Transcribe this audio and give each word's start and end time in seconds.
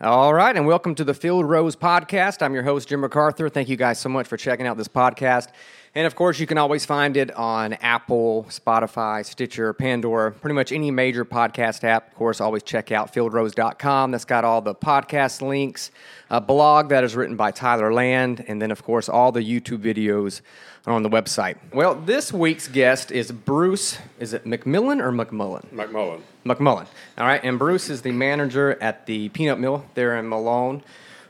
All 0.00 0.32
right, 0.32 0.56
and 0.56 0.64
welcome 0.64 0.94
to 0.94 1.02
the 1.02 1.12
Field 1.12 1.44
Rose 1.44 1.74
podcast. 1.74 2.40
I'm 2.40 2.54
your 2.54 2.62
host, 2.62 2.88
Jim 2.88 3.00
MacArthur. 3.00 3.48
Thank 3.48 3.68
you 3.68 3.74
guys 3.74 3.98
so 3.98 4.08
much 4.08 4.28
for 4.28 4.36
checking 4.36 4.64
out 4.64 4.76
this 4.76 4.86
podcast. 4.86 5.48
And 5.92 6.06
of 6.06 6.14
course, 6.14 6.38
you 6.38 6.46
can 6.46 6.56
always 6.56 6.86
find 6.86 7.16
it 7.16 7.34
on 7.34 7.72
Apple, 7.72 8.46
Spotify, 8.48 9.26
Stitcher, 9.26 9.72
Pandora, 9.72 10.30
pretty 10.30 10.54
much 10.54 10.70
any 10.70 10.92
major 10.92 11.24
podcast 11.24 11.82
app. 11.82 12.12
Of 12.12 12.14
course, 12.14 12.40
always 12.40 12.62
check 12.62 12.92
out 12.92 13.12
fieldrose.com. 13.12 14.12
That's 14.12 14.24
got 14.24 14.44
all 14.44 14.60
the 14.60 14.72
podcast 14.72 15.42
links, 15.42 15.90
a 16.30 16.40
blog 16.40 16.90
that 16.90 17.02
is 17.02 17.16
written 17.16 17.34
by 17.34 17.50
Tyler 17.50 17.92
Land, 17.92 18.44
and 18.46 18.62
then, 18.62 18.70
of 18.70 18.84
course, 18.84 19.08
all 19.08 19.32
the 19.32 19.42
YouTube 19.42 19.78
videos 19.78 20.42
on 20.90 21.02
the 21.02 21.10
website. 21.10 21.56
Well, 21.72 21.94
this 21.94 22.32
week's 22.32 22.68
guest 22.68 23.10
is 23.10 23.30
Bruce. 23.32 23.98
Is 24.18 24.32
it 24.32 24.44
McMillan 24.44 25.00
or 25.02 25.12
McMullen? 25.12 25.66
McMullen. 25.72 26.20
McMullen. 26.44 26.86
All 27.18 27.26
right, 27.26 27.42
and 27.42 27.58
Bruce 27.58 27.90
is 27.90 28.02
the 28.02 28.12
manager 28.12 28.76
at 28.80 29.06
the 29.06 29.28
peanut 29.30 29.58
mill 29.60 29.84
there 29.94 30.16
in 30.16 30.28
Malone 30.28 30.82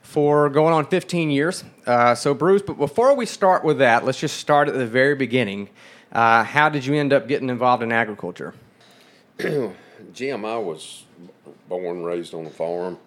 for 0.03 0.49
going 0.49 0.73
on 0.73 0.87
15 0.87 1.31
years. 1.31 1.65
Uh, 1.87 2.15
so, 2.15 2.35
Bruce, 2.35 2.63
but 2.63 2.79
before 2.79 3.15
we 3.15 3.27
start 3.27 3.65
with 3.65 3.79
that, 3.79 4.05
let's 4.05 4.19
just 4.21 4.37
start 4.39 4.69
at 4.69 4.75
the 4.75 4.87
very 4.87 5.15
beginning. 5.15 5.69
Uh, 6.13 6.43
how 6.45 6.69
did 6.69 6.87
you 6.87 6.95
end 6.95 7.13
up 7.13 7.29
getting 7.29 7.51
involved 7.51 7.83
in 7.83 7.93
agriculture? 7.93 8.55
Jim, 9.39 10.45
I 10.45 10.57
was 10.57 11.05
born 11.69 11.99
and 11.99 12.07
raised 12.07 12.33
on 12.35 12.47
a 12.47 12.51
farm. 12.51 12.99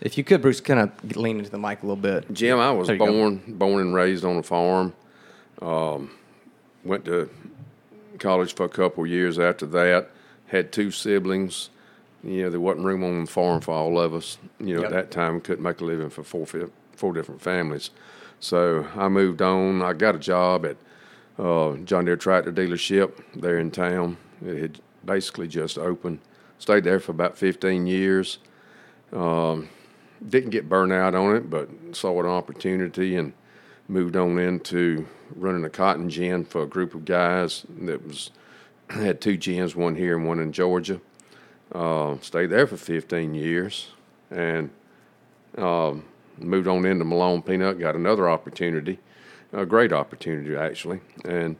If 0.00 0.16
you 0.18 0.24
could, 0.24 0.42
Bruce, 0.42 0.60
kind 0.60 0.80
of 0.80 1.16
lean 1.16 1.38
into 1.38 1.50
the 1.50 1.58
mic 1.58 1.82
a 1.82 1.86
little 1.86 1.96
bit. 1.96 2.30
Jim, 2.32 2.58
I 2.58 2.70
was 2.70 2.86
There 2.86 2.96
you 2.96 3.04
go. 3.04 3.12
born 3.12 3.42
born 3.46 3.80
and 3.80 3.94
raised 3.94 4.24
on 4.24 4.36
a 4.36 4.42
farm. 4.42 4.92
Um, 5.62 6.10
went 6.84 7.04
to 7.06 7.28
college 8.18 8.54
for 8.54 8.64
a 8.64 8.68
couple 8.68 9.04
of 9.04 9.10
years 9.10 9.38
after 9.38 9.66
that. 9.66 10.10
Had 10.48 10.72
two 10.72 10.90
siblings. 10.90 11.70
You 12.22 12.44
know, 12.44 12.50
there 12.50 12.60
wasn't 12.60 12.84
room 12.86 13.04
on 13.04 13.24
the 13.24 13.30
farm 13.30 13.60
for 13.60 13.72
all 13.74 14.00
of 14.00 14.14
us. 14.14 14.38
You 14.58 14.74
know, 14.76 14.82
Yep. 14.82 14.90
at 14.90 14.92
that 14.92 15.10
time, 15.10 15.40
couldn't 15.40 15.62
make 15.62 15.80
a 15.80 15.84
living 15.84 16.10
for 16.10 16.22
four 16.22 16.46
four 16.92 17.12
different 17.12 17.40
families. 17.42 17.90
So 18.40 18.86
I 18.96 19.08
moved 19.08 19.42
on. 19.42 19.82
I 19.82 19.92
got 19.92 20.14
a 20.14 20.18
job 20.18 20.64
at 20.66 20.76
uh, 21.38 21.76
John 21.84 22.06
Deere 22.06 22.16
tractor 22.16 22.52
dealership 22.52 23.12
there 23.34 23.58
in 23.58 23.70
town. 23.70 24.16
It 24.44 24.58
had 24.58 24.80
basically 25.04 25.46
just 25.48 25.78
opened. 25.78 26.20
Stayed 26.58 26.84
there 26.84 27.00
for 27.00 27.12
about 27.12 27.36
15 27.36 27.86
years. 27.86 28.38
Um, 29.12 29.68
didn't 30.26 30.50
get 30.50 30.68
burned 30.68 30.92
out 30.92 31.14
on 31.14 31.36
it, 31.36 31.50
but 31.50 31.68
saw 31.92 32.18
an 32.20 32.26
opportunity 32.26 33.16
and 33.16 33.34
moved 33.88 34.16
on 34.16 34.38
into 34.38 35.06
running 35.34 35.64
a 35.64 35.70
cotton 35.70 36.08
gin 36.08 36.44
for 36.44 36.62
a 36.62 36.66
group 36.66 36.94
of 36.94 37.04
guys 37.04 37.64
that 37.80 38.06
was 38.06 38.30
had 38.90 39.20
two 39.20 39.36
gins, 39.36 39.74
one 39.74 39.96
here 39.96 40.16
and 40.16 40.26
one 40.26 40.38
in 40.38 40.52
Georgia. 40.52 41.00
Uh, 41.72 42.16
stayed 42.20 42.46
there 42.46 42.66
for 42.66 42.76
15 42.76 43.34
years 43.34 43.88
and 44.30 44.70
um, 45.58 46.04
moved 46.38 46.68
on 46.68 46.84
into 46.84 47.04
Malone 47.04 47.42
Peanut. 47.42 47.78
Got 47.78 47.96
another 47.96 48.28
opportunity, 48.28 48.98
a 49.52 49.66
great 49.66 49.92
opportunity 49.92 50.56
actually, 50.56 51.00
and 51.24 51.56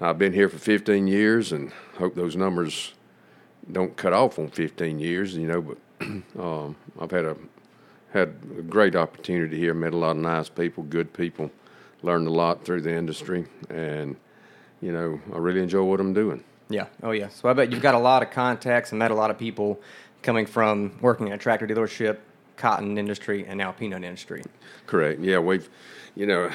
I've 0.00 0.18
been 0.18 0.32
here 0.32 0.48
for 0.48 0.58
15 0.58 1.06
years 1.06 1.52
and 1.52 1.72
hope 1.98 2.14
those 2.14 2.36
numbers 2.36 2.94
don't 3.70 3.96
cut 3.96 4.12
off 4.12 4.38
on 4.38 4.48
15 4.48 4.98
years. 4.98 5.36
You 5.36 5.48
know, 5.48 5.62
but 5.62 5.78
um, 6.38 6.76
I've 7.00 7.10
had 7.10 7.24
a 7.24 7.36
had 8.14 8.34
a 8.58 8.62
great 8.62 8.96
opportunity 8.96 9.58
here. 9.58 9.74
Met 9.74 9.92
a 9.92 9.98
lot 9.98 10.12
of 10.12 10.22
nice 10.22 10.48
people, 10.48 10.84
good 10.84 11.12
people. 11.12 11.50
Learned 12.02 12.28
a 12.28 12.32
lot 12.32 12.64
through 12.64 12.80
the 12.82 12.94
industry, 12.94 13.46
and 13.68 14.16
you 14.80 14.92
know, 14.92 15.20
I 15.32 15.38
really 15.38 15.60
enjoy 15.60 15.82
what 15.82 16.00
I'm 16.00 16.14
doing. 16.14 16.44
Yeah. 16.68 16.86
Oh, 17.02 17.10
yeah. 17.10 17.28
So 17.28 17.48
I 17.48 17.52
bet 17.52 17.70
you've 17.70 17.82
got 17.82 17.94
a 17.94 17.98
lot 17.98 18.22
of 18.22 18.30
contacts 18.30 18.92
and 18.92 18.98
met 18.98 19.10
a 19.10 19.14
lot 19.14 19.30
of 19.30 19.38
people 19.38 19.80
coming 20.22 20.46
from 20.46 20.98
working 21.00 21.28
at 21.28 21.34
a 21.34 21.38
tractor 21.38 21.66
dealership, 21.66 22.18
cotton 22.56 22.96
industry, 22.98 23.46
and 23.46 23.58
now 23.58 23.72
peanut 23.72 24.04
industry. 24.04 24.42
Correct. 24.86 25.20
Yeah, 25.20 25.38
we've, 25.38 25.68
you 26.14 26.26
know, 26.26 26.50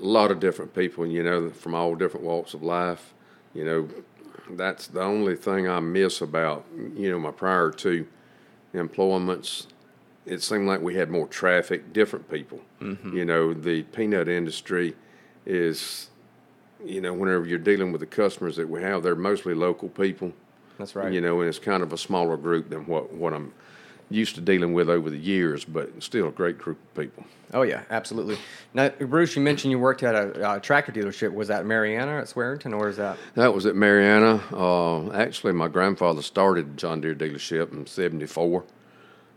a 0.00 0.04
lot 0.04 0.30
of 0.30 0.40
different 0.40 0.74
people, 0.74 1.06
you 1.06 1.22
know, 1.22 1.50
from 1.50 1.74
all 1.74 1.94
different 1.94 2.26
walks 2.26 2.54
of 2.54 2.62
life. 2.62 3.14
You 3.54 3.64
know, 3.64 3.88
that's 4.50 4.86
the 4.88 5.02
only 5.02 5.36
thing 5.36 5.68
I 5.68 5.80
miss 5.80 6.20
about, 6.20 6.64
you 6.96 7.10
know, 7.10 7.18
my 7.18 7.30
prior 7.30 7.70
two 7.70 8.06
employments. 8.72 9.68
It 10.24 10.42
seemed 10.42 10.68
like 10.68 10.80
we 10.80 10.94
had 10.94 11.10
more 11.10 11.26
traffic, 11.26 11.92
different 11.92 12.30
people. 12.30 12.60
Mm-hmm. 12.80 13.16
You 13.16 13.24
know, 13.24 13.54
the 13.54 13.82
peanut 13.82 14.28
industry 14.28 14.94
is, 15.44 16.10
you 16.84 17.00
know, 17.00 17.12
whenever 17.12 17.44
you're 17.44 17.58
dealing 17.58 17.90
with 17.90 18.00
the 18.00 18.06
customers 18.06 18.56
that 18.56 18.68
we 18.68 18.82
have, 18.82 19.02
they're 19.02 19.16
mostly 19.16 19.54
local 19.54 19.88
people. 19.88 20.32
That's 20.78 20.94
right. 20.94 21.12
You 21.12 21.20
know, 21.20 21.40
and 21.40 21.48
it's 21.48 21.58
kind 21.58 21.82
of 21.82 21.92
a 21.92 21.98
smaller 21.98 22.36
group 22.36 22.70
than 22.70 22.86
what, 22.86 23.12
what 23.12 23.32
I'm 23.32 23.52
used 24.10 24.34
to 24.34 24.40
dealing 24.40 24.72
with 24.72 24.88
over 24.88 25.10
the 25.10 25.18
years, 25.18 25.64
but 25.64 26.02
still 26.02 26.28
a 26.28 26.30
great 26.30 26.58
group 26.58 26.78
of 26.78 27.02
people. 27.02 27.24
Oh 27.54 27.62
yeah, 27.62 27.82
absolutely. 27.90 28.38
Now, 28.72 28.88
Bruce, 28.90 29.36
you 29.36 29.42
mentioned 29.42 29.70
you 29.70 29.78
worked 29.78 30.02
at 30.02 30.14
a 30.14 30.48
uh, 30.48 30.58
tractor 30.58 30.92
dealership. 30.92 31.32
Was 31.32 31.48
that 31.48 31.66
Marianna 31.66 32.18
at 32.18 32.28
Swearingen, 32.28 32.72
or 32.72 32.88
is 32.88 32.96
that? 32.96 33.18
That 33.34 33.54
was 33.54 33.66
at 33.66 33.76
Marianna. 33.76 34.42
Uh, 34.52 35.10
actually, 35.12 35.52
my 35.52 35.68
grandfather 35.68 36.22
started 36.22 36.76
John 36.76 37.00
Deere 37.00 37.14
dealership 37.14 37.72
in 37.72 37.86
'74. 37.86 38.64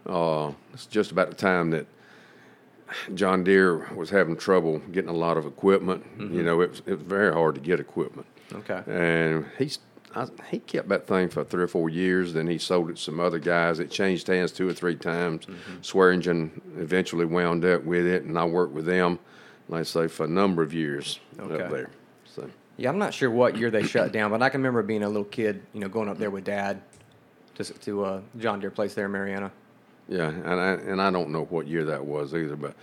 Uh, 0.06 0.52
it's 0.74 0.86
just 0.86 1.12
about 1.12 1.30
the 1.30 1.36
time 1.36 1.72
that 1.72 1.88
John 3.16 3.44
Deere 3.44 3.88
was 3.96 4.10
having 4.10 4.38
trouble 4.38 4.80
getting 4.92 5.10
a 5.10 5.14
lot 5.14 5.38
of 5.38 5.46
equipment. 5.46 6.06
You 6.18 6.44
know, 6.44 6.62
it 6.62 6.70
was, 6.70 6.82
it 6.86 6.92
was 6.94 7.02
very 7.02 7.34
hard 7.34 7.56
to 7.56 7.62
get 7.62 7.80
equipment. 7.80 8.28
Okay. 8.54 8.82
And 8.88 9.46
he's 9.58 9.80
I, 10.16 10.28
he 10.50 10.60
kept 10.60 10.88
that 10.90 11.08
thing 11.08 11.28
for 11.30 11.44
three 11.44 11.64
or 11.64 11.68
four 11.68 11.90
years. 11.90 12.34
Then 12.34 12.48
he 12.48 12.58
sold 12.58 12.90
it 12.90 12.96
to 12.96 13.02
some 13.02 13.20
other 13.20 13.40
guys. 13.40 13.80
It 13.80 13.90
changed 13.92 14.28
hands 14.28 14.52
two 14.54 14.70
or 14.70 14.74
three 14.74 14.96
times. 14.96 15.46
Swearingen 15.82 16.62
eventually 16.78 17.26
wound 17.26 17.66
up 17.66 17.84
with 17.84 18.06
it, 18.06 18.24
and 18.24 18.40
I 18.40 18.46
worked 18.46 18.74
with 18.74 18.86
them, 18.86 19.20
like 19.68 19.82
I 19.82 19.84
say, 19.84 20.08
for 20.08 20.24
a 20.24 20.30
number 20.30 20.64
of 20.64 20.74
years 20.74 21.20
Okay. 21.38 21.62
up 21.64 21.70
there. 21.70 21.90
So. 22.34 22.50
Yeah, 22.78 22.90
I'm 22.90 22.98
not 22.98 23.14
sure 23.14 23.30
what 23.30 23.58
year 23.58 23.70
they 23.70 23.84
shut 23.84 24.12
down, 24.14 24.32
but 24.32 24.42
I 24.42 24.48
can 24.50 24.62
remember 24.62 24.84
being 24.84 25.04
a 25.04 25.08
little 25.08 25.24
kid, 25.26 25.62
you 25.74 25.80
know, 25.82 25.90
going 25.90 26.08
up 26.08 26.18
there 26.18 26.30
with 26.30 26.46
Dad 26.46 26.82
to 27.56 27.64
to 27.66 28.06
uh, 28.06 28.22
John 28.38 28.60
Deere 28.62 28.72
place 28.72 28.94
there 28.94 29.06
in 29.06 29.12
Marianna. 29.12 29.52
Yeah, 30.08 30.30
and 30.30 30.48
I, 30.62 30.72
and 30.74 31.02
I 31.02 31.10
don't 31.10 31.30
know 31.32 31.46
what 31.46 31.68
year 31.68 31.84
that 31.86 32.06
was 32.06 32.34
either, 32.36 32.56
but 32.56 32.76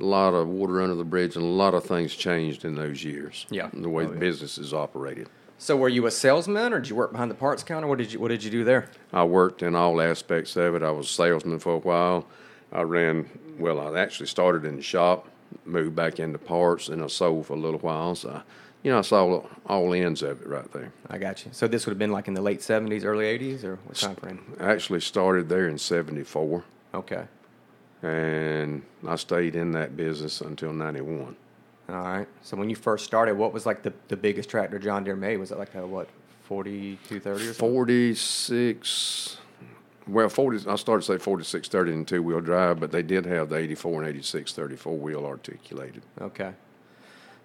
a 0.00 0.04
lot 0.04 0.32
of 0.34 0.46
water 0.48 0.80
under 0.80 0.94
the 0.94 1.04
bridge 1.04 1.34
and 1.34 1.44
a 1.44 1.48
lot 1.48 1.74
of 1.74 1.84
things 1.84 2.14
changed 2.14 2.64
in 2.64 2.76
those 2.76 3.02
years. 3.02 3.46
Yeah. 3.50 3.68
the 3.72 3.88
way 3.88 4.04
Oh, 4.04 4.08
the 4.08 4.14
yeah. 4.14 4.20
business 4.20 4.58
is 4.58 4.72
operated. 4.72 5.28
So, 5.60 5.76
were 5.76 5.88
you 5.88 6.06
a 6.06 6.10
salesman, 6.12 6.72
or 6.72 6.78
did 6.78 6.88
you 6.88 6.94
work 6.94 7.10
behind 7.10 7.32
the 7.32 7.34
parts 7.34 7.64
counter? 7.64 7.88
What 7.88 7.98
did 7.98 8.12
you 8.12 8.20
What 8.20 8.28
did 8.28 8.44
you 8.44 8.50
do 8.50 8.62
there? 8.62 8.88
I 9.12 9.24
worked 9.24 9.62
in 9.64 9.74
all 9.74 10.00
aspects 10.00 10.54
of 10.56 10.76
it. 10.76 10.84
I 10.84 10.92
was 10.92 11.06
a 11.06 11.12
salesman 11.12 11.58
for 11.58 11.74
a 11.74 11.78
while. 11.78 12.26
I 12.72 12.82
ran 12.82 13.28
well. 13.58 13.80
I 13.80 13.98
actually 13.98 14.26
started 14.26 14.64
in 14.64 14.76
the 14.76 14.82
shop, 14.82 15.28
moved 15.64 15.96
back 15.96 16.20
into 16.20 16.38
parts, 16.38 16.88
and 16.90 17.02
I 17.02 17.08
sold 17.08 17.46
for 17.46 17.54
a 17.54 17.58
little 17.58 17.80
while. 17.80 18.14
So, 18.14 18.30
I, 18.30 18.42
you 18.82 18.90
know, 18.92 18.98
I 18.98 19.02
saw 19.02 19.42
all 19.66 19.92
ends 19.94 20.22
of 20.22 20.40
it 20.42 20.46
right 20.48 20.70
there. 20.72 20.92
I 21.10 21.18
got 21.18 21.44
you. 21.44 21.50
So 21.52 21.66
this 21.68 21.84
would 21.86 21.92
have 21.92 21.98
been 21.98 22.12
like 22.12 22.28
in 22.28 22.34
the 22.34 22.42
late 22.42 22.60
'70s, 22.60 23.04
early 23.04 23.24
'80s, 23.26 23.64
or 23.64 23.76
what 23.84 23.96
time 23.96 24.16
frame? 24.16 24.40
I 24.60 24.70
actually 24.72 25.00
started 25.00 25.48
there 25.48 25.68
in 25.68 25.78
'74, 25.78 26.64
Okay. 26.94 27.24
and 28.02 28.82
I 29.06 29.16
stayed 29.16 29.56
in 29.56 29.72
that 29.72 29.96
business 29.96 30.40
until 30.40 30.72
'91. 30.72 31.36
All 31.90 31.94
right. 31.94 32.28
So 32.42 32.56
when 32.56 32.68
you 32.68 32.76
first 32.76 33.04
started, 33.04 33.36
what 33.36 33.52
was 33.52 33.64
like 33.64 33.82
the, 33.82 33.92
the 34.08 34.16
biggest 34.16 34.50
tractor 34.50 34.78
John 34.78 35.04
Deere 35.04 35.16
made? 35.16 35.38
Was 35.38 35.50
it 35.52 35.58
like 35.58 35.74
a 35.74 35.86
what, 35.86 36.08
4230 36.44 37.28
or 37.34 37.44
something? 37.54 37.54
46 37.54 39.38
well 40.06 40.28
40 40.30 40.70
i 40.70 40.76
started 40.76 41.02
to 41.04 41.12
say 41.12 41.18
4630 41.18 41.92
in 41.92 42.04
two-wheel 42.06 42.40
drive 42.40 42.80
but 42.80 42.90
they 42.90 43.02
did 43.02 43.26
have 43.26 43.50
the 43.50 43.56
84 43.56 44.00
and 44.00 44.08
86 44.08 44.52
34 44.54 44.96
wheel 44.96 45.26
articulated 45.26 46.02
Okay. 46.18 46.52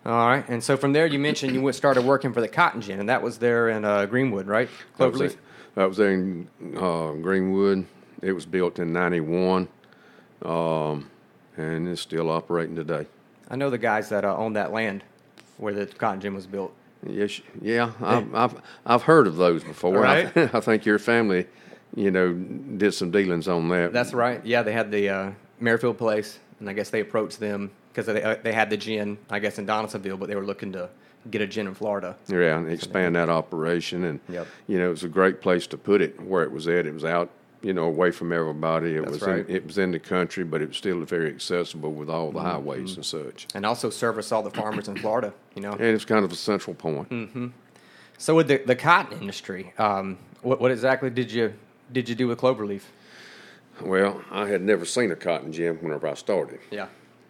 All 0.05 0.27
right. 0.27 0.43
And 0.49 0.63
so 0.63 0.75
from 0.75 0.91
there, 0.93 1.05
you 1.05 1.17
mentioned 1.19 1.53
you 1.53 1.61
went 1.61 1.75
started 1.75 2.03
working 2.03 2.33
for 2.33 2.41
the 2.41 2.47
Cotton 2.49 2.81
Gin, 2.81 2.99
and 2.99 3.07
that 3.09 3.21
was 3.21 3.37
there 3.37 3.69
in 3.69 3.85
uh, 3.85 4.05
Greenwood, 4.05 4.47
right? 4.47 4.69
that 4.97 5.11
was, 5.11 5.21
Cloverleaf. 5.21 5.37
that 5.75 5.85
was 5.87 5.97
there 5.97 6.11
in 6.11 6.47
uh, 6.77 7.11
greenwood 7.13 7.85
it 8.21 8.31
was 8.31 8.45
built 8.45 8.79
in 8.79 8.93
91 8.93 9.67
um, 10.43 11.09
and 11.57 11.87
it's 11.87 12.01
still 12.01 12.29
operating 12.29 12.75
today 12.75 13.05
I 13.49 13.55
know 13.55 13.69
the 13.69 13.77
guys 13.77 14.09
that 14.09 14.23
uh, 14.25 14.35
own 14.35 14.53
that 14.53 14.71
land 14.71 15.03
where 15.57 15.73
the 15.73 15.85
Cotton 15.85 16.21
Gin 16.21 16.33
was 16.33 16.47
built. 16.47 16.73
yes 17.05 17.41
yeah 17.61 17.91
I've, 18.01 18.33
I've, 18.35 18.61
I've 18.85 19.01
heard 19.03 19.27
of 19.27 19.35
those 19.37 19.63
before 19.63 19.99
Right. 19.99 20.31
I, 20.37 20.41
I 20.53 20.59
think 20.59 20.85
your 20.85 20.99
family 20.99 21.47
you 21.95 22.11
know 22.11 22.33
did 22.33 22.93
some 22.93 23.11
dealings 23.11 23.47
on 23.47 23.67
that 23.69 23.93
That's 23.93 24.13
right. 24.13 24.43
Yeah, 24.45 24.63
they 24.63 24.73
had 24.73 24.89
the 24.91 25.09
uh, 25.09 25.31
Merrifield 25.59 25.97
place, 25.97 26.39
and 26.59 26.69
I 26.69 26.73
guess 26.73 26.89
they 26.89 27.01
approached 27.01 27.39
them 27.39 27.71
because 27.93 28.07
they, 28.07 28.23
uh, 28.23 28.35
they 28.41 28.51
had 28.53 28.69
the 28.71 28.77
gin, 28.77 29.17
I 29.29 29.39
guess, 29.39 29.59
in 29.59 29.65
Donalsonville, 29.67 30.17
but 30.17 30.27
they 30.27 30.35
were 30.35 30.45
looking 30.45 30.71
to 30.73 30.89
get 31.29 31.41
a 31.41 31.47
gin 31.47 31.67
in 31.67 31.73
Florida. 31.75 32.15
Yeah, 32.27 32.57
and 32.57 32.69
expand 32.71 33.15
that 33.15 33.29
operation, 33.29 34.03
and 34.05 34.19
Yep. 34.29 34.47
you 34.67 34.77
know 34.79 34.87
it 34.87 34.91
was 34.91 35.03
a 35.03 35.09
great 35.09 35.41
place 35.41 35.67
to 35.67 35.77
put 35.77 36.01
it 36.01 36.19
where 36.19 36.43
it 36.43 36.51
was 36.51 36.67
at. 36.67 36.85
It 36.85 36.93
was 36.93 37.05
out, 37.05 37.29
you 37.61 37.71
know, 37.73 37.83
away 37.83 38.11
from 38.11 38.33
everybody. 38.33 38.95
It 38.95 39.01
That's 39.01 39.11
was 39.13 39.21
right. 39.21 39.47
in, 39.47 39.55
it 39.55 39.65
was 39.65 39.77
in 39.77 39.91
the 39.91 39.99
country, 39.99 40.43
but 40.43 40.61
it 40.61 40.67
was 40.69 40.77
still 40.77 40.99
very 41.05 41.29
accessible 41.29 41.93
with 41.93 42.09
all 42.09 42.27
Mm-hmm. 42.29 42.37
the 42.37 42.43
highways 42.43 42.95
and 42.95 43.05
such. 43.05 43.47
And 43.55 43.65
also 43.65 43.89
service 43.89 44.31
all 44.31 44.43
the 44.43 44.49
farmers 44.51 44.87
in 44.87 44.97
Florida, 44.97 45.33
you 45.55 45.61
know. 45.61 45.71
And 45.73 45.81
it's 45.81 46.05
kind 46.05 46.25
of 46.25 46.31
a 46.31 46.35
central 46.35 46.73
point. 46.73 47.09
Mm. 47.09 47.51
So 48.17 48.35
with 48.35 48.47
the, 48.47 48.57
the 48.65 48.75
cotton 48.75 49.19
industry, 49.21 49.73
um, 49.77 50.17
what, 50.41 50.59
what 50.59 50.71
exactly 50.71 51.09
did 51.09 51.31
you 51.31 51.53
did 51.91 52.09
you 52.09 52.15
do 52.15 52.27
with 52.27 52.39
Cloverleaf? 52.39 52.81
Well, 53.81 54.21
I 54.31 54.47
had 54.47 54.61
never 54.61 54.85
seen 54.85 55.11
a 55.11 55.15
cotton 55.15 55.51
gin 55.53 55.75
whenever 55.77 56.07
I 56.07 56.13
started. 56.15 56.59
Yeah. 56.69 56.87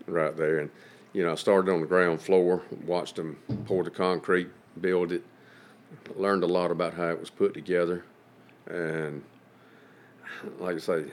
Right 0.08 0.36
there. 0.36 0.60
And, 0.60 0.70
you 1.14 1.24
know, 1.24 1.32
I 1.32 1.36
started 1.36 1.72
on 1.72 1.82
the 1.82 1.88
ground 1.88 2.22
floor, 2.22 2.62
watched 2.86 3.16
them 3.16 3.38
pour 3.66 3.84
the 3.84 3.90
concrete, 3.90 4.50
build 4.82 5.12
it, 5.12 5.24
learned 6.16 6.44
a 6.44 6.48
lot 6.48 6.72
about 6.72 6.94
how 6.94 7.10
it 7.10 7.20
was 7.20 7.30
put 7.30 7.54
together. 7.54 8.04
And, 8.68 9.24
like 10.60 10.76
I 10.76 10.80
say, 10.80 11.06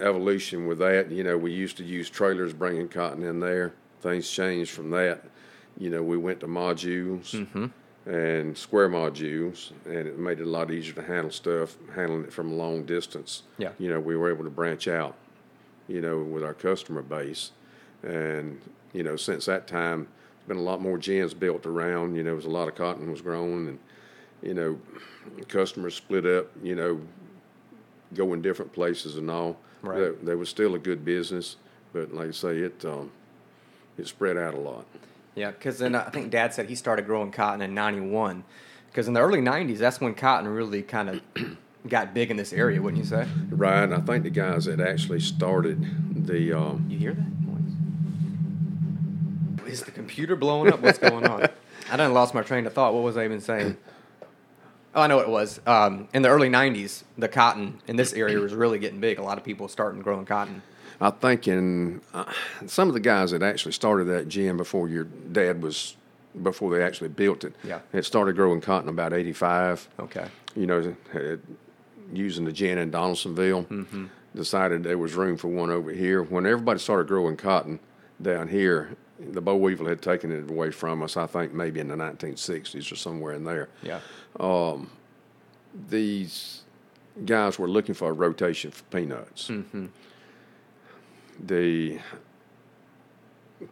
evolution 0.00 0.66
with 0.66 0.78
that, 0.78 1.10
you 1.10 1.22
know, 1.22 1.36
we 1.36 1.52
used 1.52 1.76
to 1.76 1.84
use 1.84 2.08
trailers 2.08 2.52
bringing 2.52 2.88
cotton 2.88 3.22
in 3.22 3.40
there. 3.40 3.74
Things 4.00 4.28
changed 4.30 4.70
from 4.70 4.90
that. 4.90 5.24
You 5.78 5.90
know, 5.90 6.02
we 6.02 6.16
went 6.16 6.40
to 6.40 6.46
modules 6.46 7.32
mm-hmm. 7.32 7.66
and 8.10 8.56
square 8.56 8.88
modules, 8.88 9.72
and 9.84 10.08
it 10.08 10.18
made 10.18 10.40
it 10.40 10.44
a 10.44 10.50
lot 10.50 10.70
easier 10.70 10.94
to 10.94 11.02
handle 11.02 11.30
stuff, 11.30 11.76
handling 11.94 12.24
it 12.24 12.32
from 12.32 12.52
a 12.52 12.54
long 12.54 12.84
distance. 12.84 13.42
Yeah. 13.58 13.70
You 13.78 13.88
know, 13.88 14.00
we 14.00 14.16
were 14.16 14.30
able 14.30 14.44
to 14.44 14.50
branch 14.50 14.88
out, 14.88 15.14
you 15.88 16.00
know, 16.00 16.18
with 16.18 16.42
our 16.42 16.54
customer 16.54 17.02
base. 17.02 17.52
And, 18.02 18.60
you 18.92 19.02
know, 19.02 19.16
since 19.16 19.46
that 19.46 19.66
time, 19.66 20.08
there's 20.38 20.48
been 20.48 20.56
a 20.56 20.68
lot 20.68 20.80
more 20.80 20.98
gins 20.98 21.34
built 21.34 21.66
around. 21.66 22.16
You 22.16 22.22
know, 22.22 22.30
there 22.30 22.36
was 22.36 22.46
a 22.46 22.50
lot 22.50 22.68
of 22.68 22.74
cotton 22.74 23.10
was 23.10 23.20
grown, 23.20 23.68
and, 23.68 23.78
you 24.42 24.54
know, 24.54 24.78
customers 25.48 25.94
split 25.94 26.26
up, 26.26 26.50
you 26.62 26.74
know, 26.74 27.00
going 28.14 28.42
different 28.42 28.72
places 28.72 29.16
and 29.16 29.30
all. 29.30 29.56
Right. 29.82 29.98
There, 29.98 30.12
there 30.22 30.36
was 30.36 30.48
still 30.48 30.74
a 30.74 30.78
good 30.78 31.04
business, 31.04 31.56
but 31.92 32.12
like 32.12 32.28
I 32.28 32.32
say, 32.32 32.58
it, 32.58 32.84
um, 32.84 33.10
it 33.98 34.06
spread 34.06 34.36
out 34.36 34.54
a 34.54 34.60
lot. 34.60 34.86
Yeah, 35.34 35.50
because 35.50 35.78
then 35.78 35.94
I 35.94 36.10
think 36.10 36.30
Dad 36.30 36.52
said 36.52 36.68
he 36.68 36.74
started 36.74 37.06
growing 37.06 37.30
cotton 37.30 37.62
in 37.62 37.74
'91. 37.74 38.44
Because 38.88 39.08
in 39.08 39.14
the 39.14 39.20
early 39.20 39.40
'90s, 39.40 39.78
that's 39.78 40.00
when 40.00 40.14
cotton 40.14 40.48
really 40.48 40.82
kind 40.82 41.08
of 41.08 41.22
got 41.88 42.12
big 42.12 42.30
in 42.30 42.36
this 42.36 42.52
area, 42.52 42.80
wouldn't 42.82 43.02
you 43.02 43.08
say? 43.08 43.26
Right, 43.48 43.84
and 43.84 43.94
I 43.94 44.00
think 44.00 44.24
the 44.24 44.30
guys 44.30 44.66
that 44.66 44.80
actually 44.80 45.20
started 45.20 46.26
the, 46.26 46.52
um, 46.56 46.86
You 46.88 46.98
hear 46.98 47.14
that? 47.14 47.41
Is 49.72 49.82
the 49.82 49.90
computer 49.90 50.36
blowing 50.36 50.70
up? 50.70 50.80
What's 50.80 50.98
going 50.98 51.26
on? 51.26 51.48
I 51.90 51.96
done 51.96 52.12
lost 52.12 52.34
my 52.34 52.42
train 52.42 52.66
of 52.66 52.74
thought. 52.74 52.92
What 52.92 53.02
was 53.02 53.16
I 53.16 53.24
even 53.24 53.40
saying? 53.40 53.78
Oh, 54.94 55.00
I 55.00 55.06
know 55.06 55.16
what 55.16 55.26
it 55.26 55.30
was. 55.30 55.60
Um, 55.66 56.08
in 56.12 56.20
the 56.20 56.28
early 56.28 56.50
'90s, 56.50 57.04
the 57.16 57.26
cotton 57.28 57.80
in 57.88 57.96
this 57.96 58.12
area 58.12 58.38
was 58.38 58.52
really 58.52 58.78
getting 58.78 59.00
big. 59.00 59.18
A 59.18 59.22
lot 59.22 59.38
of 59.38 59.44
people 59.44 59.66
starting 59.68 60.02
growing 60.02 60.26
cotton. 60.26 60.60
I 61.00 61.08
think 61.08 61.48
in 61.48 62.02
uh, 62.12 62.26
some 62.66 62.88
of 62.88 62.94
the 62.94 63.00
guys 63.00 63.30
that 63.30 63.42
actually 63.42 63.72
started 63.72 64.04
that 64.08 64.28
gin 64.28 64.58
before 64.58 64.88
your 64.88 65.04
dad 65.04 65.62
was, 65.62 65.96
before 66.42 66.70
they 66.70 66.84
actually 66.84 67.08
built 67.08 67.42
it, 67.42 67.54
Yeah. 67.64 67.80
it 67.94 68.04
started 68.04 68.36
growing 68.36 68.60
cotton 68.60 68.90
about 68.90 69.14
85. 69.14 69.88
Okay. 70.00 70.26
You 70.54 70.66
know, 70.66 70.94
had, 71.12 71.40
using 72.12 72.44
the 72.44 72.52
gin 72.52 72.76
in 72.76 72.90
Donalsonville, 72.92 73.66
decided 74.36 74.84
there 74.84 74.98
was 74.98 75.14
room 75.14 75.38
for 75.38 75.48
one 75.48 75.70
over 75.70 75.90
here. 75.90 76.22
When 76.22 76.44
everybody 76.46 76.78
started 76.78 77.08
growing 77.08 77.36
cotton 77.38 77.80
down 78.20 78.48
here, 78.48 78.90
the 79.20 79.40
boll 79.40 79.60
weevil 79.60 79.86
had 79.86 80.02
taken 80.02 80.32
it 80.32 80.50
away 80.50 80.70
from 80.70 81.02
us, 81.02 81.16
I 81.16 81.26
think 81.26 81.52
maybe 81.52 81.80
in 81.80 81.88
the 81.88 81.94
1960s 81.96 82.90
or 82.90 82.96
somewhere 82.96 83.34
in 83.34 83.44
there. 83.44 83.68
Yeah. 83.82 84.00
Um, 84.40 84.90
these 85.88 86.62
guys 87.24 87.58
were 87.58 87.68
looking 87.68 87.94
for 87.94 88.08
a 88.08 88.12
rotation 88.12 88.70
for 88.70 88.82
peanuts. 88.84 89.48
Mm-hmm. 89.48 89.86
The 91.44 91.98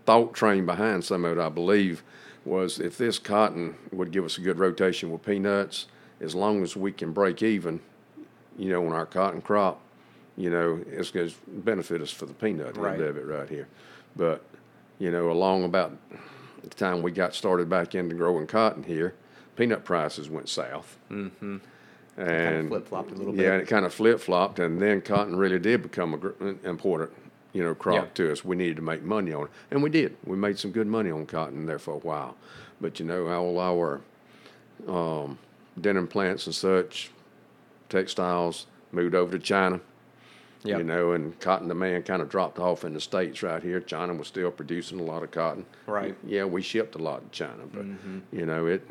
thought 0.07 0.35
train 0.35 0.67
behind 0.67 1.05
some 1.05 1.25
of 1.25 1.39
it, 1.39 1.41
I 1.41 1.49
believe, 1.49 2.03
was 2.45 2.79
if 2.79 2.97
this 2.97 3.19
cotton 3.19 3.75
would 3.93 4.13
give 4.13 4.25
us 4.25 4.39
a 4.39 4.41
good 4.41 4.59
rotation 4.59 5.11
with 5.11 5.25
peanuts, 5.25 5.87
as 6.21 6.35
long 6.35 6.63
as 6.63 6.77
we 6.77 6.93
can 6.93 7.13
break 7.13 7.43
even, 7.43 7.81
you 8.57 8.71
know, 8.71 8.87
on 8.87 8.93
our 8.93 9.07
cotton 9.07 9.41
crop, 9.41 9.81
you 10.37 10.49
know, 10.51 10.83
it's 10.91 11.11
going 11.11 11.29
to 11.29 11.35
benefit 11.49 12.01
us 12.01 12.11
for 12.11 12.27
the 12.27 12.33
peanut 12.35 12.77
Right. 12.77 12.95
end 12.95 13.03
of 13.03 13.17
it 13.17 13.27
right 13.27 13.49
here. 13.49 13.69
But, 14.17 14.45
you 15.01 15.11
know, 15.11 15.31
along 15.33 15.65
about 15.65 15.97
the 16.63 16.69
time 16.71 17.03
we 17.03 17.11
got 17.11 17.35
started 17.35 17.69
back 17.69 17.97
into 17.97 18.15
growing 18.15 18.47
cotton 18.47 18.85
here, 18.85 19.15
peanut 19.57 19.85
prices 19.85 20.29
went 20.31 20.49
south. 20.49 20.97
Mm-hmm. 21.11 21.57
And 22.17 22.69
flip-flopped 22.69 23.13
a 23.13 23.15
little 23.15 23.35
Yeah, 23.35 23.43
bit. 23.43 23.53
and 23.55 23.63
it 23.63 23.69
kind 23.69 23.85
of 23.87 23.95
flip 23.95 24.21
flopped, 24.21 24.59
and 24.59 24.81
then 24.81 25.01
cotton 25.01 25.37
really 25.37 25.59
did 25.59 25.83
become 25.83 26.13
a 26.15 26.19
gr- 26.19 26.49
important, 26.65 27.11
you 27.55 27.65
know, 27.65 27.75
crop 27.75 27.95
Yeah. 27.95 28.11
to 28.27 28.33
us. 28.33 28.45
We 28.45 28.57
needed 28.57 28.77
to 28.77 28.83
make 28.83 29.03
money 29.03 29.33
on 29.33 29.45
it, 29.45 29.51
and 29.71 29.83
we 29.83 29.89
did. 29.89 30.17
We 30.27 30.37
made 30.37 30.59
some 30.59 30.71
good 30.71 30.87
money 30.87 31.11
on 31.11 31.25
cotton 31.25 31.65
there 31.65 31.79
for 31.79 31.95
a 31.95 31.99
while. 31.99 32.37
But 32.81 33.01
you 33.01 33.07
know, 33.07 33.29
all 33.29 33.59
our 33.59 34.01
um, 34.87 35.39
denim 35.81 36.09
plants 36.09 36.45
and 36.47 36.55
such, 36.55 37.11
textiles 37.89 38.67
moved 38.93 39.15
over 39.15 39.33
to 39.33 39.39
China. 39.39 39.81
Yeah. 40.63 40.79
You 40.79 40.85
know, 40.85 41.13
and 41.13 41.39
cotton 41.41 41.69
demand 41.69 42.05
kind 42.05 42.21
of 42.21 42.29
dropped 42.29 42.59
off 42.59 42.85
in 42.85 42.93
the 42.93 43.01
states 43.01 43.43
right 43.43 43.63
here. 43.63 43.81
China 43.81 44.13
was 44.13 44.29
still 44.29 44.51
producing 44.51 45.01
a 45.01 45.03
lot 45.03 45.23
of 45.23 45.31
cotton. 45.31 45.65
Right. 45.87 46.15
Yeah, 46.27 46.45
we 46.45 46.61
shipped 46.61 46.95
a 46.97 46.99
lot 46.99 47.23
to 47.23 47.39
China, 47.39 47.65
but 47.73 47.87
you 48.31 48.45
know 48.45 48.67
it 48.67 48.87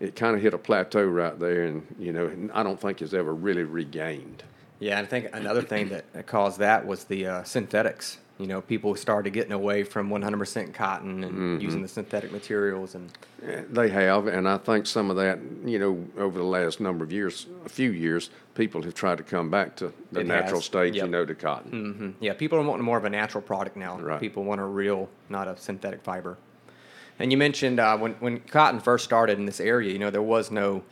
it 0.00 0.16
kind 0.16 0.36
of 0.36 0.42
hit 0.42 0.52
a 0.52 0.58
plateau 0.58 1.04
right 1.04 1.38
there, 1.38 1.64
and 1.64 1.86
you 1.98 2.12
know 2.12 2.30
I 2.52 2.62
don't 2.62 2.78
think 2.80 3.00
it's 3.00 3.14
ever 3.14 3.34
really 3.34 3.62
regained. 3.62 4.42
Yeah, 4.80 4.98
and 4.98 5.06
I 5.06 5.10
think 5.10 5.28
another 5.32 5.62
thing 5.62 5.88
that 5.90 6.12
that 6.12 6.26
caused 6.26 6.58
that 6.58 6.86
was 6.86 7.04
the 7.04 7.26
uh, 7.26 7.44
synthetics. 7.44 8.18
You 8.42 8.48
know, 8.48 8.60
people 8.60 8.96
started 8.96 9.30
getting 9.32 9.52
away 9.52 9.84
from 9.84 10.10
100% 10.10 10.74
cotton 10.74 11.22
and 11.22 11.62
using 11.62 11.80
the 11.80 11.86
synthetic 11.86 12.32
materials, 12.32 12.96
and 12.96 13.08
They 13.70 13.88
have, 13.88 14.26
and 14.26 14.48
I 14.48 14.58
think 14.58 14.86
some 14.88 15.10
of 15.10 15.16
that, 15.16 15.38
you 15.64 15.78
know, 15.78 16.04
over 16.18 16.40
the 16.40 16.44
last 16.44 16.80
number 16.80 17.04
of 17.04 17.12
years, 17.12 17.46
a 17.64 17.68
few 17.68 17.92
years, 17.92 18.30
people 18.56 18.82
have 18.82 18.94
tried 18.94 19.18
to 19.18 19.24
come 19.24 19.48
back 19.48 19.76
to 19.76 19.92
the 20.10 20.20
It 20.20 20.26
natural 20.26 20.56
has, 20.56 20.64
state, 20.64 20.94
yep. 20.94 21.04
you 21.04 21.10
know, 21.12 21.24
to 21.24 21.34
cotton. 21.36 21.70
mhm. 21.70 22.14
yeah, 22.18 22.32
people 22.32 22.58
are 22.58 22.62
wanting 22.62 22.84
more 22.84 22.98
of 22.98 23.04
a 23.04 23.10
natural 23.10 23.42
product 23.42 23.76
now. 23.76 23.96
Right. 24.00 24.18
People 24.18 24.42
want 24.42 24.60
a 24.60 24.64
real, 24.64 25.08
not 25.28 25.46
a 25.46 25.56
synthetic 25.56 26.02
fiber. 26.02 26.36
And 27.20 27.30
you 27.30 27.38
mentioned 27.38 27.78
uh, 27.78 27.96
when 27.96 28.14
when 28.14 28.40
cotton 28.40 28.80
first 28.80 29.04
started 29.04 29.38
in 29.38 29.46
this 29.46 29.60
area, 29.60 29.92
you 29.92 30.00
know, 30.00 30.10
there 30.10 30.20
was 30.36 30.50
no 30.50 30.82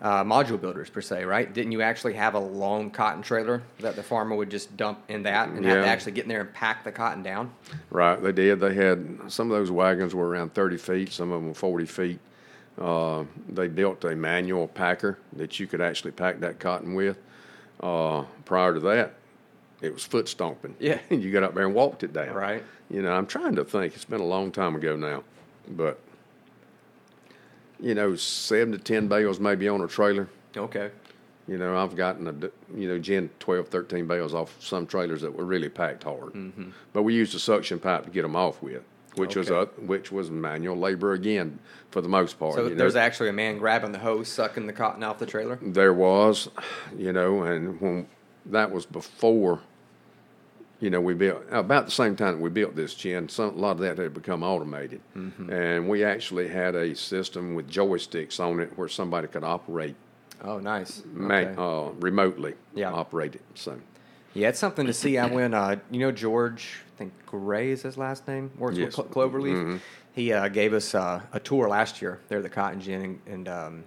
uh, 0.00 0.22
module 0.22 0.60
builders 0.60 0.88
per 0.90 1.00
se, 1.00 1.24
right? 1.24 1.52
Didn't 1.52 1.72
you 1.72 1.82
actually 1.82 2.14
have 2.14 2.34
a 2.34 2.38
long 2.38 2.90
cotton 2.90 3.22
trailer 3.22 3.62
that 3.80 3.96
the 3.96 4.02
farmer 4.02 4.36
would 4.36 4.50
just 4.50 4.76
dump 4.76 5.00
in 5.08 5.24
that 5.24 5.48
and 5.48 5.64
have 5.64 5.82
to 5.82 5.88
actually 5.88 6.12
get 6.12 6.24
in 6.24 6.28
there 6.28 6.40
and 6.40 6.52
pack 6.52 6.84
the 6.84 6.92
cotton 6.92 7.22
down? 7.22 7.52
Right, 7.90 8.20
they 8.22 8.32
did. 8.32 8.60
They 8.60 8.74
had 8.74 9.20
some 9.28 9.50
of 9.50 9.58
those 9.58 9.70
wagons 9.70 10.14
were 10.14 10.28
around 10.28 10.54
30 10.54 10.76
feet, 10.76 11.12
some 11.12 11.32
of 11.32 11.40
them 11.40 11.48
were 11.48 11.54
40 11.54 11.86
feet. 11.86 12.18
Uh, 12.80 13.24
they 13.48 13.66
built 13.66 14.04
a 14.04 14.14
manual 14.14 14.68
packer 14.68 15.18
that 15.32 15.58
you 15.58 15.66
could 15.66 15.80
actually 15.80 16.12
pack 16.12 16.38
that 16.40 16.60
cotton 16.60 16.94
with. 16.94 17.18
Uh, 17.80 18.24
prior 18.44 18.74
to 18.74 18.80
that, 18.80 19.14
it 19.80 19.92
was 19.92 20.04
foot 20.04 20.28
stomping. 20.28 20.76
Yeah. 20.78 21.00
And 21.10 21.22
you 21.24 21.32
got 21.32 21.42
up 21.42 21.54
there 21.54 21.66
and 21.66 21.74
walked 21.74 22.04
it 22.04 22.12
down. 22.12 22.34
Right. 22.34 22.62
You 22.88 23.02
know, 23.02 23.12
I'm 23.12 23.26
trying 23.26 23.56
to 23.56 23.64
think. 23.64 23.94
It's 23.94 24.04
been 24.04 24.20
a 24.20 24.26
long 24.26 24.52
time 24.52 24.76
ago 24.76 24.94
now, 24.94 25.24
but 25.68 25.98
you 27.80 27.94
know, 27.94 28.16
seven 28.16 28.72
to 28.72 28.78
ten 28.78 29.08
bales 29.08 29.40
maybe 29.40 29.68
on 29.68 29.80
a 29.80 29.86
trailer. 29.88 30.28
Okay. 30.56 30.90
You 31.46 31.56
know, 31.56 31.78
I've 31.78 31.96
gotten 31.96 32.26
a, 32.28 32.34
you 32.78 32.88
know, 32.88 32.98
10, 33.00 33.30
12, 33.40 33.68
13 33.68 34.06
bales 34.06 34.34
off 34.34 34.54
some 34.62 34.86
trailers 34.86 35.22
that 35.22 35.34
were 35.34 35.46
really 35.46 35.70
packed 35.70 36.04
hard. 36.04 36.34
Mm-hmm. 36.34 36.70
But 36.92 37.04
we 37.04 37.14
used 37.14 37.34
a 37.34 37.38
suction 37.38 37.78
pipe 37.78 38.04
to 38.04 38.10
get 38.10 38.20
them 38.20 38.36
off 38.36 38.60
with, 38.62 38.82
which 39.14 39.34
was 39.34 39.50
Okay. 39.50 39.70
a, 39.78 39.86
which 39.86 40.12
was 40.12 40.30
manual 40.30 40.76
labor 40.76 41.14
again 41.14 41.58
for 41.90 42.02
the 42.02 42.08
most 42.08 42.38
part. 42.38 42.54
So 42.54 42.64
you 42.64 42.70
know. 42.70 42.76
there's 42.76 42.96
actually 42.96 43.30
a 43.30 43.32
man 43.32 43.56
grabbing 43.56 43.92
the 43.92 43.98
hose, 43.98 44.28
sucking 44.28 44.66
the 44.66 44.74
cotton 44.74 45.02
off 45.02 45.18
the 45.18 45.24
trailer. 45.24 45.58
There 45.62 45.94
was, 45.94 46.50
you 46.94 47.14
know, 47.14 47.42
and 47.44 47.80
when 47.80 48.08
that 48.44 48.70
was 48.70 48.84
before, 48.84 49.60
you 50.80 50.90
know, 50.90 51.00
we 51.00 51.14
built 51.14 51.42
about 51.50 51.86
the 51.86 51.90
same 51.90 52.14
time 52.16 52.36
that 52.36 52.40
we 52.40 52.50
built 52.50 52.76
this 52.76 52.94
gin. 52.94 53.28
Some, 53.28 53.50
a 53.56 53.58
lot 53.58 53.72
of 53.72 53.78
that 53.78 53.98
had 53.98 54.14
become 54.14 54.42
automated, 54.42 55.00
Mm-hmm. 55.16 55.50
and 55.50 55.88
we 55.88 56.04
actually 56.04 56.48
had 56.48 56.74
a 56.74 56.94
system 56.94 57.54
with 57.54 57.68
joysticks 57.70 58.38
on 58.40 58.60
it 58.60 58.76
where 58.78 58.88
somebody 58.88 59.26
could 59.28 59.44
operate 59.44 59.96
Oh, 60.42 60.58
nice. 60.60 61.02
ma- 61.12 61.34
Okay. 61.34 61.54
uh, 61.58 61.90
remotely. 62.00 62.54
Yeah. 62.74 62.92
operate 62.92 63.34
it. 63.34 63.42
So 63.54 63.78
Yeah, 64.34 64.50
it's 64.50 64.58
something 64.60 64.86
to 64.86 64.92
see. 64.92 65.18
I 65.18 65.26
went, 65.26 65.52
uh, 65.54 65.76
you 65.90 65.98
know, 65.98 66.12
George, 66.12 66.82
I 66.94 66.98
think 66.98 67.12
Gray 67.26 67.70
is 67.72 67.82
his 67.82 67.96
last 67.98 68.28
name, 68.28 68.50
works 68.56 68.76
Yes. 68.78 68.96
with 68.96 69.10
Clo- 69.10 69.28
Cloverleaf. 69.28 69.80
He 70.14 70.32
uh, 70.32 70.46
gave 70.48 70.74
us 70.74 70.94
uh, 70.94 71.20
a 71.32 71.40
tour 71.40 71.68
last 71.68 72.00
year 72.02 72.20
there 72.28 72.38
at 72.38 72.44
the 72.44 72.50
Cotton 72.50 72.80
Gin 72.80 73.02
and, 73.02 73.20
and 73.26 73.48
um, 73.48 73.84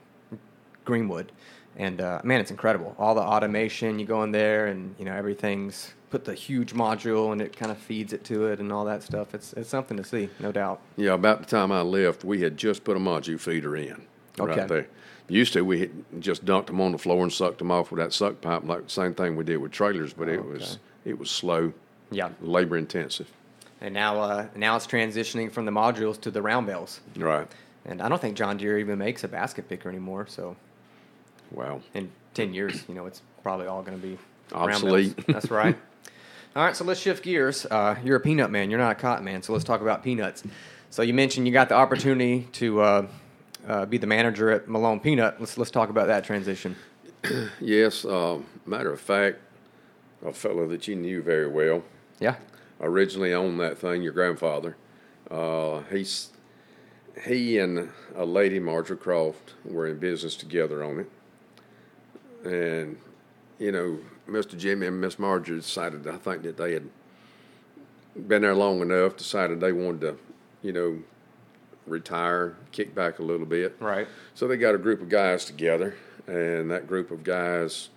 Greenwood. 0.86 1.32
And 1.78 2.02
uh, 2.02 2.20
man, 2.26 2.42
it's 2.42 2.52
incredible. 2.52 2.96
All 3.00 3.16
the 3.16 3.22
automation, 3.22 3.98
you 4.00 4.06
go 4.06 4.24
in 4.24 4.32
there 4.32 4.68
and, 4.68 4.94
you 5.00 5.06
know, 5.06 5.14
everything's 5.14 5.94
put 6.12 6.26
the 6.26 6.34
huge 6.36 6.74
module 6.74 7.32
and 7.32 7.42
it 7.42 7.56
kind 7.56 7.72
of 7.72 7.78
feeds 7.78 8.14
it 8.14 8.24
to 8.26 8.46
it 8.48 8.60
and 8.60 8.72
all 8.72 8.86
that 8.86 9.02
stuff. 9.02 9.34
It's, 9.34 9.54
it's 9.54 9.70
something 9.70 9.98
to 9.98 10.04
see, 10.04 10.30
no 10.40 10.52
doubt. 10.52 10.82
yeah, 10.98 11.14
about 11.14 11.40
the 11.40 11.46
time 11.46 11.72
I 11.72 11.82
left, 11.82 12.24
we 12.24 12.42
had 12.42 12.58
just 12.58 12.84
put 12.84 12.98
a 12.98 13.00
module 13.00 13.40
feeder 13.40 13.76
in 13.76 14.02
Okay. 14.40 14.60
right 14.60 14.68
there. 14.68 14.88
Used 15.28 15.54
to 15.54 15.62
we 15.64 15.90
just 16.20 16.46
dunked 16.46 16.68
them 16.68 16.82
on 16.82 16.92
the 16.92 16.98
floor 16.98 17.24
and 17.24 17.32
sucked 17.32 17.60
them 17.60 17.72
off 17.72 17.90
with 17.92 18.00
that 18.00 18.12
suck 18.12 18.42
pipe, 18.42 18.64
like 18.66 18.84
the 18.86 18.90
same 18.90 19.14
thing 19.14 19.36
we 19.38 19.46
did 19.46 19.58
with 19.58 19.72
trailers, 19.72 20.14
but 20.14 20.28
it 20.28 20.44
was 20.46 20.78
it 21.06 21.18
was 21.18 21.32
slow, 21.32 21.72
Yeah. 22.12 22.30
labor 22.42 22.78
intensive. 22.78 23.32
And 23.80 23.94
now, 23.94 24.20
uh, 24.20 24.48
now 24.56 24.76
it's 24.76 24.86
transitioning 24.86 25.52
from 25.52 25.66
the 25.66 25.72
modules 25.72 26.20
to 26.22 26.32
the 26.32 26.42
round 26.42 26.68
bales. 26.68 27.00
Right. 27.18 27.48
And 27.86 28.02
I 28.02 28.10
don't 28.10 28.22
think 28.22 28.36
John 28.38 28.58
Deere 28.58 28.78
even 28.78 29.00
makes 29.00 29.24
a 29.24 29.28
basket 29.28 29.68
picker 29.70 29.90
anymore. 29.90 30.28
So 30.28 30.56
Wow. 31.52 31.82
in 31.94 32.12
10 32.34 32.54
years, 32.54 32.84
you 32.88 32.94
know, 32.96 33.06
it's 33.06 33.22
probably 33.42 33.68
all 33.68 33.82
going 33.82 34.00
to 34.00 34.06
be 34.08 34.18
round 34.52 34.72
Obsolete. 34.74 35.16
That's 35.28 35.50
right. 35.50 35.78
All 36.56 36.64
right, 36.66 36.76
so 36.76 36.84
let's 36.84 37.00
shift 37.00 37.24
gears. 37.24 37.66
Uh, 37.66 37.96
you're 38.04 38.18
a 38.18 38.20
peanut 38.20 38.52
man. 38.52 38.70
You're 38.70 38.80
not 38.80 38.92
a 38.92 38.96
cotton 38.96 39.24
man. 39.24 39.42
So 39.42 39.54
let's 39.54 39.64
talk 39.64 39.82
about 39.82 40.04
peanuts. 40.04 40.44
So 40.90 41.02
you 41.02 41.14
mentioned 41.14 41.48
you 41.48 41.54
got 41.54 41.70
the 41.70 41.76
opportunity 41.76 42.48
to 42.54 42.82
uh, 42.82 43.08
uh, 43.66 43.86
be 43.86 43.98
the 43.98 44.08
manager 44.08 44.52
at 44.52 44.68
Malone 44.68 45.00
Peanut. 45.00 45.40
Let's 45.40 45.58
let's 45.58 45.72
talk 45.72 45.90
about 45.90 46.08
that 46.08 46.24
transition. 46.24 46.76
Yes, 47.62 48.04
uh, 48.04 48.40
matter 48.66 48.92
of 48.92 49.00
fact, 49.00 49.38
a 50.26 50.34
fellow 50.34 50.68
that 50.68 50.88
you 50.88 50.96
knew 50.96 51.22
very 51.22 51.48
well 51.48 51.84
Yeah. 52.20 52.36
originally 52.82 53.34
owned 53.34 53.60
that 53.60 53.78
thing. 53.78 54.02
Your 54.02 54.12
grandfather, 54.12 54.76
uh, 55.30 55.82
he's 55.92 56.32
he 57.24 57.60
and 57.60 57.90
a 58.16 58.26
lady, 58.26 58.60
Marjorie 58.60 58.98
Croft, 58.98 59.54
were 59.64 59.88
in 59.88 60.00
business 60.00 60.36
together 60.36 60.84
on 60.84 61.00
it, 61.02 62.52
and 62.52 62.98
you 63.60 63.72
know, 63.72 64.00
Mr. 64.28 64.58
Jimmy 64.58 64.88
and 64.88 65.02
Miss 65.02 65.20
Marjorie 65.20 65.58
decided. 65.58 66.08
I 66.08 66.18
think 66.18 66.44
that 66.44 66.58
they 66.58 66.74
had 66.74 66.90
been 68.28 68.42
there 68.42 68.56
long 68.56 68.82
enough. 68.82 69.18
Decided 69.18 69.60
they 69.60 69.72
wanted 69.72 70.02
to, 70.02 70.18
you 70.62 70.74
know, 70.74 71.00
retire, 71.88 72.56
kick 72.72 72.94
back 72.96 73.20
a 73.20 73.24
little 73.24 73.46
bit. 73.46 73.76
Right. 73.80 74.08
So 74.34 74.48
they 74.48 74.58
got 74.58 74.76
a 74.76 74.78
group 74.78 75.02
of 75.02 75.10
guys 75.10 75.46
together, 75.46 75.96
and 76.28 76.72
that 76.72 76.88
group 76.88 77.12
of 77.12 77.24
guys 77.24 77.90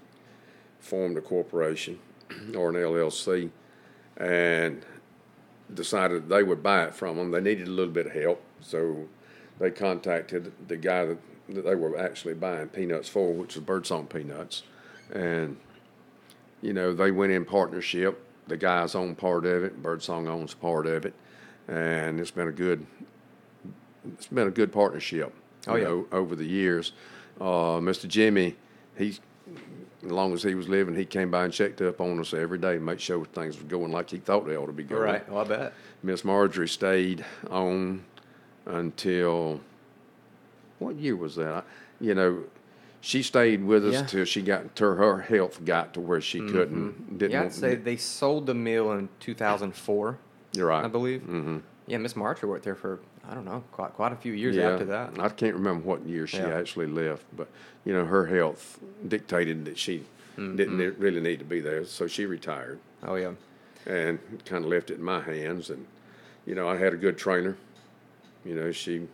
formed 0.80 1.16
a 1.16 1.20
corporation 1.20 1.98
or 2.56 2.70
an 2.70 2.76
LLC 2.76 3.50
and 4.16 4.84
decided 5.72 6.28
they 6.28 6.42
would 6.42 6.62
buy 6.62 6.84
it 6.84 6.94
from 6.94 7.16
them. 7.16 7.30
They 7.30 7.40
needed 7.40 7.68
a 7.68 7.70
little 7.70 7.92
bit 7.92 8.06
of 8.06 8.12
help, 8.12 8.42
so 8.60 9.08
they 9.58 9.70
contacted 9.70 10.52
the 10.68 10.76
guy 10.76 11.06
that, 11.06 11.18
that 11.48 11.64
they 11.64 11.74
were 11.74 11.98
actually 11.98 12.34
buying 12.34 12.68
peanuts 12.68 13.08
for, 13.08 13.32
which 13.32 13.54
was 13.54 13.64
Birdsong 13.64 14.06
Peanuts. 14.06 14.62
And, 15.12 15.56
you 16.64 16.72
know, 16.72 16.94
they 16.94 17.10
went 17.10 17.30
in 17.30 17.44
partnership. 17.44 18.26
The 18.48 18.56
guys 18.56 18.94
own 18.94 19.14
part 19.14 19.44
of 19.44 19.64
it, 19.64 19.82
Birdsong 19.82 20.26
owns 20.28 20.54
part 20.54 20.86
of 20.86 21.04
it, 21.04 21.14
and 21.68 22.18
it's 22.18 22.30
been 22.30 22.48
a 22.48 22.52
good 22.52 22.86
it's 24.12 24.26
been 24.26 24.48
a 24.48 24.50
good 24.50 24.72
partnership. 24.72 25.32
Oh, 25.66 25.76
yeah. 25.76 25.84
know, 25.84 26.06
over 26.10 26.34
the 26.34 26.44
years. 26.44 26.92
Uh, 27.40 27.80
Mr. 27.80 28.06
Jimmy, 28.06 28.54
he, 28.96 29.18
as 30.04 30.10
long 30.10 30.32
as 30.34 30.42
he 30.42 30.54
was 30.54 30.68
living, 30.68 30.94
he 30.94 31.04
came 31.04 31.30
by 31.30 31.44
and 31.44 31.52
checked 31.52 31.80
up 31.80 32.00
on 32.00 32.20
us 32.20 32.34
every 32.34 32.58
day, 32.58 32.78
make 32.78 33.00
sure 33.00 33.24
things 33.24 33.58
were 33.58 33.64
going 33.64 33.90
like 33.90 34.10
he 34.10 34.18
thought 34.18 34.46
they 34.46 34.56
ought 34.56 34.66
to 34.66 34.72
be 34.72 34.84
going. 34.84 35.02
Right. 35.02 35.28
Well, 35.30 35.42
I 35.42 35.48
bet. 35.48 35.72
Miss 36.02 36.24
Marjorie 36.24 36.68
stayed 36.68 37.24
on 37.50 38.04
until 38.66 39.60
what 40.78 40.96
year 40.96 41.16
was 41.16 41.34
that? 41.36 41.64
You 42.00 42.14
know, 42.14 42.44
she 43.04 43.22
stayed 43.22 43.62
with 43.62 43.84
us 43.86 43.92
Yeah. 43.92 44.06
till 44.06 44.24
she 44.24 44.40
got 44.40 44.74
till 44.74 44.94
her 44.94 45.18
health 45.20 45.62
got 45.62 45.92
to 45.94 46.00
where 46.00 46.22
she 46.22 46.40
couldn't. 46.40 47.18
Didn't 47.18 47.32
Yeah, 47.32 47.42
I'd 47.42 47.52
say 47.52 47.74
they 47.74 47.96
sold 47.98 48.46
the 48.46 48.54
mill 48.54 48.92
in 48.92 49.10
2004, 49.20 50.18
you're 50.54 50.66
right. 50.66 50.84
I 50.84 50.88
believe. 50.88 51.20
Mm-hmm. 51.20 51.58
Yeah, 51.86 51.98
Miss 51.98 52.16
Marcher 52.16 52.46
worked 52.48 52.64
there 52.64 52.74
for 52.74 53.00
I 53.28 53.34
don't 53.34 53.44
know 53.44 53.62
quite 53.72 53.92
quite 53.94 54.12
a 54.12 54.16
few 54.16 54.32
years 54.32 54.56
after 54.56 54.86
that. 54.86 55.18
I 55.20 55.28
can't 55.28 55.54
remember 55.54 55.84
what 55.86 56.06
year 56.06 56.26
she 56.26 56.38
Yeah. 56.38 56.58
actually 56.58 56.86
left, 56.86 57.24
but 57.36 57.48
you 57.84 57.92
know 57.92 58.06
her 58.06 58.24
health 58.26 58.78
dictated 59.06 59.66
that 59.66 59.78
she 59.78 60.04
Mm-hmm. 60.38 60.56
didn't 60.56 60.98
really 60.98 61.20
need 61.20 61.38
to 61.38 61.44
be 61.44 61.60
there, 61.60 61.84
so 61.84 62.08
she 62.08 62.26
retired 62.26 62.80
Oh 63.04 63.14
yeah. 63.14 63.34
and 63.86 64.18
kind 64.44 64.64
of 64.64 64.70
left 64.70 64.90
it 64.90 64.94
in 64.94 65.04
my 65.04 65.20
hands. 65.20 65.70
And 65.70 65.86
you 66.46 66.54
know 66.56 66.66
I 66.68 66.76
had 66.76 66.92
a 66.94 66.96
good 66.96 67.16
trainer. 67.18 67.56
You 68.44 68.54
know 68.56 68.72
she 68.72 69.06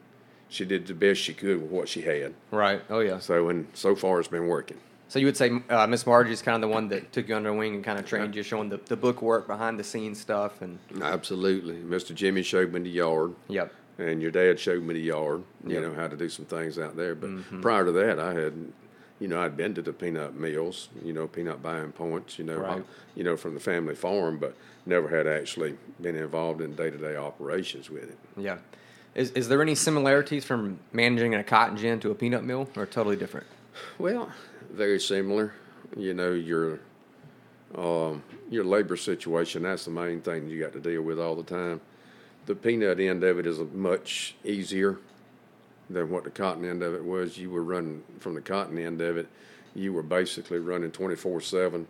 she 0.50 0.64
did 0.66 0.86
the 0.86 0.94
best 0.94 1.20
she 1.20 1.32
could 1.32 1.62
with 1.62 1.70
what 1.70 1.88
she 1.88 2.02
had. 2.02 2.34
Right. 2.50 2.82
Oh 2.90 3.00
yeah. 3.00 3.18
So 3.20 3.48
and 3.48 3.66
so 3.74 3.94
far 3.96 4.18
it's 4.18 4.28
been 4.28 4.46
working. 4.48 4.76
So 5.08 5.18
you 5.18 5.26
would 5.26 5.36
say 5.36 5.50
uh, 5.70 5.86
Miss 5.88 6.06
Margie's 6.06 6.40
kind 6.42 6.54
of 6.56 6.60
the 6.68 6.72
one 6.72 6.88
that 6.88 7.12
took 7.12 7.28
you 7.28 7.34
under 7.34 7.52
wing 7.52 7.74
and 7.76 7.82
kind 7.84 7.98
of 7.98 8.06
trained 8.06 8.36
you, 8.36 8.42
showing 8.44 8.68
the, 8.68 8.76
the 8.76 8.96
book 8.96 9.22
work 9.22 9.48
behind 9.48 9.76
the 9.78 9.82
scenes 9.82 10.20
stuff, 10.20 10.62
and 10.62 10.78
Absolutely, 11.02 11.74
Mr. 11.76 12.14
Jimmy 12.14 12.42
showed 12.42 12.72
me 12.72 12.80
the 12.80 12.90
yard. 12.90 13.34
yep. 13.48 13.72
and 13.98 14.22
your 14.22 14.30
dad 14.30 14.60
showed 14.60 14.82
me 14.84 14.94
the 14.94 15.00
yard, 15.00 15.42
you 15.66 15.74
Yep. 15.74 15.82
know, 15.82 15.94
how 15.94 16.06
to 16.06 16.16
do 16.16 16.28
some 16.28 16.44
things 16.44 16.78
out 16.78 16.94
there. 16.96 17.16
But 17.16 17.30
Mm-hmm. 17.30 17.60
prior 17.60 17.84
to 17.86 17.92
that, 17.92 18.20
I 18.20 18.34
had, 18.34 18.52
you 19.18 19.26
know, 19.26 19.40
I'd 19.42 19.56
been 19.56 19.74
to 19.74 19.82
the 19.82 19.92
peanut 19.92 20.34
mills, 20.36 20.88
you 21.04 21.12
know, 21.12 21.26
peanut 21.26 21.60
buying 21.60 21.90
points, 21.90 22.38
you 22.38 22.44
know, 22.44 22.58
Right. 22.58 22.84
you 23.16 23.24
know, 23.24 23.36
from 23.36 23.54
the 23.54 23.60
family 23.60 23.96
farm, 23.96 24.38
but 24.38 24.54
never 24.86 25.08
had 25.08 25.26
actually 25.26 25.76
been 26.00 26.14
involved 26.14 26.60
in 26.60 26.76
day 26.76 26.88
to 26.90 26.96
day 26.98 27.16
operations 27.16 27.90
with 27.90 28.04
it. 28.04 28.18
Yeah. 28.36 28.58
Is 29.14 29.30
is 29.32 29.48
there 29.48 29.60
any 29.60 29.74
similarities 29.74 30.44
from 30.44 30.78
managing 30.92 31.34
a 31.34 31.42
cotton 31.42 31.76
gin 31.76 32.00
to 32.00 32.10
a 32.10 32.14
peanut 32.14 32.44
mill, 32.44 32.68
or 32.76 32.86
totally 32.86 33.16
different? 33.16 33.46
Well, 33.98 34.30
very 34.70 35.00
similar. 35.00 35.52
You 35.96 36.14
know, 36.14 36.32
your 36.32 36.80
um, 37.76 38.22
your 38.50 38.64
labor 38.64 38.96
situation, 38.96 39.62
that's 39.62 39.84
the 39.84 39.90
main 39.90 40.20
thing 40.20 40.48
you 40.48 40.60
got 40.60 40.72
to 40.74 40.80
deal 40.80 41.02
with 41.02 41.18
all 41.18 41.34
the 41.34 41.42
time. 41.42 41.80
The 42.46 42.54
peanut 42.54 43.00
end 43.00 43.22
of 43.24 43.38
it 43.38 43.46
is 43.46 43.58
much 43.74 44.34
easier 44.44 44.98
than 45.88 46.10
what 46.10 46.24
the 46.24 46.30
cotton 46.30 46.64
end 46.64 46.82
of 46.82 46.94
it 46.94 47.04
was. 47.04 47.36
You 47.36 47.50
were 47.50 47.64
running 47.64 48.02
from 48.20 48.34
the 48.34 48.40
cotton 48.40 48.78
end 48.78 49.00
of 49.00 49.16
it, 49.16 49.28
you 49.74 49.92
were 49.92 50.02
basically 50.02 50.58
running 50.58 50.90
24 50.90 51.40
7. 51.40 51.86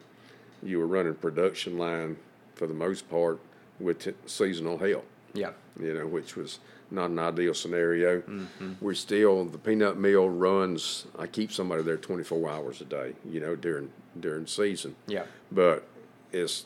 You 0.63 0.79
were 0.79 0.87
running 0.87 1.15
production 1.15 1.79
line 1.79 2.17
for 2.55 2.67
the 2.67 2.75
most 2.75 3.09
part 3.09 3.41
with 3.79 3.99
t- 4.01 4.13
seasonal 4.27 4.79
help 4.79 5.07
Yeah. 5.35 5.51
you 5.79 5.95
know, 5.95 6.07
which 6.07 6.37
was 6.37 6.59
not 6.91 7.11
an 7.11 7.19
ideal 7.19 7.55
scenario. 7.55 8.21
Mm-hmm. 8.23 8.73
We're 8.81 8.95
still 8.95 9.45
the 9.45 9.59
peanut 9.59 9.97
mill 9.99 10.29
runs. 10.29 11.07
I 11.19 11.27
keep 11.27 11.53
somebody 11.53 11.83
there 11.83 11.97
24 11.97 12.51
hours 12.51 12.81
a 12.81 12.85
day, 12.85 13.15
you 13.25 13.41
know, 13.41 13.57
during 13.57 13.91
during 14.19 14.47
season. 14.47 14.97
Yeah. 15.07 15.25
But 15.53 15.87
it's 16.33 16.65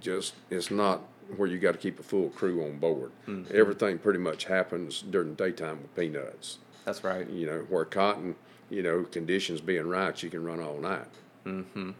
just 0.00 0.34
it's 0.50 0.70
not 0.70 1.02
where 1.36 1.48
you 1.48 1.58
got 1.58 1.72
to 1.72 1.78
keep 1.78 1.98
a 2.00 2.02
full 2.02 2.30
crew 2.30 2.64
on 2.64 2.78
board. 2.78 3.12
Mm-hmm. 3.26 3.56
Everything 3.56 3.98
pretty 3.98 4.18
much 4.18 4.44
happens 4.44 5.02
during 5.02 5.34
daytime 5.34 5.82
with 5.82 5.94
peanuts. 5.94 6.58
That's 6.84 7.04
right. 7.04 7.28
You 7.30 7.46
know, 7.46 7.58
where 7.68 7.84
cotton, 7.84 8.34
you 8.68 8.82
know, 8.82 9.04
conditions 9.04 9.60
being 9.60 9.86
right, 9.86 10.20
you 10.22 10.30
can 10.30 10.42
run 10.42 10.60
all 10.60 10.78
night. 10.78 11.06
Mm-hmm. 11.46 11.90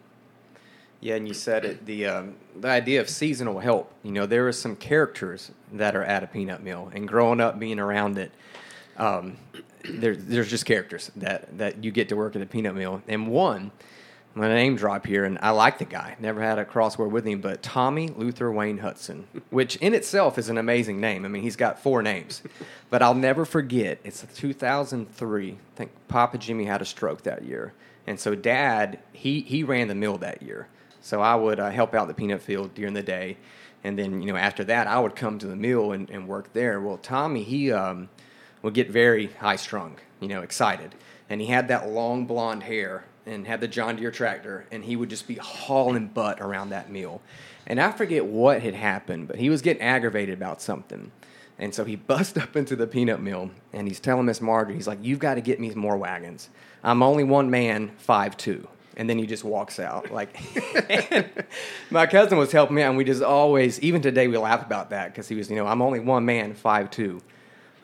Yeah, 1.03 1.17
and 1.17 1.27
you 1.27 1.35
said 1.35 1.65
it. 1.65 1.85
The 1.85 2.07
um, 2.07 2.37
the 2.55 2.69
idea 2.69 3.01
of 3.01 3.09
seasonal 3.09 3.59
help. 3.59 3.93
You 4.05 4.13
know, 4.13 4.25
there 4.25 4.47
are 4.47 4.53
some 4.53 4.77
characters 4.77 5.51
that 5.73 5.97
are 5.97 6.05
at 6.05 6.23
a 6.23 6.29
peanut 6.29 6.63
mill, 6.63 6.93
and 6.95 7.09
growing 7.09 7.41
up 7.41 7.59
being 7.59 7.81
around 7.81 8.19
it, 8.19 8.31
um, 8.97 9.37
there, 9.85 10.15
there's 10.15 10.49
just 10.49 10.65
characters 10.65 11.11
that 11.17 11.59
that 11.59 11.83
you 11.83 11.91
get 11.91 12.09
to 12.11 12.17
work 12.17 12.37
at 12.37 12.43
a 12.43 12.47
peanut 12.47 12.77
mill. 12.77 13.03
And 13.09 13.27
one, 13.27 13.73
gonna 14.37 14.55
name 14.55 14.77
drop 14.77 15.05
here, 15.05 15.25
and 15.25 15.41
I 15.43 15.51
like 15.51 15.79
the 15.79 15.87
guy. 15.87 16.15
Never 16.21 16.41
had 16.41 16.61
a 16.61 16.65
crossword 16.65 17.11
with 17.11 17.27
him, 17.27 17.41
but 17.41 17.65
Tommy 17.65 18.07
Luther 18.07 18.53
Wayne 18.53 18.79
Hudson, 18.79 19.27
which 19.51 19.75
in 19.79 19.95
itself 19.95 20.39
is 20.39 20.49
an 20.49 20.57
amazing 20.57 21.01
name. 21.01 21.25
I 21.25 21.29
mean, 21.29 21.43
he's 21.43 21.57
got 21.57 21.83
four 21.83 22.05
names, 22.05 22.45
but 22.91 23.03
I'll 23.03 23.13
never 23.13 23.45
forget. 23.45 23.99
It's 24.05 24.25
2003. 24.37 25.51
I 25.51 25.57
think 25.75 25.91
Papa 26.07 26.39
Jimmy 26.39 26.67
had 26.67 26.81
a 26.81 26.85
stroke 26.85 27.23
that 27.23 27.45
year, 27.45 27.73
and 28.07 28.21
so 28.21 28.37
Dad 28.37 29.01
he 29.13 29.41
he 29.41 29.65
ran 29.65 29.89
the 29.89 29.97
mill 29.97 30.17
that 30.19 30.43
year. 30.43 30.69
So 31.03 31.21
I 31.21 31.35
would 31.35 31.61
uh, 31.61 31.71
help 31.71 31.95
out 31.95 32.09
the 32.09 32.15
peanut 32.15 32.41
field 32.41 32.75
during 32.75 32.95
the 32.95 33.03
day, 33.03 33.37
and 33.85 33.99
then 33.99 34.23
you 34.23 34.33
know 34.33 34.39
after 34.39 34.65
that 34.65 34.87
I 34.87 34.99
would 34.99 35.15
come 35.15 35.39
to 35.41 35.47
the 35.47 35.57
mill 35.57 35.93
and, 35.93 36.09
and 36.09 36.27
work 36.27 36.53
there. 36.53 36.81
Well, 36.81 36.97
Tommy 36.97 37.43
he 37.43 37.71
um, 37.73 38.09
would 38.63 38.73
get 38.73 38.89
very 38.89 39.27
high 39.27 39.57
strung, 39.57 39.97
you 40.21 40.29
know, 40.29 40.43
excited, 40.43 40.95
and 41.29 41.41
he 41.41 41.49
had 41.49 41.69
that 41.69 41.91
long 41.91 42.25
blonde 42.25 42.63
hair 42.63 43.05
and 43.27 43.47
had 43.47 43.61
the 43.61 43.69
John 43.69 43.97
Deere 43.97 44.11
tractor, 44.11 44.67
and 44.71 44.85
he 44.85 44.97
would 44.97 45.11
just 45.11 45.29
be 45.29 45.35
hauling 45.35 46.09
butt 46.09 46.41
around 46.41 46.71
that 46.71 46.91
mill. 46.91 47.21
And 47.67 47.81
I 47.81 47.93
forget 47.93 48.25
what 48.25 48.63
had 48.63 48.75
happened, 48.75 49.29
but 49.29 49.37
he 49.37 49.49
was 49.51 49.63
getting 49.63 49.83
aggravated 49.83 50.35
about 50.35 50.61
something. 50.61 51.13
And 51.59 51.75
so 51.75 51.85
he 51.85 51.97
busts 52.09 52.37
up 52.37 52.57
into 52.57 52.77
the 52.77 52.87
peanut 52.87 53.21
mill 53.21 53.51
and 53.73 53.87
he's 53.87 54.01
telling 54.01 54.27
Miss 54.27 54.41
Marjorie, 54.41 54.75
he's 54.75 54.89
like, 54.89 54.99
You've 55.03 55.19
got 55.19 55.35
to 55.35 55.41
get 55.41 55.61
me 55.61 55.71
more 55.71 55.97
wagons. 55.97 56.49
I'm 56.83 57.03
only 57.03 57.25
one 57.25 57.51
man, 57.51 57.93
five 57.99 58.37
two. 58.37 58.67
And 58.97 59.09
then 59.09 59.19
he 59.19 59.27
just 59.27 59.43
walks 59.45 59.81
out. 59.81 60.11
Like, 60.13 60.37
my 61.91 62.07
cousin 62.07 62.37
was 62.39 62.53
helping 62.53 62.77
me 62.77 62.83
out, 62.83 62.89
and 62.91 62.99
we 62.99 63.05
just 63.05 63.23
always, 63.23 63.81
even 63.81 64.03
today, 64.03 64.29
we 64.29 64.37
laugh 64.37 64.65
about 64.65 64.91
that 64.91 65.13
because 65.13 65.29
he 65.29 65.35
was, 65.35 65.49
you 65.51 65.57
know, 65.57 65.67
I'm 65.67 65.81
only 65.83 66.01
one 66.01 66.25
man, 66.25 66.55
five 66.55 66.91
two. 66.91 67.21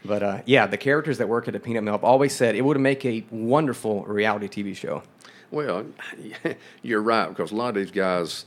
But 0.04 0.22
uh, 0.22 0.42
yeah, 0.46 0.66
the 0.66 0.76
characters 0.76 1.18
that 1.18 1.28
work 1.28 1.48
at 1.48 1.54
a 1.54 1.60
peanut 1.60 1.82
mill, 1.82 1.94
I've 1.94 2.04
always 2.04 2.34
said 2.34 2.54
it 2.54 2.62
would 2.64 2.78
make 2.78 3.04
a 3.04 3.24
wonderful 3.30 4.04
reality 4.04 4.48
TV 4.48 4.76
show. 4.76 5.02
Well, 5.50 5.86
you're 6.82 7.02
right 7.02 7.28
because 7.28 7.52
a 7.52 7.56
lot 7.56 7.70
of 7.70 7.74
these 7.76 7.90
guys, 7.90 8.44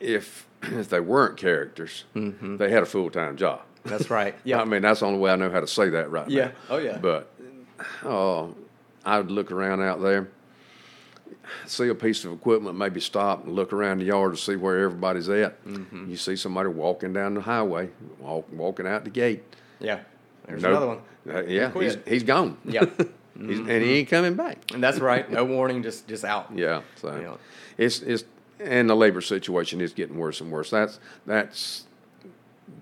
if 0.00 0.46
if 0.62 0.88
they 0.88 1.00
weren't 1.00 1.36
characters, 1.36 2.04
they 2.14 2.70
had 2.70 2.82
a 2.82 2.86
full 2.86 3.10
time 3.10 3.36
job. 3.36 3.60
That's 3.84 4.10
right. 4.10 4.34
Yeah, 4.44 4.56
Yeah. 4.56 4.62
I 4.62 4.64
mean 4.64 4.82
that's 4.82 5.00
the 5.00 5.06
only 5.06 5.18
way 5.18 5.30
I 5.30 5.36
know 5.36 5.50
how 5.50 5.60
to 5.60 5.66
say 5.66 5.88
that 5.90 6.10
right 6.10 6.28
Yeah. 6.28 6.46
now. 6.46 6.52
Oh, 6.70 6.78
yeah. 6.78 6.98
But 6.98 7.30
uh, 8.04 8.46
I 9.04 9.18
would 9.18 9.30
look 9.30 9.50
around 9.52 9.82
out 9.82 10.00
there, 10.02 10.28
see 11.66 11.88
a 11.88 11.94
piece 11.94 12.24
of 12.24 12.32
equipment, 12.32 12.76
maybe 12.76 13.00
stop 13.00 13.44
and 13.44 13.54
look 13.54 13.72
around 13.72 13.98
the 13.98 14.04
yard 14.06 14.32
to 14.34 14.40
see 14.40 14.56
where 14.56 14.78
everybody's 14.84 15.28
at. 15.28 15.64
Mm-hmm. 15.64 16.10
You 16.10 16.16
see 16.16 16.36
somebody 16.36 16.68
walking 16.68 17.12
down 17.12 17.34
the 17.34 17.40
highway, 17.40 17.90
walk, 18.18 18.46
walking 18.52 18.86
out 18.86 19.04
the 19.04 19.10
gate. 19.10 19.42
Yeah. 19.80 20.00
There's 20.46 20.64
another 20.64 20.86
one. 20.88 20.98
Uh, 21.28 21.44
yeah, 21.44 21.70
he's 21.72 21.96
he's 22.06 22.22
gone. 22.24 22.56
Yep. 22.64 23.08
He's, 23.34 23.58
and 23.60 23.70
he 23.70 23.92
ain't 24.00 24.10
coming 24.10 24.34
back. 24.34 24.58
And 24.74 24.84
that's 24.84 25.00
right. 25.00 25.28
No 25.30 25.44
warning, 25.46 25.82
just 25.82 26.06
just 26.06 26.22
out. 26.22 26.50
Yeah, 26.54 26.82
so 26.96 27.18
Yeah. 27.18 27.34
it's 27.78 28.00
it's 28.02 28.24
and 28.60 28.90
the 28.90 28.94
labor 28.94 29.22
situation 29.22 29.80
is 29.80 29.94
getting 29.94 30.18
worse 30.18 30.42
and 30.42 30.50
worse. 30.52 30.68
That's 30.70 31.00
that's 31.26 31.86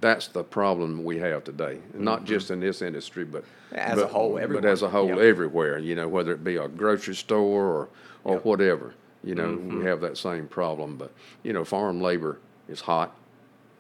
that's 0.00 0.26
the 0.28 0.42
problem 0.42 1.04
we 1.04 1.19
have 1.19 1.45
today, 1.45 1.78
not 1.95 2.25
just 2.25 2.50
in 2.50 2.59
this 2.61 2.83
industry, 2.83 3.25
but 3.25 3.45
As 3.73 3.99
a 3.99 4.02
but, 4.02 4.11
whole, 4.11 4.40
But 4.49 4.64
as 4.64 4.83
a 4.83 4.88
whole, 4.88 5.09
Yep. 5.09 5.19
everywhere. 5.19 5.78
You 5.78 5.95
know, 5.95 6.09
whether 6.09 6.33
it 6.33 6.42
be 6.42 6.57
a 6.57 6.66
grocery 6.69 7.14
store 7.14 7.64
or 7.66 7.88
or 8.25 8.35
Yep. 8.35 8.45
whatever. 8.45 8.95
You 9.23 9.35
know, 9.35 9.49
Mm-hmm. 9.49 9.79
we 9.81 9.85
have 9.85 10.00
that 10.00 10.17
same 10.17 10.47
problem. 10.49 10.97
But 10.97 11.12
you 11.43 11.53
know, 11.53 11.65
farm 11.65 12.00
labor 12.00 12.39
is 12.69 12.81
hot. 12.83 13.15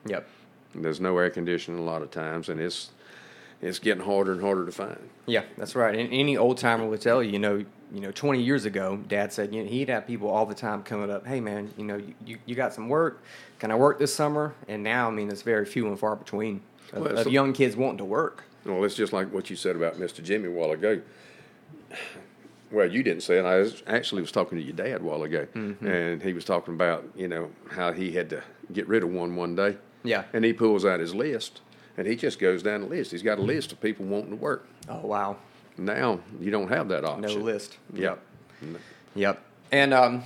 Yep. 0.06 0.26
There's 0.74 1.00
no 1.00 1.16
air 1.18 1.30
conditioning 1.30 1.80
a 1.80 1.84
lot 1.84 2.02
of 2.02 2.10
times, 2.10 2.48
and 2.48 2.60
it's 2.60 2.90
it's 3.62 3.78
getting 3.78 4.04
harder 4.04 4.32
and 4.32 4.40
harder 4.40 4.64
to 4.64 4.72
find. 4.72 4.98
Yeah, 5.26 5.42
that's 5.58 5.74
right. 5.74 5.98
And 5.98 6.12
any 6.12 6.36
old 6.36 6.56
timer 6.58 6.86
would 6.86 7.00
tell 7.02 7.22
you, 7.22 7.32
you 7.32 7.38
know, 7.38 7.64
you 7.92 8.00
know, 8.00 8.10
20 8.12 8.40
years 8.42 8.64
ago, 8.64 8.98
Dad 9.08 9.32
said 9.32 9.52
you 9.54 9.62
know, 9.62 9.68
he'd 9.68 9.88
have 9.90 10.06
people 10.06 10.30
all 10.30 10.46
the 10.46 10.54
time 10.54 10.82
coming 10.82 11.10
up, 11.10 11.26
hey 11.26 11.40
man, 11.40 11.70
you 11.76 11.84
know, 11.84 11.96
you, 11.96 12.14
you, 12.24 12.38
you 12.46 12.54
got 12.54 12.72
some 12.72 12.88
work? 12.88 13.22
Can 13.58 13.70
I 13.70 13.74
work 13.74 13.98
this 13.98 14.14
summer? 14.14 14.54
And 14.68 14.82
now, 14.82 15.08
I 15.08 15.10
mean, 15.10 15.28
it's 15.28 15.42
very 15.42 15.66
few 15.66 15.86
and 15.88 15.98
far 15.98 16.16
between 16.16 16.62
of, 16.94 17.02
Well, 17.02 17.18
of 17.18 17.26
young 17.26 17.52
kids 17.52 17.76
wanting 17.76 17.98
to 17.98 18.04
work. 18.04 18.44
Well, 18.64 18.82
it's 18.84 18.94
just 18.94 19.12
like 19.12 19.30
what 19.32 19.50
you 19.50 19.56
said 19.56 19.76
about 19.76 19.96
Mr. 19.96 20.22
Jimmy 20.22 20.48
a 20.48 20.50
while 20.52 20.70
ago. 20.70 21.00
Well, 22.70 22.90
you 22.90 23.02
didn't 23.02 23.22
say 23.22 23.38
it. 23.38 23.44
I 23.44 23.58
was, 23.58 23.82
actually 23.86 24.22
was 24.22 24.30
talking 24.32 24.56
to 24.58 24.64
your 24.64 24.74
dad 24.74 25.00
a 25.00 25.04
while 25.04 25.22
ago, 25.22 25.46
Mm-hmm. 25.54 25.86
and 25.86 26.22
he 26.22 26.32
was 26.32 26.44
talking 26.44 26.74
about 26.74 27.04
you 27.16 27.28
know 27.28 27.50
how 27.70 27.92
he 27.92 28.12
had 28.12 28.30
to 28.30 28.42
get 28.72 28.86
rid 28.88 29.02
of 29.02 29.10
one 29.10 29.34
one 29.36 29.54
day. 29.56 29.76
Yeah. 30.04 30.24
And 30.32 30.44
he 30.44 30.52
pulls 30.52 30.84
out 30.84 31.00
his 31.00 31.14
list, 31.14 31.60
and 31.96 32.06
he 32.06 32.16
just 32.16 32.38
goes 32.38 32.62
down 32.62 32.82
the 32.82 32.86
list. 32.86 33.10
He's 33.10 33.22
got 33.22 33.38
a 33.38 33.42
list 33.42 33.72
of 33.72 33.80
people 33.80 34.06
wanting 34.06 34.30
to 34.30 34.36
work. 34.36 34.66
Oh 34.88 35.00
wow, 35.06 35.36
Now 35.76 36.20
you 36.40 36.50
don't 36.50 36.68
have 36.68 36.88
that 36.88 37.04
option. 37.04 37.22
no 37.22 37.34
list. 37.44 37.76
Yep. 37.94 38.20
Yep. 39.14 39.42
And 39.72 39.92
um, 39.94 40.22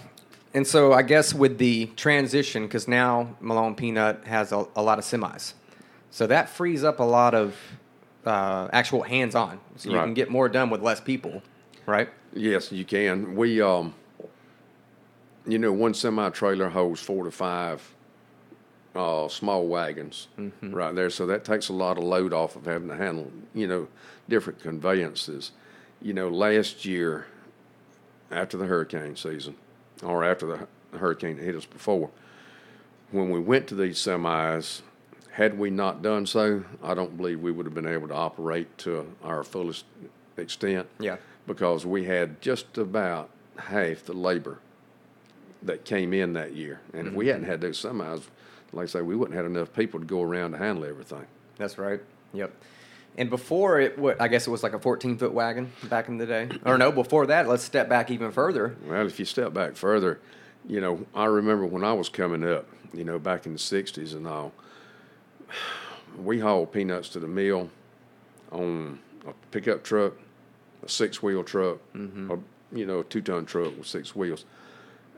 and 0.52 0.66
so 0.66 0.92
I 0.92 1.02
guess 1.02 1.34
with 1.34 1.58
the 1.58 1.86
transition, 1.96 2.64
because 2.64 2.86
now 2.88 3.36
Malone 3.40 3.74
Peanut 3.74 4.24
has 4.26 4.52
a, 4.52 4.66
a 4.76 4.82
lot 4.82 4.98
of 4.98 5.04
semis, 5.04 5.54
so 6.10 6.26
that 6.26 6.48
frees 6.48 6.84
up 6.84 7.00
a 7.00 7.04
lot 7.04 7.34
of 7.34 7.56
uh, 8.26 8.68
actual 8.72 9.02
hands-on. 9.02 9.60
So 9.76 9.90
you 9.90 9.96
Right. 9.96 10.04
can 10.04 10.14
get 10.14 10.30
more 10.30 10.48
done 10.48 10.70
with 10.70 10.82
less 10.82 11.00
people, 11.00 11.42
right? 11.86 12.08
Yes, 12.32 12.72
you 12.72 12.84
can. 12.84 13.36
We, 13.36 13.60
um, 13.60 13.94
you 15.46 15.58
know, 15.58 15.72
one 15.72 15.94
semi 15.94 16.30
trailer 16.30 16.68
holds 16.70 17.00
four 17.00 17.24
to 17.24 17.30
five 17.30 17.94
uh, 18.94 19.28
small 19.28 19.66
wagons 19.66 20.28
right 20.62 20.94
there. 20.94 21.10
So 21.10 21.26
that 21.26 21.44
takes 21.44 21.68
a 21.68 21.72
lot 21.72 21.98
of 21.98 22.04
load 22.04 22.32
off 22.32 22.56
of 22.56 22.64
having 22.66 22.88
to 22.88 22.96
handle, 22.96 23.30
you 23.54 23.66
know, 23.66 23.88
different 24.28 24.60
conveyances. 24.60 25.52
You 26.00 26.12
know, 26.14 26.28
last 26.28 26.84
year, 26.84 27.26
after 28.30 28.56
the 28.56 28.66
hurricane 28.66 29.16
season, 29.16 29.56
or 30.02 30.24
after 30.24 30.46
the 30.46 30.56
hu- 30.58 30.98
hurricane 30.98 31.38
hit 31.38 31.54
us 31.54 31.64
before, 31.64 32.10
when 33.10 33.30
we 33.30 33.38
went 33.40 33.66
to 33.68 33.74
these 33.74 33.98
semis, 33.98 34.82
had 35.32 35.58
we 35.58 35.70
not 35.70 36.02
done 36.02 36.26
so, 36.26 36.64
I 36.82 36.94
don't 36.94 37.16
believe 37.16 37.40
we 37.40 37.50
would 37.52 37.66
have 37.66 37.74
been 37.74 37.86
able 37.86 38.08
to 38.08 38.14
operate 38.14 38.76
to 38.78 39.06
our 39.22 39.42
fullest 39.44 39.84
extent 40.36 40.86
Yeah. 40.98 41.16
Because 41.46 41.84
we 41.84 42.04
had 42.04 42.40
just 42.40 42.78
about 42.78 43.30
half 43.56 44.04
the 44.04 44.12
labor 44.12 44.58
that 45.62 45.84
came 45.84 46.12
in 46.12 46.34
that 46.34 46.54
year. 46.54 46.80
And 46.92 47.08
if 47.08 47.14
we 47.14 47.26
mm-hmm. 47.26 47.32
hadn't 47.32 47.48
had 47.48 47.60
those 47.60 47.80
semis, 47.80 48.24
like 48.72 48.84
I 48.84 48.86
say, 48.86 49.02
we 49.02 49.16
wouldn't 49.16 49.36
have 49.36 49.44
had 49.44 49.50
enough 49.50 49.72
people 49.72 50.00
to 50.00 50.06
go 50.06 50.22
around 50.22 50.52
to 50.52 50.58
handle 50.58 50.84
everything. 50.84 51.26
That's 51.56 51.78
right. 51.78 52.00
Yep. 52.32 52.52
And 53.16 53.30
before 53.30 53.80
it, 53.80 53.98
what 53.98 54.20
I 54.20 54.28
guess 54.28 54.46
it 54.46 54.50
was 54.50 54.62
like 54.62 54.72
a 54.72 54.78
14 54.78 55.18
foot 55.18 55.32
wagon 55.32 55.72
back 55.84 56.08
in 56.08 56.18
the 56.18 56.26
day. 56.26 56.48
Or 56.64 56.76
no, 56.76 56.90
before 56.90 57.26
that, 57.26 57.48
let's 57.48 57.62
step 57.62 57.88
back 57.88 58.10
even 58.10 58.32
further. 58.32 58.76
Well, 58.86 59.06
if 59.06 59.18
you 59.18 59.24
step 59.24 59.54
back 59.54 59.76
further, 59.76 60.20
you 60.66 60.80
know, 60.80 61.06
I 61.14 61.26
remember 61.26 61.66
when 61.66 61.84
I 61.84 61.92
was 61.92 62.08
coming 62.08 62.46
up, 62.46 62.66
you 62.92 63.04
know, 63.04 63.18
back 63.18 63.46
in 63.46 63.52
the 63.52 63.58
60s 63.58 64.14
and 64.14 64.26
all, 64.26 64.52
we 66.18 66.40
hauled 66.40 66.72
peanuts 66.72 67.08
to 67.10 67.20
the 67.20 67.28
mill 67.28 67.70
on 68.50 68.98
a 69.26 69.32
pickup 69.50 69.84
truck, 69.84 70.14
a 70.84 70.88
six 70.88 71.22
wheel 71.22 71.42
truck, 71.42 71.78
mm-hmm. 71.94 72.30
a, 72.30 72.38
you 72.76 72.86
know, 72.86 73.00
a 73.00 73.04
two 73.04 73.20
ton 73.20 73.46
truck 73.46 73.76
with 73.76 73.86
six 73.86 74.14
wheels. 74.14 74.44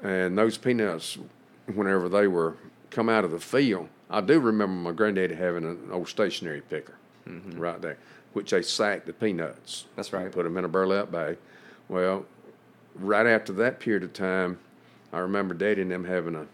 And 0.03 0.37
those 0.37 0.59
peanuts, 0.59 1.19
whenever 1.75 2.09
they 2.09 2.27
were 2.27 2.57
come 2.91 3.09
out 3.09 3.25
of 3.25 3.31
the 3.31 3.41
field, 3.41 3.89
I 4.09 4.21
do 4.21 4.39
remember 4.39 4.91
my 4.91 4.93
granddaddy 4.93 5.35
having 5.35 5.65
an 5.65 5.89
old 5.91 6.09
stationary 6.09 6.61
picker 6.61 6.97
mm-hmm. 7.29 7.59
right 7.59 7.81
there, 7.81 7.99
which 8.33 8.51
they 8.51 8.63
sacked 8.63 9.07
the 9.07 9.13
peanuts. 9.13 9.87
That's 9.97 10.13
right. 10.13 10.31
Put 10.31 10.45
them 10.45 10.57
in 10.57 10.65
a 10.65 10.69
burlap 10.69 11.11
bag. 11.11 11.39
Well, 11.89 12.27
right 12.95 13.27
after 13.27 13.53
that 13.55 13.81
period 13.81 14.03
of 14.03 14.13
time, 14.13 14.59
I 15.13 15.19
remember 15.19 15.55
Daddy 15.55 15.83
and 15.83 15.91
them 15.91 16.05
having 16.05 16.35
a 16.35 16.47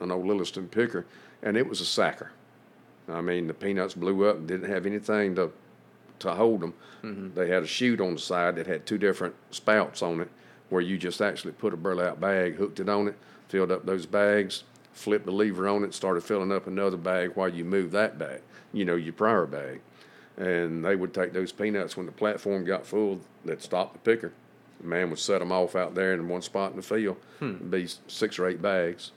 an 0.00 0.10
old 0.10 0.24
Lilliston 0.24 0.70
picker, 0.70 1.04
and 1.42 1.56
it 1.56 1.68
was 1.68 1.80
a 1.80 1.84
sacker. 1.84 2.32
I 3.08 3.20
mean, 3.20 3.46
the 3.46 3.54
peanuts 3.54 3.94
blew 3.94 4.28
up 4.28 4.36
and 4.36 4.48
didn't 4.48 4.70
have 4.70 4.86
anything 4.86 5.34
to 5.34 5.50
to 6.20 6.34
hold 6.34 6.60
them. 6.60 6.74
Mm-hmm. 7.02 7.34
They 7.34 7.48
had 7.48 7.62
a 7.62 7.66
chute 7.66 8.00
on 8.00 8.14
the 8.14 8.20
side 8.20 8.56
that 8.56 8.66
had 8.66 8.86
two 8.86 8.98
different 8.98 9.34
spouts 9.50 10.02
on 10.02 10.20
it, 10.20 10.28
where 10.68 10.82
you 10.82 10.96
just 10.96 11.20
actually 11.20 11.52
put 11.52 11.74
a 11.74 11.76
burlap 11.76 12.20
bag, 12.20 12.56
hooked 12.56 12.80
it 12.80 12.88
on 12.88 13.08
it, 13.08 13.16
filled 13.48 13.72
up 13.72 13.84
those 13.84 14.06
bags, 14.06 14.64
flipped 14.92 15.26
the 15.26 15.32
lever 15.32 15.66
on 15.68 15.84
it, 15.84 15.94
started 15.94 16.22
filling 16.22 16.52
up 16.52 16.66
another 16.66 16.96
bag 16.96 17.32
while 17.34 17.48
you 17.48 17.64
moved 17.64 17.92
that 17.92 18.18
bag, 18.18 18.40
you 18.72 18.84
know, 18.84 18.96
your 18.96 19.12
prior 19.12 19.46
bag. 19.46 19.80
And 20.36 20.84
they 20.84 20.96
would 20.96 21.12
take 21.12 21.32
those 21.32 21.52
peanuts 21.52 21.96
when 21.96 22.06
the 22.06 22.12
platform 22.12 22.64
got 22.64 22.86
full, 22.86 23.20
they'd 23.44 23.60
stop 23.60 23.92
the 23.92 23.98
picker. 23.98 24.32
The 24.80 24.86
man 24.86 25.10
would 25.10 25.18
set 25.18 25.40
them 25.40 25.52
off 25.52 25.76
out 25.76 25.94
there 25.94 26.14
in 26.14 26.28
one 26.28 26.40
spot 26.40 26.70
in 26.70 26.76
the 26.76 26.82
field, 26.82 27.16
hmm. 27.38 27.56
It'd 27.56 27.70
be 27.70 27.88
six 28.06 28.38
or 28.38 28.46
eight 28.46 28.62
bags. 28.62 29.12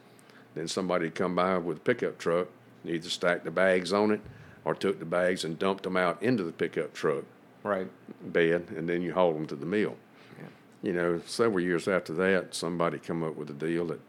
Then 0.56 0.68
somebody 0.68 1.06
would 1.06 1.16
come 1.16 1.36
by 1.36 1.58
with 1.58 1.78
a 1.78 1.82
pickup 1.82 2.18
truck, 2.18 2.48
either 2.86 3.10
stack 3.10 3.44
the 3.44 3.52
bags 3.52 3.94
on 3.94 4.12
it 4.12 4.22
or 4.66 4.74
took 4.74 5.00
the 5.00 5.06
bags 5.06 5.44
and 5.44 5.60
dumped 5.60 5.84
them 5.84 5.98
out 5.98 6.22
into 6.22 6.44
the 6.44 6.52
pickup 6.52 6.94
truck 6.94 7.24
Right. 7.64 7.88
bed, 8.22 8.68
and 8.76 8.90
then 8.90 9.02
you 9.02 9.14
haul 9.14 9.34
them 9.34 9.48
to 9.48 9.56
the 9.56 9.66
mill. 9.66 9.96
Yeah. 10.38 10.48
You 10.82 10.94
know, 10.94 11.22
several 11.26 11.62
years 11.62 11.88
after 11.88 12.14
that, 12.16 12.54
somebody 12.54 13.00
come 13.00 13.24
up 13.24 13.36
with 13.36 13.50
a 13.50 13.54
deal 13.54 13.88
that 13.88 14.02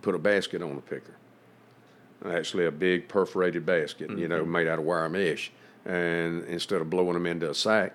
put 0.00 0.14
a 0.14 0.18
basket 0.18 0.62
on 0.62 0.76
the 0.76 0.80
picker. 0.80 1.14
Actually, 2.26 2.66
a 2.66 2.70
big 2.70 3.08
perforated 3.08 3.64
basket, 3.64 4.10
you 4.10 4.28
know, 4.28 4.42
mm-hmm. 4.42 4.52
made 4.52 4.68
out 4.68 4.78
of 4.78 4.84
wire 4.84 5.08
mesh. 5.08 5.50
And 5.86 6.44
instead 6.44 6.80
of 6.80 6.90
blowing 6.90 7.14
them 7.14 7.26
into 7.26 7.50
a 7.50 7.54
sack, 7.54 7.94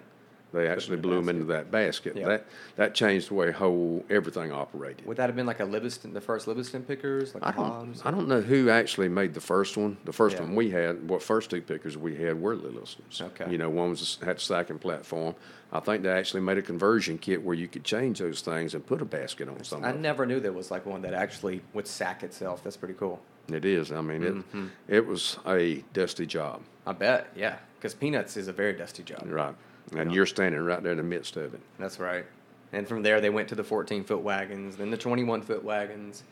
they 0.55 0.67
actually 0.67 0.97
blew 0.97 1.15
them 1.17 1.29
into 1.29 1.45
that 1.45 1.69
basket. 1.69 2.15
Yeah. 2.15 2.27
That 2.27 2.45
that 2.77 2.95
changed 2.95 3.29
the 3.29 3.33
way 3.35 3.51
whole 3.51 4.03
everything 4.09 4.51
operated. 4.51 5.05
Would 5.05 5.17
that 5.17 5.27
have 5.27 5.35
been 5.35 5.45
like 5.45 5.59
a 5.59 5.65
Livingston, 5.65 6.13
the 6.13 6.21
first 6.21 6.47
Livingston 6.47 6.83
pickers, 6.83 7.33
like 7.35 7.43
I 7.45 7.51
don't, 7.51 8.01
I 8.05 8.11
don't 8.11 8.27
know 8.27 8.41
who 8.41 8.69
actually 8.69 9.09
made 9.09 9.33
the 9.33 9.41
first 9.41 9.77
one. 9.77 9.97
The 10.05 10.13
first 10.13 10.37
Yeah. 10.37 10.43
one 10.43 10.55
we 10.55 10.71
had, 10.71 11.07
what 11.09 11.21
first 11.21 11.49
two 11.49 11.61
pickers 11.61 11.97
we 11.97 12.15
had 12.15 12.41
were 12.41 12.55
Lillistons. 12.55 13.21
Okay. 13.21 13.51
You 13.51 13.57
know, 13.57 13.69
one 13.69 13.89
was 13.91 14.17
had 14.23 14.37
a 14.37 14.39
sacking 14.39 14.79
platform. 14.79 15.35
I 15.71 15.79
think 15.81 16.03
they 16.03 16.09
actually 16.09 16.41
made 16.41 16.57
a 16.57 16.61
conversion 16.61 17.17
kit 17.17 17.43
where 17.43 17.55
you 17.55 17.67
could 17.67 17.83
change 17.83 18.19
those 18.19 18.41
things 18.41 18.73
and 18.75 18.85
put 18.85 19.01
a 19.01 19.05
basket 19.05 19.49
on 19.49 19.63
something. 19.63 19.89
I 19.89 19.93
never 19.93 20.25
knew 20.25 20.39
there 20.39 20.53
was 20.53 20.71
like 20.71 20.85
one 20.85 21.01
that 21.01 21.13
actually 21.13 21.61
would 21.73 21.87
sack 21.87 22.23
itself. 22.23 22.63
That's 22.63 22.77
pretty 22.77 22.93
cool. 22.93 23.19
It 23.51 23.65
is. 23.65 23.91
I 23.91 24.01
mean, 24.01 24.23
it 24.23 24.33
Mm-hmm. 24.35 24.67
it 24.87 25.05
was 25.05 25.37
a 25.45 25.83
dusty 25.93 26.25
job, 26.25 26.61
I 26.87 26.93
bet, 26.93 27.27
yeah, 27.35 27.57
because 27.77 27.93
peanuts 27.93 28.37
is 28.37 28.47
a 28.47 28.53
very 28.53 28.73
dusty 28.73 29.03
job. 29.03 29.23
right? 29.25 29.53
And 29.95 30.09
Yeah. 30.11 30.15
you're 30.15 30.25
standing 30.25 30.61
right 30.61 30.81
there 30.81 30.91
in 30.93 30.97
the 30.97 31.03
midst 31.03 31.37
of 31.37 31.53
it. 31.53 31.59
That's 31.77 31.99
right. 31.99 32.25
And 32.73 32.87
from 32.87 33.03
there, 33.03 33.21
they 33.21 33.29
went 33.29 33.47
to 33.49 33.55
the 33.55 33.63
14 33.63 34.03
foot 34.03 34.21
wagons, 34.21 34.75
then 34.75 34.89
the 34.91 34.97
21 34.97 35.41
foot 35.43 35.63
wagons, 35.63 36.23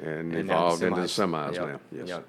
And, 0.00 0.32
and 0.34 0.50
evolved 0.50 0.82
into 0.82 1.00
the 1.00 1.06
semis 1.06 1.54
Yep, 1.54 1.66
now. 1.66 1.80
Yes. 1.92 2.08
yep. 2.08 2.26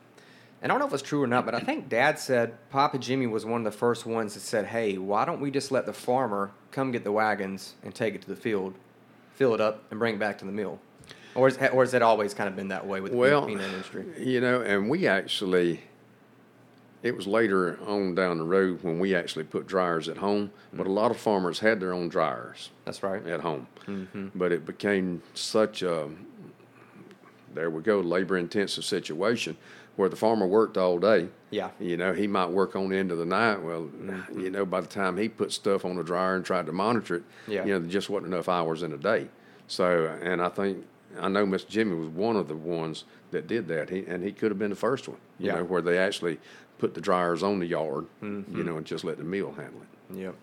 And 0.63 0.71
I 0.71 0.75
don't 0.75 0.79
know 0.79 0.87
if 0.87 0.93
it's 0.93 1.01
true 1.03 1.23
or 1.23 1.27
not, 1.27 1.45
but 1.45 1.55
I 1.55 1.59
think 1.59 1.89
Dad 1.89 2.19
said 2.19 2.53
Papa 2.69 2.97
Jimmy 2.99 3.25
was 3.27 3.45
one 3.45 3.61
of 3.61 3.65
the 3.71 3.77
first 3.77 4.05
ones 4.05 4.35
that 4.35 4.41
said, 4.41 4.65
"Hey, 4.67 4.97
why 4.97 5.25
don't 5.25 5.41
we 5.41 5.49
just 5.51 5.71
let 5.71 5.85
the 5.87 5.93
farmer 5.93 6.51
come 6.71 6.91
get 6.91 7.03
the 7.03 7.11
wagons 7.11 7.73
and 7.83 7.93
take 7.95 8.13
it 8.13 8.21
to 8.21 8.27
the 8.27 8.35
field, 8.35 8.75
fill 9.33 9.55
it 9.55 9.61
up, 9.61 9.83
and 9.89 9.99
bring 9.99 10.15
it 10.15 10.19
back 10.19 10.37
to 10.39 10.45
the 10.45 10.51
mill?" 10.51 10.79
Or 11.33 11.47
is, 11.47 11.57
or 11.57 11.83
has 11.83 11.93
it 11.95 12.01
always 12.03 12.33
kind 12.35 12.47
of 12.47 12.55
been 12.55 12.67
that 12.67 12.85
way 12.85 13.01
with 13.01 13.11
the 13.11 13.17
Well, 13.17 13.45
peanut 13.47 13.63
industry? 13.71 14.05
you 14.19 14.39
know, 14.39 14.61
and 14.61 14.87
we 14.89 15.07
actually, 15.07 15.81
it 17.03 17.15
was 17.15 17.25
later 17.27 17.79
on 17.87 18.13
down 18.15 18.37
the 18.37 18.43
road 18.43 18.83
when 18.83 18.99
we 18.99 19.15
actually 19.15 19.43
put 19.43 19.67
dryers 19.67 20.07
at 20.07 20.17
home, 20.17 20.51
but 20.73 20.85
a 20.87 20.91
lot 20.91 21.11
of 21.11 21.17
farmers 21.17 21.59
had 21.59 21.79
their 21.79 21.93
own 21.93 22.09
dryers 22.09 22.69
That's 22.85 23.01
right. 23.01 23.25
at 23.25 23.41
home. 23.41 23.67
Mm-hmm. 23.87 24.27
But 24.35 24.51
it 24.51 24.65
became 24.65 25.21
such 25.33 25.81
a, 25.81 26.09
there 27.53 27.69
we 27.69 27.81
go, 27.81 27.99
labor 27.99 28.37
intensive 28.37 28.85
situation 28.85 29.57
where 29.97 30.09
the 30.09 30.15
farmer 30.15 30.47
worked 30.47 30.77
all 30.77 30.99
day. 30.99 31.27
Yeah. 31.49 31.71
You 31.79 31.97
know, 31.97 32.13
he 32.13 32.25
might 32.27 32.49
work 32.49 32.75
on 32.75 32.93
into 32.93 33.15
the 33.15 33.25
night. 33.25 33.61
Well, 33.61 33.89
you 34.35 34.49
know, 34.49 34.65
by 34.65 34.79
the 34.81 34.87
time 34.87 35.17
he 35.17 35.27
put 35.27 35.51
stuff 35.51 35.83
on 35.83 35.95
the 35.97 36.03
dryer 36.03 36.35
and 36.35 36.45
tried 36.45 36.65
to 36.67 36.71
monitor 36.71 37.15
it, 37.17 37.23
Yeah. 37.47 37.65
you 37.65 37.73
know, 37.73 37.79
there 37.79 37.89
just 37.89 38.09
wasn't 38.09 38.33
enough 38.33 38.47
hours 38.47 38.83
in 38.83 38.93
a 38.93 38.97
day. 38.97 39.27
So, 39.67 40.17
and 40.21 40.41
I 40.41 40.49
think, 40.49 40.85
I 41.19 41.27
know 41.27 41.45
Mr. 41.45 41.67
Jimmy 41.67 41.95
was 41.95 42.07
one 42.09 42.37
of 42.37 42.47
the 42.47 42.55
ones 42.55 43.03
that 43.31 43.47
did 43.47 43.67
that. 43.67 43.89
He, 43.89 44.05
and 44.05 44.23
he 44.23 44.31
could 44.31 44.49
have 44.49 44.59
been 44.59 44.69
the 44.69 44.75
first 44.77 45.09
one, 45.09 45.17
you 45.39 45.47
Yeah. 45.47 45.55
know, 45.55 45.63
where 45.65 45.81
they 45.81 45.97
actually 45.97 46.39
put 46.81 46.95
the 46.95 46.99
dryers 47.01 47.43
on 47.43 47.59
the 47.59 47.65
yard, 47.67 48.07
Mm-hmm. 48.23 48.57
you 48.57 48.63
know, 48.63 48.75
and 48.75 48.85
just 48.85 49.03
let 49.03 49.17
the 49.17 49.23
mill 49.23 49.53
handle 49.53 49.81
it. 49.83 50.17
Yep. 50.17 50.35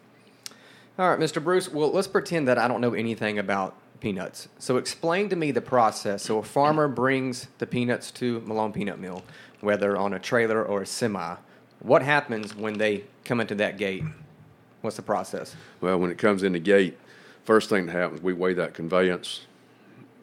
All 0.99 1.11
right, 1.11 1.19
Mr. 1.19 1.43
Bruce. 1.43 1.69
Well, 1.69 1.91
let's 1.91 2.07
pretend 2.07 2.47
that 2.49 2.59
I 2.59 2.69
don't 2.69 2.81
know 2.81 2.95
anything 2.95 3.39
about 3.41 3.75
peanuts. 4.01 4.49
So 4.61 4.77
explain 4.77 5.29
to 5.31 5.37
me 5.37 5.51
the 5.51 5.61
process. 5.61 6.23
So 6.23 6.39
a 6.39 6.43
farmer 6.45 6.87
brings 7.03 7.49
the 7.59 7.67
peanuts 7.67 8.13
to 8.13 8.41
Malone 8.47 8.73
Peanut 8.73 9.01
Mill, 9.01 9.25
whether 9.61 9.97
on 9.97 10.13
a 10.15 10.19
trailer 10.21 10.65
or 10.65 10.83
a 10.83 10.87
semi. 10.87 11.35
What 11.81 12.03
happens 12.03 12.55
when 12.55 12.79
they 12.79 13.05
come 13.25 13.41
into 13.41 13.57
that 13.57 13.77
gate? 13.79 14.05
What's 14.81 14.97
the 14.97 15.03
process? 15.03 15.57
Well, 15.81 15.99
when 15.99 16.11
it 16.13 16.19
comes 16.19 16.45
in 16.45 16.53
the 16.53 16.61
gate, 16.61 16.97
first 17.45 17.69
thing 17.69 17.87
that 17.87 17.93
happens, 17.93 18.23
we 18.23 18.33
weigh 18.33 18.55
that 18.55 18.75
conveyance. 18.75 19.47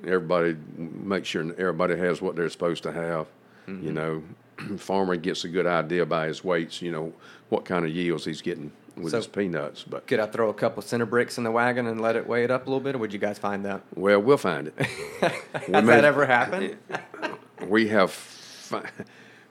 Everybody 0.06 0.56
make 0.78 1.25
sure 1.25 1.41
everybody 1.58 1.97
has 1.97 2.21
what 2.21 2.36
they're 2.38 2.49
supposed 2.49 2.84
to 2.84 2.91
have. 2.93 3.28
You 3.67 3.91
know, 3.91 4.21
farmer 4.78 5.15
gets 5.15 5.44
a 5.44 5.50
good 5.50 5.65
idea 5.68 6.06
by 6.06 6.28
his 6.28 6.44
weights. 6.44 6.82
You 6.82 6.91
know 6.91 7.13
what 7.50 7.65
kind 7.65 7.86
of 7.86 7.91
yields 7.91 8.26
he's 8.26 8.41
getting 8.41 8.72
with 8.96 9.12
So- 9.12 9.18
his 9.18 9.28
peanuts. 9.28 9.84
But 9.84 10.08
Could 10.08 10.20
I 10.20 10.26
throw 10.28 10.50
a 10.50 10.54
couple 10.54 10.82
center 10.82 11.06
bricks 11.06 11.38
in 11.38 11.44
the 11.44 11.52
wagon 11.52 11.88
and 11.88 12.00
let 12.02 12.15
it 12.15 12.26
weigh 12.28 12.44
it 12.44 12.52
up 12.52 12.65
a 12.65 12.70
little 12.70 12.80
bit, 12.80 12.96
or 12.96 13.00
would 13.00 13.13
you 13.13 13.20
guys 13.20 13.38
find 13.38 13.65
that? 13.65 13.82
well, 13.96 14.20
we'll 14.22 14.38
find 14.38 14.68
it. 14.68 14.74
Has 15.22 15.86
that 15.86 16.06
ever 16.06 16.26
happened? 16.26 16.78
we 17.68 17.88
have 17.89 18.12
fi- 18.12 18.89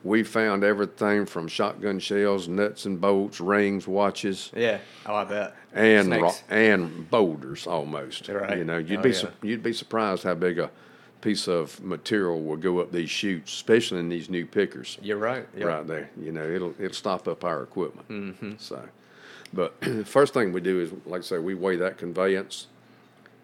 we 0.02 0.22
found 0.22 0.64
everything 0.64 1.24
from 1.24 1.48
shotgun 1.48 1.98
shells, 1.98 2.46
nuts 2.46 2.84
and 2.84 3.00
bolts, 3.00 3.40
rings, 3.40 3.88
watches, 3.88 4.50
yeah. 4.54 4.78
Oh, 5.06 5.14
I 5.14 5.24
bet. 5.24 5.54
and 5.72 6.10
ro- 6.12 6.30
and 6.50 7.08
boulders 7.10 7.66
almost. 7.66 8.28
Right. 8.28 8.58
You 8.58 8.64
know, 8.64 8.76
you'd 8.78 8.98
Oh, 9.00 9.02
be 9.02 9.10
yeah. 9.10 9.14
su- 9.14 9.28
you'd 9.42 9.62
be 9.62 9.72
surprised 9.72 10.22
how 10.24 10.34
big 10.34 10.58
a 10.58 10.70
piece 11.24 11.48
of 11.48 11.82
material 11.82 12.42
will 12.42 12.58
go 12.58 12.80
up 12.80 12.92
these 12.92 13.08
chutes, 13.08 13.50
especially 13.50 13.98
in 13.98 14.10
these 14.10 14.28
new 14.28 14.44
pickers. 14.44 14.98
You're 15.00 15.16
right. 15.16 15.48
Right 15.56 15.86
there, 15.86 16.10
you 16.20 16.30
know, 16.30 16.46
it'll 16.46 16.74
it'll 16.78 16.92
stop 16.92 17.26
up 17.26 17.44
our 17.44 17.62
equipment. 17.62 18.08
Mm-hmm. 18.08 18.52
So, 18.58 18.86
but 19.54 19.74
first 20.04 20.34
thing 20.34 20.52
we 20.52 20.60
do 20.60 20.80
is, 20.80 20.92
like 21.06 21.22
I 21.22 21.24
say, 21.24 21.38
we 21.38 21.54
weigh 21.54 21.76
that 21.76 21.96
conveyance. 21.96 22.66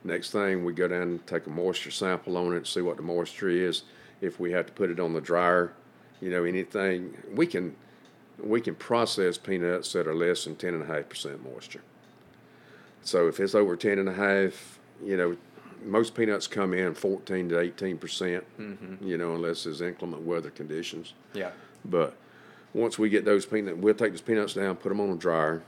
Next 0.04 0.30
thing, 0.30 0.62
we 0.64 0.74
go 0.74 0.88
down 0.88 1.02
and 1.02 1.26
take 1.26 1.46
a 1.46 1.50
moisture 1.50 1.90
sample 1.90 2.36
on 2.36 2.54
it, 2.54 2.66
see 2.66 2.82
what 2.82 2.98
the 2.98 3.02
moisture 3.02 3.48
is. 3.48 3.82
If 4.20 4.38
we 4.38 4.52
have 4.52 4.66
to 4.66 4.72
put 4.72 4.90
it 4.90 5.00
on 5.00 5.14
the 5.14 5.20
dryer, 5.20 5.72
you 6.20 6.30
know, 6.30 6.44
anything 6.44 7.16
we 7.34 7.46
can 7.46 7.74
we 8.38 8.60
can 8.60 8.74
process 8.74 9.38
peanuts 9.38 9.90
that 9.94 10.06
are 10.06 10.14
less 10.14 10.44
than 10.44 10.54
ten 10.54 10.74
and 10.74 10.82
a 10.82 10.86
half 10.86 11.08
percent 11.08 11.42
moisture. 11.42 11.82
So 13.02 13.26
if 13.26 13.40
it's 13.40 13.54
over 13.54 13.74
ten 13.74 13.98
and 13.98 14.08
a 14.08 14.12
half, 14.12 14.78
you 15.02 15.16
know, 15.16 15.36
most 15.84 16.14
peanuts 16.14 16.46
come 16.46 16.74
in 16.74 16.94
fourteen 16.94 17.48
to 17.48 17.58
eighteen 17.58 17.98
percent. 17.98 18.44
Mm-hmm. 18.58 19.06
You 19.06 19.18
know, 19.18 19.34
unless 19.34 19.64
there's 19.64 19.80
inclement 19.80 20.22
weather 20.22 20.50
conditions. 20.50 21.14
Yeah. 21.32 21.50
But 21.84 22.16
once 22.74 22.98
we 22.98 23.08
get 23.08 23.24
those 23.24 23.46
peanuts, 23.46 23.78
we'll 23.78 23.94
take 23.94 24.12
those 24.12 24.20
peanuts 24.20 24.54
down, 24.54 24.76
put 24.76 24.90
them 24.90 25.00
on 25.00 25.10
a 25.10 25.16
dryer. 25.16 25.62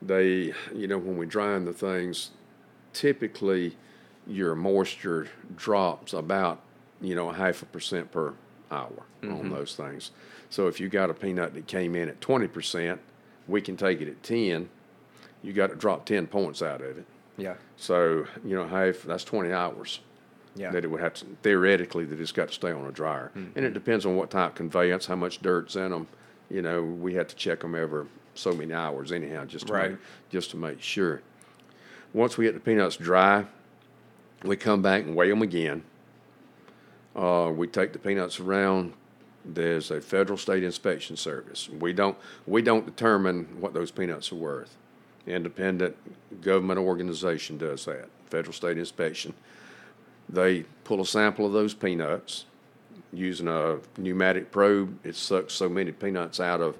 They, 0.00 0.52
you 0.74 0.86
know, 0.86 0.98
when 0.98 1.16
we're 1.16 1.26
drying 1.26 1.64
the 1.64 1.72
things, 1.72 2.30
typically 2.92 3.76
your 4.26 4.54
moisture 4.54 5.28
drops 5.56 6.12
about, 6.12 6.60
you 7.00 7.14
know, 7.14 7.30
a 7.30 7.34
half 7.34 7.62
a 7.62 7.66
percent 7.66 8.12
per 8.12 8.34
hour 8.70 9.04
on 9.22 9.28
mm-hmm. 9.28 9.50
those 9.50 9.74
things. 9.74 10.10
So 10.50 10.66
if 10.66 10.80
you 10.80 10.88
got 10.88 11.10
a 11.10 11.14
peanut 11.14 11.54
that 11.54 11.66
came 11.66 11.94
in 11.94 12.08
at 12.08 12.20
20%, 12.20 12.98
we 13.46 13.60
can 13.60 13.76
take 13.76 14.00
it 14.00 14.08
at 14.08 14.22
10. 14.22 14.68
You 15.42 15.52
got 15.52 15.70
to 15.70 15.76
drop 15.76 16.04
10 16.04 16.26
points 16.26 16.62
out 16.62 16.80
of 16.80 16.98
it. 16.98 17.06
Yeah. 17.38 17.54
So, 17.76 18.26
you 18.44 18.54
know, 18.56 18.68
hey, 18.68 18.90
that's 19.06 19.24
20 19.24 19.52
hours 19.52 20.00
Yeah. 20.56 20.70
that 20.72 20.84
it 20.84 20.88
would 20.88 21.00
have 21.00 21.14
to 21.14 21.24
theoretically 21.42 22.04
that 22.04 22.20
it's 22.20 22.32
got 22.32 22.48
to 22.48 22.54
stay 22.54 22.72
on 22.72 22.84
a 22.86 22.92
dryer, 22.92 23.30
and 23.34 23.64
it 23.64 23.72
depends 23.72 24.04
on 24.04 24.16
what 24.16 24.30
type 24.30 24.50
of 24.50 24.54
conveyance, 24.56 25.06
how 25.06 25.16
much 25.16 25.40
dirt's 25.40 25.76
in 25.76 25.90
them. 25.92 26.08
You 26.50 26.62
know, 26.62 26.82
we 26.82 27.14
have 27.14 27.28
to 27.28 27.36
check 27.36 27.60
them 27.60 27.74
every 27.74 28.06
so 28.34 28.52
many 28.52 28.72
hours 28.74 29.12
anyhow, 29.12 29.44
just 29.44 29.68
to 29.68 29.72
Right. 29.72 29.90
make, 29.92 30.00
just 30.30 30.50
to 30.50 30.56
make 30.56 30.82
sure. 30.82 31.22
Once 32.12 32.36
we 32.36 32.44
get 32.46 32.54
the 32.54 32.60
peanuts 32.60 32.96
dry, 32.96 33.46
we 34.44 34.56
come 34.56 34.82
back 34.82 35.04
and 35.04 35.14
weigh 35.14 35.30
them 35.30 35.42
again. 35.42 35.82
Uh, 37.14 37.52
we 37.54 37.66
take 37.66 37.92
the 37.92 37.98
peanuts 37.98 38.38
around. 38.40 38.92
There's 39.44 39.90
a 39.90 40.00
federal 40.00 40.36
state 40.38 40.62
inspection 40.62 41.16
service. 41.16 41.68
We 41.68 41.92
don't 41.92 42.16
we 42.46 42.62
don't 42.62 42.84
determine 42.86 43.46
what 43.60 43.74
those 43.74 43.90
peanuts 43.90 44.30
are 44.32 44.36
worth. 44.36 44.76
Independent 45.28 45.96
government 46.42 46.78
organization 46.78 47.58
does 47.58 47.84
that. 47.84 48.08
Federal 48.26 48.52
state 48.52 48.78
inspection. 48.78 49.34
They 50.28 50.64
pull 50.84 51.00
a 51.00 51.06
sample 51.06 51.46
of 51.46 51.52
those 51.52 51.74
peanuts 51.74 52.44
using 53.12 53.48
a 53.48 53.78
pneumatic 53.96 54.50
probe. 54.50 54.98
It 55.04 55.16
sucks 55.16 55.54
so 55.54 55.68
many 55.68 55.92
peanuts 55.92 56.40
out 56.40 56.60
of 56.60 56.76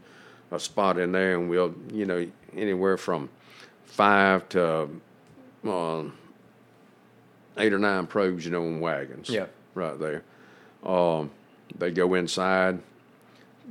a 0.50 0.60
spot 0.60 0.98
in 0.98 1.12
there, 1.12 1.38
and 1.38 1.48
we'll, 1.48 1.74
you 1.92 2.06
know, 2.06 2.26
anywhere 2.54 2.96
from 2.96 3.28
five 3.84 4.48
to 4.50 4.88
uh, 5.66 6.04
eight 7.56 7.72
or 7.72 7.78
nine 7.78 8.06
probes, 8.06 8.44
you 8.44 8.50
know, 8.50 8.62
in 8.62 8.80
wagons. 8.80 9.28
Yeah. 9.28 9.46
Right 9.74 9.98
there. 9.98 10.22
Um, 10.84 11.30
they 11.76 11.90
go 11.90 12.14
inside. 12.14 12.80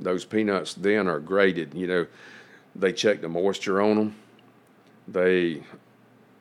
Those 0.00 0.24
peanuts 0.24 0.74
then 0.74 1.08
are 1.08 1.18
graded. 1.18 1.74
You 1.74 1.86
know, 1.86 2.06
they 2.76 2.92
check 2.92 3.20
the 3.20 3.28
moisture 3.28 3.80
on 3.80 3.96
them. 3.96 4.14
They 5.10 5.62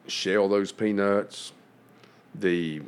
shell 0.08 0.50
those 0.50 0.72
peanuts. 0.72 1.54
The 2.36 2.82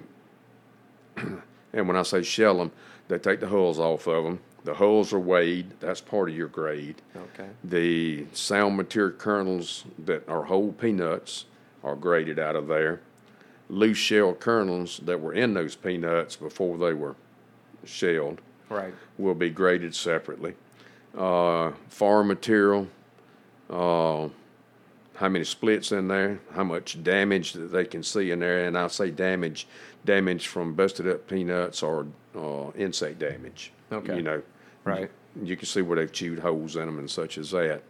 and 1.18 1.88
when 1.88 1.96
I 1.96 2.04
say 2.04 2.22
shell 2.24 2.58
them, 2.58 2.72
they 3.08 3.18
take 3.18 3.40
the 3.40 3.48
hulls 3.48 3.80
off 3.80 4.08
of 4.08 4.24
them. 4.24 4.40
The 4.66 4.74
hulls 4.76 5.14
are 5.14 5.20
weighed. 5.20 5.80
That's 5.80 6.02
part 6.02 6.30
of 6.30 6.36
your 6.36 6.48
grade. 6.50 7.02
Okay. 7.16 7.50
The 7.64 8.26
sound 8.34 8.76
material 8.78 9.18
kernels 9.18 9.86
that 10.06 10.28
are 10.28 10.44
whole 10.44 10.74
peanuts 10.74 11.46
are 11.84 11.96
graded 11.96 12.38
out 12.40 12.56
of 12.56 12.68
there. 12.68 13.00
Loose 13.70 13.98
shell 13.98 14.34
kernels 14.34 15.00
that 15.06 15.22
were 15.22 15.34
in 15.34 15.54
those 15.54 15.76
peanuts 15.76 16.36
before 16.36 16.78
they 16.78 16.94
were 16.94 17.16
shelled 17.86 18.42
Right. 18.70 18.94
will 19.18 19.34
be 19.36 19.50
graded 19.50 19.96
separately. 19.96 20.56
Uh, 21.18 21.72
farm 21.88 22.28
material, 22.28 22.88
uh, 23.70 24.28
how 25.20 25.28
many 25.28 25.44
splits 25.44 25.92
in 25.92 26.08
there, 26.08 26.40
how 26.54 26.64
much 26.64 27.04
damage 27.04 27.52
that 27.52 27.74
they 27.74 27.84
can 27.84 28.02
see 28.02 28.32
in 28.32 28.40
there, 28.40 28.66
and 28.66 28.78
I 28.78 28.88
say 28.88 29.12
damage, 29.12 29.68
damage 30.06 30.48
from 30.48 30.74
busted 30.76 31.10
up 31.10 31.28
peanuts 31.28 31.84
or 31.84 32.08
uh, 32.38 32.72
insect 32.78 33.20
damage. 33.20 33.74
Okay. 33.92 34.16
You 34.16 34.22
know, 34.22 34.42
Right. 34.86 35.12
you 35.44 35.58
can 35.58 35.66
see 35.66 35.82
where 35.82 35.98
they've 35.98 36.12
chewed 36.12 36.40
holes 36.40 36.78
in 36.78 36.86
them 36.86 37.00
and 37.00 37.12
such 37.12 37.38
as 37.38 37.52
that. 37.52 37.82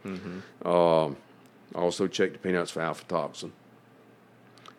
Um, 0.64 1.16
also 1.72 2.08
check 2.08 2.32
the 2.32 2.38
peanuts 2.40 2.72
for 2.72 2.80
aflatoxin. 2.80 3.52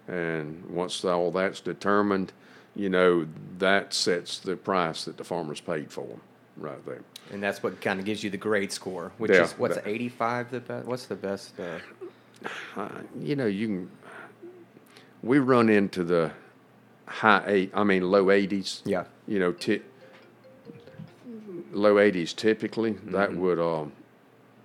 And 0.10 0.66
once 0.70 1.06
all 1.06 1.32
that's 1.32 1.62
determined, 1.62 2.34
you 2.76 2.90
know, 2.90 3.28
that 3.60 3.94
sets 3.94 4.40
the 4.40 4.58
price 4.58 5.06
that 5.06 5.16
the 5.16 5.24
farmers 5.24 5.62
paid 5.62 5.90
for 5.90 6.06
them 6.06 6.22
right 6.58 6.86
there. 6.86 7.02
And 7.32 7.42
that's 7.42 7.64
what 7.64 7.80
kind 7.80 7.98
of 7.98 8.06
gives 8.06 8.26
you 8.26 8.30
the 8.30 8.36
grade 8.38 8.74
score, 8.74 9.14
which 9.20 9.32
Yeah, 9.32 9.44
is 9.44 9.54
what's 9.54 9.76
that- 9.76 9.88
85 9.88 10.52
the 10.52 10.60
best? 10.60 10.86
What's 10.86 11.06
the 11.06 11.16
best? 11.16 11.58
Uh, 11.58 11.80
Uh, 12.76 12.90
you 13.20 13.36
know, 13.36 13.46
you 13.46 13.68
can, 13.68 13.92
we 15.24 15.40
run 15.40 15.70
into 15.70 16.04
the 16.04 16.32
high 17.06 17.44
eight, 17.48 17.72
I 17.74 17.84
mean, 17.84 18.10
low 18.10 18.26
80s. 18.26 18.82
yeah. 18.86 19.04
you 19.28 19.40
know, 19.40 19.52
ti- 19.52 19.82
low 21.72 21.96
80s 21.96 22.36
typically. 22.36 22.92
That 23.06 23.36
would, 23.36 23.60
um, 23.60 23.92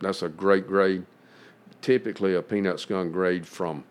that's 0.00 0.22
a 0.22 0.28
great 0.28 0.66
grade. 0.66 1.04
Typically, 1.82 2.34
a 2.34 2.42
peanut 2.42 2.80
skunk 2.80 3.12
grade 3.12 3.46
from 3.46 3.84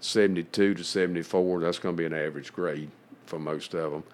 72 0.00 0.74
to 0.74 0.84
74, 0.84 1.60
that's 1.60 1.78
going 1.78 1.96
to 1.96 2.00
be 2.00 2.06
an 2.06 2.14
average 2.14 2.52
grade 2.52 2.90
for 3.26 3.38
most 3.38 3.74
of 3.74 3.92
them. 3.92 4.04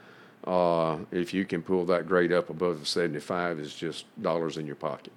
Uh, 0.45 0.99
if 1.13 1.35
you 1.35 1.45
can 1.45 1.63
pull 1.63 1.85
that 1.87 2.07
grade 2.07 2.33
up 2.33 2.51
above 2.51 2.81
the 2.81 2.87
75, 2.87 3.59
it's 3.59 3.75
just 3.75 4.07
dollars 4.23 4.57
in 4.57 4.67
your 4.67 4.77
pocket. 4.77 5.13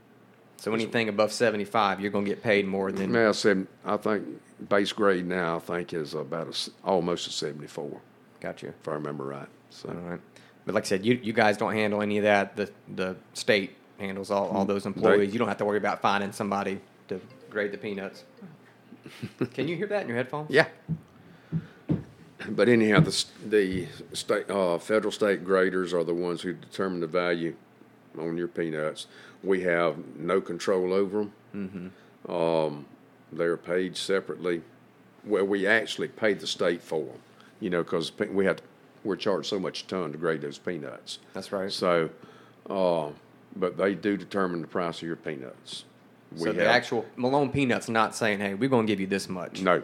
So 0.61 0.75
anything 0.75 1.09
above 1.09 1.31
75, 1.31 1.99
you're 1.99 2.11
going 2.11 2.23
to 2.23 2.29
get 2.29 2.43
paid 2.43 2.67
more 2.67 2.91
than. 2.91 3.11
Now, 3.11 3.31
seven, 3.31 3.67
I 3.83 3.97
think 3.97 4.27
base 4.69 4.91
grade 4.91 5.25
now, 5.25 5.55
I 5.55 5.59
think, 5.59 5.91
is 5.91 6.13
about 6.13 6.49
a 6.49 6.87
almost 6.87 7.25
a 7.25 7.31
74, 7.31 7.99
Got 8.39 8.61
you. 8.61 8.71
if 8.79 8.87
I 8.87 8.91
remember 8.91 9.23
right. 9.23 9.47
So. 9.71 9.89
All 9.89 9.95
right. 9.95 10.19
But 10.67 10.75
like 10.75 10.83
I 10.83 10.87
said, 10.87 11.03
you, 11.03 11.19
you 11.23 11.33
guys 11.33 11.57
don't 11.57 11.73
handle 11.73 12.03
any 12.03 12.19
of 12.19 12.25
that. 12.25 12.55
The 12.55 12.69
the 12.87 13.15
state 13.33 13.75
handles 13.99 14.29
all, 14.29 14.49
all 14.49 14.63
those 14.65 14.85
employees. 14.85 15.33
you 15.33 15.39
don't 15.39 15.47
have 15.47 15.57
to 15.57 15.65
worry 15.65 15.79
about 15.79 15.99
finding 15.99 16.31
somebody 16.31 16.79
to 17.07 17.19
grade 17.49 17.71
the 17.71 17.79
peanuts. 17.79 18.23
Can 19.55 19.67
you 19.67 19.75
hear 19.75 19.87
that 19.87 20.03
in 20.03 20.09
your 20.09 20.17
headphones? 20.17 20.51
Yeah. 20.51 20.67
But 22.49 22.69
anyhow, 22.69 22.99
the, 22.99 23.25
the 23.47 23.87
state, 24.13 24.47
uh, 24.47 24.77
federal 24.77 25.11
state 25.11 25.43
graders 25.43 25.91
are 25.91 26.03
the 26.03 26.13
ones 26.13 26.43
who 26.43 26.53
determine 26.53 26.99
the 26.99 27.07
value 27.07 27.55
on 28.19 28.37
your 28.37 28.47
peanuts. 28.47 29.07
We 29.43 29.61
have 29.61 29.95
no 30.17 30.39
control 30.41 30.93
over 30.93 31.27
them. 31.53 31.91
Um, 32.27 32.85
they're 33.31 33.57
paid 33.57 33.97
separately. 33.97 34.61
Well, 35.25 35.45
we 35.45 35.67
actually 35.67 36.07
pay 36.09 36.33
the 36.33 36.47
state 36.47 36.81
for 36.81 37.03
them, 37.05 37.19
you 37.59 37.69
know, 37.69 37.83
because 37.83 38.11
we 38.19 38.45
have 38.45 38.57
to, 38.57 38.63
we're 39.03 39.15
charged 39.15 39.47
so 39.47 39.59
much 39.59 39.83
a 39.83 39.87
ton 39.87 40.11
to 40.11 40.17
grade 40.17 40.41
those 40.41 40.57
peanuts. 40.57 41.19
That's 41.33 41.51
right. 41.51 41.71
So, 41.71 42.09
uh, 42.69 43.09
but 43.55 43.77
they 43.77 43.95
do 43.95 44.17
determine 44.17 44.61
the 44.61 44.67
price 44.67 44.97
of 45.01 45.07
your 45.07 45.15
peanuts. 45.15 45.85
so 46.35 46.51
the 46.51 46.65
actual 46.67 47.05
Malone 47.15 47.51
Peanuts 47.51 47.89
not 47.89 48.15
saying, 48.15 48.39
"Hey, 48.39 48.53
we're 48.53 48.69
going 48.69 48.85
to 48.87 48.91
give 48.91 48.99
you 48.99 49.07
this 49.07 49.27
much." 49.27 49.61
No, 49.61 49.81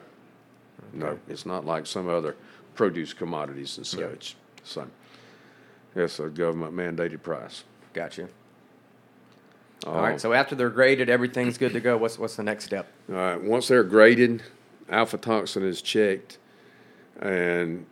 no, 0.94 1.20
it's 1.28 1.46
not 1.46 1.66
like 1.66 1.86
some 1.86 2.08
other 2.08 2.36
produce 2.76 3.12
commodities 3.14 3.78
and 3.78 3.86
such. 3.88 4.36
So, 4.64 4.88
it's 5.96 6.20
a 6.20 6.30
government 6.30 6.74
mandated 6.76 7.24
price. 7.24 7.64
Gotcha. 7.94 8.30
Uh, 9.86 9.92
All 9.92 10.02
right. 10.02 10.20
So 10.20 10.34
after 10.34 10.56
they're 10.56 10.70
graded, 10.70 11.10
everything's 11.10 11.58
good 11.58 11.74
to 11.74 11.80
go. 11.80 11.98
What's 11.98 12.18
what's 12.18 12.36
the 12.36 12.44
next 12.44 12.66
step? 12.66 12.88
All 13.10 13.16
right. 13.16 13.42
Once 13.42 13.68
they're 13.68 13.84
graded, 13.84 14.42
aflatoxin 14.90 15.64
is 15.64 15.82
checked, 15.82 16.38
and 17.20 17.86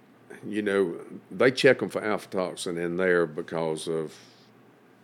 you 0.48 0.62
know 0.62 0.96
they 1.32 1.52
check 1.52 1.80
them 1.80 1.90
for 1.90 2.02
aflatoxin 2.02 2.78
in 2.84 2.98
there 2.98 3.26
because 3.26 3.88
of 3.88 4.14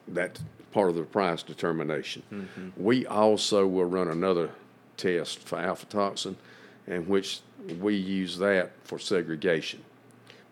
that 0.08 0.40
part 0.72 0.90
of 0.90 0.96
the 0.96 1.04
price 1.04 1.44
determination. 1.44 2.72
We 2.78 3.06
also 3.06 3.68
will 3.68 3.86
run 3.86 4.08
another 4.08 4.50
test 4.98 5.40
for 5.40 5.58
aflatoxin, 5.58 6.36
in 6.88 7.08
which 7.08 7.42
we 7.80 7.96
use 7.96 8.38
that 8.40 8.72
for 8.84 8.98
segregation. 8.98 9.84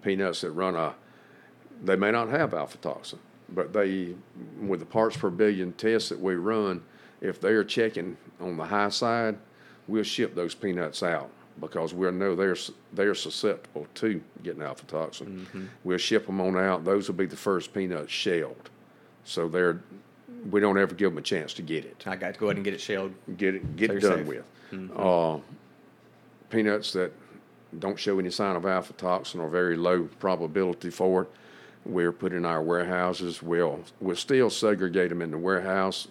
Peanuts 0.04 0.42
that 0.42 0.52
run 0.52 0.76
a, 0.76 0.94
they 1.84 1.96
may 1.96 2.12
not 2.12 2.30
have 2.30 2.54
alpha 2.54 2.78
toxin, 2.78 3.20
but 3.54 3.74
they, 3.74 4.16
with 4.62 4.80
the 4.80 4.86
parts 4.86 5.18
per 5.18 5.30
billion 5.30 5.74
tests 5.74 6.10
that 6.10 6.20
we 6.20 6.36
run, 6.36 6.82
if 7.22 7.40
they 7.42 7.50
are 7.50 7.64
checking 7.64 8.18
on 8.40 8.58
the 8.58 8.66
high 8.66 8.90
side, 8.90 9.38
we'll 9.88 10.04
ship 10.04 10.36
those 10.36 10.54
peanuts 10.56 11.04
out 11.04 11.30
because 11.60 11.94
we'll 11.94 12.12
know 12.12 12.36
they're 12.36 12.56
they're 12.94 13.16
susceptible 13.16 13.88
to 13.96 14.22
getting 14.44 14.62
aflatoxin. 14.62 15.68
We'll 15.84 15.98
ship 15.98 16.26
them 16.26 16.40
on 16.40 16.58
out. 16.58 16.86
Those 16.86 17.08
will 17.08 17.16
be 17.16 17.26
the 17.26 17.36
first 17.36 17.74
peanuts 17.74 18.12
shelled, 18.12 18.70
so 19.24 19.48
they're 19.50 19.82
we 20.50 20.62
don't 20.62 20.78
ever 20.78 20.96
give 20.96 21.12
them 21.12 21.18
a 21.18 21.22
chance 21.22 21.54
to 21.54 21.62
get 21.62 21.84
it 21.84 22.02
I 22.08 22.16
got 22.16 22.34
to 22.36 22.40
go 22.40 22.46
ahead 22.46 22.56
and 22.56 22.64
get 22.64 22.74
it 22.74 22.80
shelled. 22.80 23.14
get 23.36 23.56
it 23.56 23.76
get 23.76 23.90
So 23.92 23.98
it 23.98 24.00
done 24.02 24.18
safe. 24.20 24.28
with. 24.28 24.92
Uh, 24.96 25.38
peanuts 26.50 26.94
that 26.94 27.12
don't 27.80 28.00
show 28.00 28.18
any 28.20 28.30
sign 28.32 28.56
of 28.56 28.64
aflatoxin 28.64 29.40
or 29.40 29.50
very 29.50 29.76
low 29.76 30.04
probability 30.20 30.90
for 30.90 31.24
it, 31.24 31.30
we're 31.86 32.12
put 32.12 32.34
in 32.34 32.46
our 32.46 32.62
warehouses. 32.62 33.42
We'll 33.42 33.84
we'll 34.00 34.16
still 34.16 34.50
segregate 34.50 35.10
them 35.10 35.22
in 35.22 35.32
the 35.32 35.38
warehouse. 35.38 36.08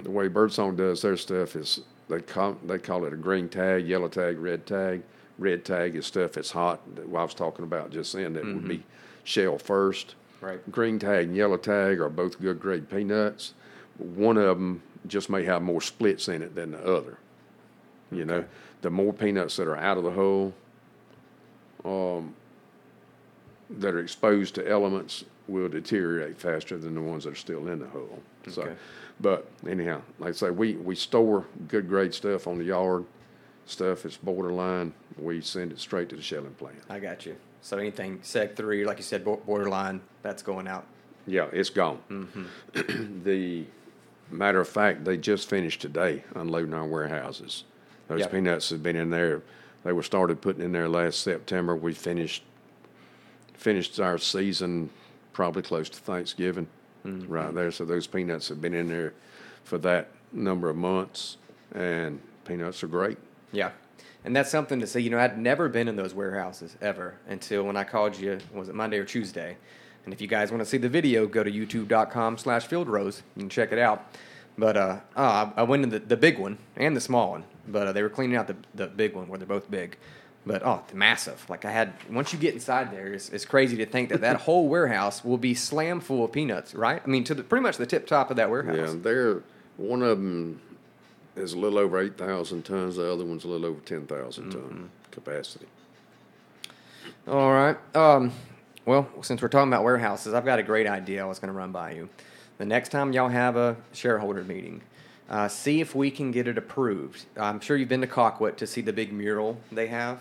The 0.00 0.10
way 0.10 0.28
Birdsong 0.28 0.76
does 0.76 1.02
their 1.02 1.16
stuff 1.16 1.56
is 1.56 1.80
they 2.08 2.20
call 2.20 2.56
they 2.64 2.78
call 2.78 3.04
it 3.04 3.12
a 3.12 3.16
green 3.16 3.48
tag, 3.48 3.86
yellow 3.86 4.08
tag, 4.08 4.38
red 4.38 4.66
tag. 4.66 5.02
Red 5.38 5.64
tag 5.64 5.96
is 5.96 6.06
stuff 6.06 6.32
that's 6.32 6.52
hot. 6.52 6.80
That 6.94 7.06
I 7.06 7.08
was 7.08 7.34
talking 7.34 7.64
about 7.64 7.90
just 7.90 8.12
then 8.12 8.34
that 8.34 8.44
would 8.44 8.68
be 8.68 8.84
shell 9.24 9.58
first. 9.58 10.14
Right. 10.40 10.70
Green 10.70 10.98
tag 10.98 11.26
and 11.26 11.36
yellow 11.36 11.56
tag 11.56 12.00
are 12.00 12.10
both 12.10 12.40
good 12.40 12.60
grade 12.60 12.88
peanuts. 12.88 13.54
One 13.98 14.36
of 14.36 14.58
them 14.58 14.82
just 15.06 15.30
may 15.30 15.44
have 15.44 15.62
more 15.62 15.80
splits 15.80 16.28
in 16.28 16.42
it 16.42 16.54
than 16.54 16.72
the 16.72 16.86
other. 16.86 17.18
You 18.12 18.24
know, 18.24 18.44
the 18.82 18.90
more 18.90 19.12
peanuts 19.12 19.56
that 19.56 19.66
are 19.66 19.76
out 19.76 19.96
of 19.96 20.04
the 20.04 20.10
hole, 20.10 20.52
um, 21.84 22.34
that 23.70 23.94
are 23.94 23.98
exposed 24.00 24.54
to 24.56 24.68
elements 24.68 25.24
will 25.48 25.68
deteriorate 25.68 26.38
faster 26.38 26.78
than 26.78 26.94
the 26.94 27.00
ones 27.02 27.24
that 27.24 27.30
are 27.32 27.36
still 27.36 27.68
in 27.68 27.78
the 27.80 27.88
hull. 27.88 28.18
So, 28.48 28.62
Okay. 28.62 28.74
but 29.20 29.48
anyhow, 29.68 30.00
like 30.18 30.30
I 30.30 30.32
say, 30.32 30.50
we, 30.50 30.74
we 30.76 30.94
store 30.94 31.44
good 31.68 31.88
grade 31.88 32.14
stuff 32.14 32.46
on 32.46 32.58
the 32.58 32.64
yard. 32.64 33.04
Stuff 33.66 34.02
that's 34.02 34.18
borderline, 34.18 34.92
we 35.18 35.40
send 35.40 35.72
it 35.72 35.80
straight 35.80 36.10
to 36.10 36.16
the 36.16 36.22
shelling 36.22 36.52
plant. 36.54 36.76
I 36.90 36.98
got 36.98 37.24
you. 37.24 37.34
So 37.62 37.78
anything 37.78 38.18
seg 38.18 38.54
three, 38.56 38.84
like 38.84 38.98
you 38.98 39.02
said, 39.02 39.24
borderline, 39.24 40.02
that's 40.22 40.42
going 40.42 40.68
out. 40.68 40.84
Yeah, 41.26 41.46
it's 41.50 41.70
gone. 41.70 41.98
Mm-hmm. 42.10 43.22
the 43.24 43.64
matter 44.30 44.60
of 44.60 44.68
fact, 44.68 45.06
they 45.06 45.16
just 45.16 45.48
finished 45.48 45.80
today 45.80 46.24
unloading 46.34 46.74
our 46.74 46.84
warehouses. 46.86 47.64
Those 48.08 48.20
Yep. 48.20 48.32
peanuts 48.32 48.68
have 48.68 48.82
been 48.82 48.96
in 48.96 49.08
there. 49.08 49.40
They 49.82 49.92
were 49.94 50.02
started 50.02 50.42
putting 50.42 50.62
in 50.62 50.72
there 50.72 50.88
last 50.88 51.20
September. 51.20 51.74
We 51.74 51.94
finished 51.94 52.42
finished 53.54 53.98
our 54.00 54.18
season 54.18 54.90
probably 55.32 55.62
close 55.62 55.88
to 55.90 55.98
Thanksgiving, 55.98 56.66
right 57.04 57.54
there. 57.54 57.70
So 57.70 57.84
those 57.84 58.06
peanuts 58.06 58.48
have 58.48 58.60
been 58.60 58.74
in 58.74 58.88
there 58.88 59.12
for 59.64 59.78
that 59.78 60.08
number 60.32 60.70
of 60.70 60.76
months, 60.76 61.38
and 61.74 62.20
peanuts 62.44 62.82
are 62.82 62.88
great. 62.88 63.18
Yeah. 63.52 63.70
And 64.24 64.34
that's 64.34 64.50
something 64.50 64.80
to 64.80 64.86
say. 64.86 65.00
You 65.00 65.10
know, 65.10 65.18
I'd 65.18 65.38
never 65.38 65.68
been 65.68 65.86
in 65.86 65.96
those 65.96 66.14
warehouses 66.14 66.76
ever 66.80 67.16
until 67.28 67.64
when 67.64 67.76
I 67.76 67.84
called 67.84 68.16
you, 68.18 68.38
was 68.54 68.68
it 68.68 68.74
Monday 68.74 68.98
or 68.98 69.04
Tuesday? 69.04 69.56
And 70.04 70.14
if 70.14 70.20
you 70.20 70.26
guys 70.26 70.50
want 70.50 70.62
to 70.62 70.66
see 70.66 70.78
the 70.78 70.88
video, 70.88 71.26
go 71.26 71.42
to 71.42 71.50
youtube.com 71.50 72.38
slash 72.38 72.66
field 72.66 72.88
rows. 72.88 73.22
You 73.36 73.42
can 73.42 73.50
check 73.50 73.72
it 73.72 73.78
out. 73.78 74.14
But 74.56 74.76
uh, 74.76 75.00
oh, 75.16 75.22
I, 75.22 75.52
I 75.56 75.62
went 75.62 75.82
in 75.82 75.88
the, 75.88 75.98
the 75.98 76.16
big 76.16 76.38
one 76.38 76.58
and 76.76 76.96
the 76.96 77.00
small 77.00 77.32
one. 77.32 77.44
But 77.66 77.88
uh, 77.88 77.92
they 77.92 78.02
were 78.02 78.08
cleaning 78.08 78.36
out 78.36 78.46
the, 78.46 78.56
the 78.74 78.86
big 78.86 79.14
one 79.14 79.28
where 79.28 79.38
they're 79.38 79.46
both 79.46 79.70
big. 79.70 79.96
But 80.46 80.62
oh, 80.64 80.82
the 80.88 80.96
massive. 80.96 81.48
Like 81.48 81.64
I 81.64 81.70
had, 81.70 81.94
once 82.10 82.32
you 82.32 82.38
get 82.38 82.54
inside 82.54 82.92
there, 82.92 83.14
it's, 83.14 83.30
it's 83.30 83.46
crazy 83.46 83.76
to 83.78 83.86
think 83.86 84.10
that 84.10 84.20
that 84.20 84.36
whole 84.42 84.68
warehouse 84.68 85.24
will 85.24 85.38
be 85.38 85.54
slam 85.54 86.00
full 86.00 86.24
of 86.24 86.32
peanuts, 86.32 86.74
right? 86.74 87.00
I 87.02 87.08
mean, 87.08 87.24
to 87.24 87.34
the, 87.34 87.42
pretty 87.42 87.62
much 87.62 87.78
the 87.78 87.86
tip 87.86 88.06
top 88.06 88.30
of 88.30 88.36
that 88.36 88.50
warehouse. 88.50 88.76
Yeah, 88.76 88.94
they're 89.00 89.42
one 89.76 90.02
of 90.02 90.18
them 90.18 90.60
is 91.36 91.54
a 91.54 91.58
little 91.58 91.78
over 91.78 91.98
eight 91.98 92.18
thousand 92.18 92.64
tons. 92.64 92.96
The 92.96 93.10
other 93.10 93.24
one's 93.24 93.44
a 93.44 93.48
little 93.48 93.66
over 93.66 93.80
ten 93.80 94.06
thousand 94.06 94.50
ton 94.50 94.90
capacity. 95.10 95.66
All 97.26 97.52
right. 97.52 97.76
Um, 97.96 98.32
well, 98.84 99.08
since 99.22 99.40
we're 99.40 99.48
talking 99.48 99.72
about 99.72 99.82
warehouses, 99.82 100.34
I've 100.34 100.44
got 100.44 100.58
a 100.58 100.62
great 100.62 100.86
idea 100.86 101.22
I 101.22 101.26
was 101.26 101.38
going 101.38 101.52
to 101.52 101.56
run 101.56 101.72
by 101.72 101.92
you. 101.92 102.10
The 102.58 102.66
next 102.66 102.90
time 102.90 103.12
y'all 103.12 103.30
have 103.30 103.56
a 103.56 103.76
shareholder 103.92 104.44
meeting, 104.44 104.82
uh, 105.28 105.48
see 105.48 105.80
if 105.80 105.94
we 105.94 106.10
can 106.10 106.30
get 106.30 106.46
it 106.46 106.58
approved. 106.58 107.24
I'm 107.36 107.60
sure 107.60 107.76
you've 107.76 107.88
been 107.88 108.02
to 108.02 108.06
Cottonwood 108.06 108.58
to 108.58 108.66
see 108.66 108.82
the 108.82 108.92
big 108.92 109.12
mural 109.12 109.58
they 109.72 109.86
have. 109.86 110.18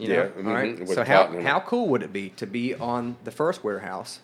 You 0.00 0.08
know? 0.08 0.30
Yeah, 0.36 0.48
All 0.48 0.54
right. 0.54 0.76
mhm, 0.76 0.80
with 0.80 0.94
So 0.94 1.04
how 1.04 1.22
cotton 1.22 1.36
in 1.36 1.40
it. 1.42 1.46
how 1.48 1.60
cool 1.60 1.88
would 1.88 2.02
it 2.02 2.12
be 2.12 2.30
to 2.30 2.46
be 2.46 2.74
on 2.74 3.16
the 3.24 3.30
first 3.30 3.62
warehouse, 3.64 4.20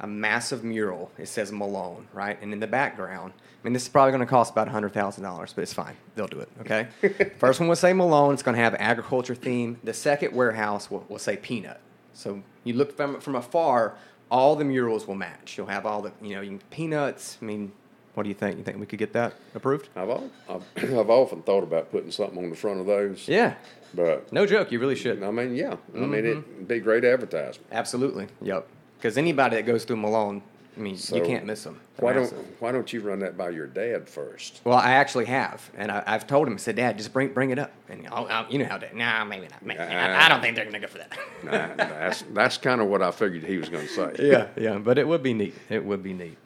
a 0.00 0.06
massive 0.06 0.64
mural? 0.64 1.10
It 1.18 1.26
says 1.28 1.52
Malone, 1.52 2.06
right? 2.12 2.38
And 2.42 2.52
in 2.52 2.60
the 2.60 2.66
background, 2.66 3.32
I 3.36 3.64
mean, 3.66 3.72
this 3.74 3.82
is 3.82 3.88
probably 3.88 4.12
going 4.12 4.20
to 4.20 4.26
cost 4.26 4.52
about 4.52 4.68
hundred 4.68 4.92
thousand 4.94 5.22
dollars, 5.24 5.52
but 5.52 5.62
it's 5.62 5.72
fine. 5.74 5.96
They'll 6.14 6.26
do 6.26 6.40
it. 6.40 6.48
Okay. 6.60 6.88
First 7.38 7.60
one 7.60 7.68
will 7.68 7.76
say 7.76 7.92
Malone. 7.92 8.32
It's 8.34 8.42
going 8.42 8.56
to 8.56 8.62
have 8.62 8.74
agriculture 8.78 9.34
theme. 9.34 9.78
The 9.84 9.92
second 9.94 10.34
warehouse 10.34 10.90
will, 10.90 11.04
will 11.08 11.18
say 11.18 11.36
peanut. 11.36 11.80
So 12.14 12.42
you 12.64 12.74
look 12.74 12.96
from 12.96 13.20
from 13.20 13.34
afar, 13.36 13.96
all 14.30 14.56
the 14.56 14.64
murals 14.64 15.06
will 15.06 15.14
match. 15.14 15.56
You'll 15.58 15.66
have 15.66 15.84
all 15.86 16.02
the 16.02 16.12
you 16.22 16.34
know 16.34 16.40
you 16.40 16.58
peanuts. 16.70 17.36
I 17.40 17.44
mean, 17.44 17.72
what 18.14 18.24
do 18.24 18.28
you 18.28 18.34
think? 18.34 18.58
You 18.58 18.64
think 18.64 18.78
we 18.78 18.86
could 18.86 18.98
get 18.98 19.12
that 19.12 19.34
approved? 19.54 19.88
I've 19.94 20.10
I've, 20.10 20.62
I've 20.76 21.10
often 21.10 21.42
thought 21.42 21.62
about 21.62 21.90
putting 21.90 22.10
something 22.10 22.38
on 22.38 22.50
the 22.50 22.56
front 22.56 22.80
of 22.80 22.86
those. 22.86 23.28
Yeah. 23.28 23.54
But 23.94 24.32
No 24.32 24.46
joke. 24.46 24.72
You 24.72 24.78
really 24.78 24.96
should. 24.96 25.22
I 25.22 25.30
mean, 25.30 25.54
yeah, 25.54 25.76
I 25.94 25.98
mean 25.98 26.10
mm-hmm. 26.10 26.26
it'd 26.26 26.68
be 26.68 26.80
great 26.80 27.04
advertisement. 27.04 27.66
Absolutely. 27.72 28.28
Yep. 28.42 28.66
Because 28.98 29.16
anybody 29.16 29.56
that 29.56 29.66
goes 29.66 29.84
through 29.84 29.96
Malone, 29.96 30.42
I 30.76 30.80
mean, 30.80 30.96
you 31.12 31.22
can't 31.22 31.44
miss 31.44 31.64
them. 31.64 31.80
Why 31.98 32.12
don't 32.12 32.32
Why 32.60 32.72
don't 32.72 32.90
you 32.92 33.00
run 33.00 33.20
that 33.20 33.36
by 33.36 33.50
your 33.50 33.66
dad 33.66 34.08
first? 34.08 34.60
Well, 34.64 34.78
I 34.78 34.92
actually 34.92 35.26
have, 35.26 35.68
and 35.76 35.90
I, 35.90 36.02
I've 36.06 36.26
told 36.26 36.46
him. 36.46 36.54
I 36.54 36.56
said, 36.58 36.76
"Dad, 36.76 36.96
just 36.96 37.12
bring 37.12 37.32
bring 37.32 37.50
it 37.50 37.58
up." 37.58 37.72
And 37.88 38.06
I'll, 38.08 38.26
I'll, 38.26 38.50
you 38.50 38.58
know 38.58 38.66
how 38.66 38.78
that? 38.78 38.94
Nah, 38.94 39.24
maybe 39.24 39.48
not. 39.48 39.64
Maybe, 39.64 39.80
I, 39.80 40.26
I 40.26 40.28
don't 40.28 40.40
think 40.40 40.56
they're 40.56 40.64
gonna 40.64 40.80
go 40.80 40.86
for 40.86 40.98
that. 40.98 41.18
Nah, 41.42 41.74
that's 41.76 42.22
that's 42.32 42.56
kind 42.56 42.80
of 42.80 42.86
what 42.86 43.02
I 43.02 43.10
figured 43.10 43.44
he 43.44 43.58
was 43.58 43.68
going 43.68 43.86
to 43.86 43.92
say. 43.92 44.14
yeah, 44.30 44.48
yeah, 44.56 44.78
but 44.78 44.96
it 44.96 45.06
would 45.06 45.22
be 45.22 45.34
neat. 45.34 45.54
It 45.68 45.84
would 45.84 46.02
be 46.02 46.14
neat. 46.14 46.36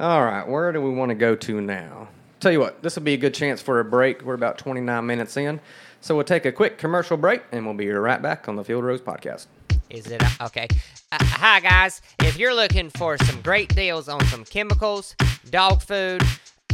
All 0.00 0.24
right, 0.24 0.48
where 0.48 0.72
do 0.72 0.80
we 0.80 0.88
want 0.88 1.10
to 1.10 1.14
go 1.14 1.36
to 1.36 1.60
now? 1.60 2.08
Tell 2.40 2.50
you 2.50 2.58
what, 2.58 2.82
this 2.82 2.96
will 2.96 3.02
be 3.02 3.12
a 3.12 3.18
good 3.18 3.34
chance 3.34 3.60
for 3.60 3.80
a 3.80 3.84
break. 3.84 4.22
We're 4.22 4.32
about 4.32 4.56
29 4.56 5.04
minutes 5.04 5.36
in, 5.36 5.60
so 6.00 6.14
we'll 6.14 6.24
take 6.24 6.46
a 6.46 6.52
quick 6.52 6.78
commercial 6.78 7.18
break, 7.18 7.42
and 7.52 7.66
we'll 7.66 7.74
be 7.74 7.86
right 7.90 8.22
back 8.22 8.48
on 8.48 8.56
the 8.56 8.64
Field 8.64 8.82
Rose 8.82 9.02
podcast. 9.02 9.48
Is 9.90 10.06
it 10.06 10.22
okay? 10.40 10.68
Uh, 11.12 11.18
hi 11.20 11.60
guys. 11.60 12.00
If 12.20 12.38
you're 12.38 12.54
looking 12.54 12.88
for 12.88 13.18
some 13.18 13.42
great 13.42 13.74
deals 13.74 14.08
on 14.08 14.24
some 14.28 14.42
chemicals, 14.46 15.14
dog 15.50 15.82
food, 15.82 16.22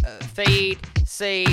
uh, 0.06 0.18
feed, 0.26 0.78
seed, 1.04 1.50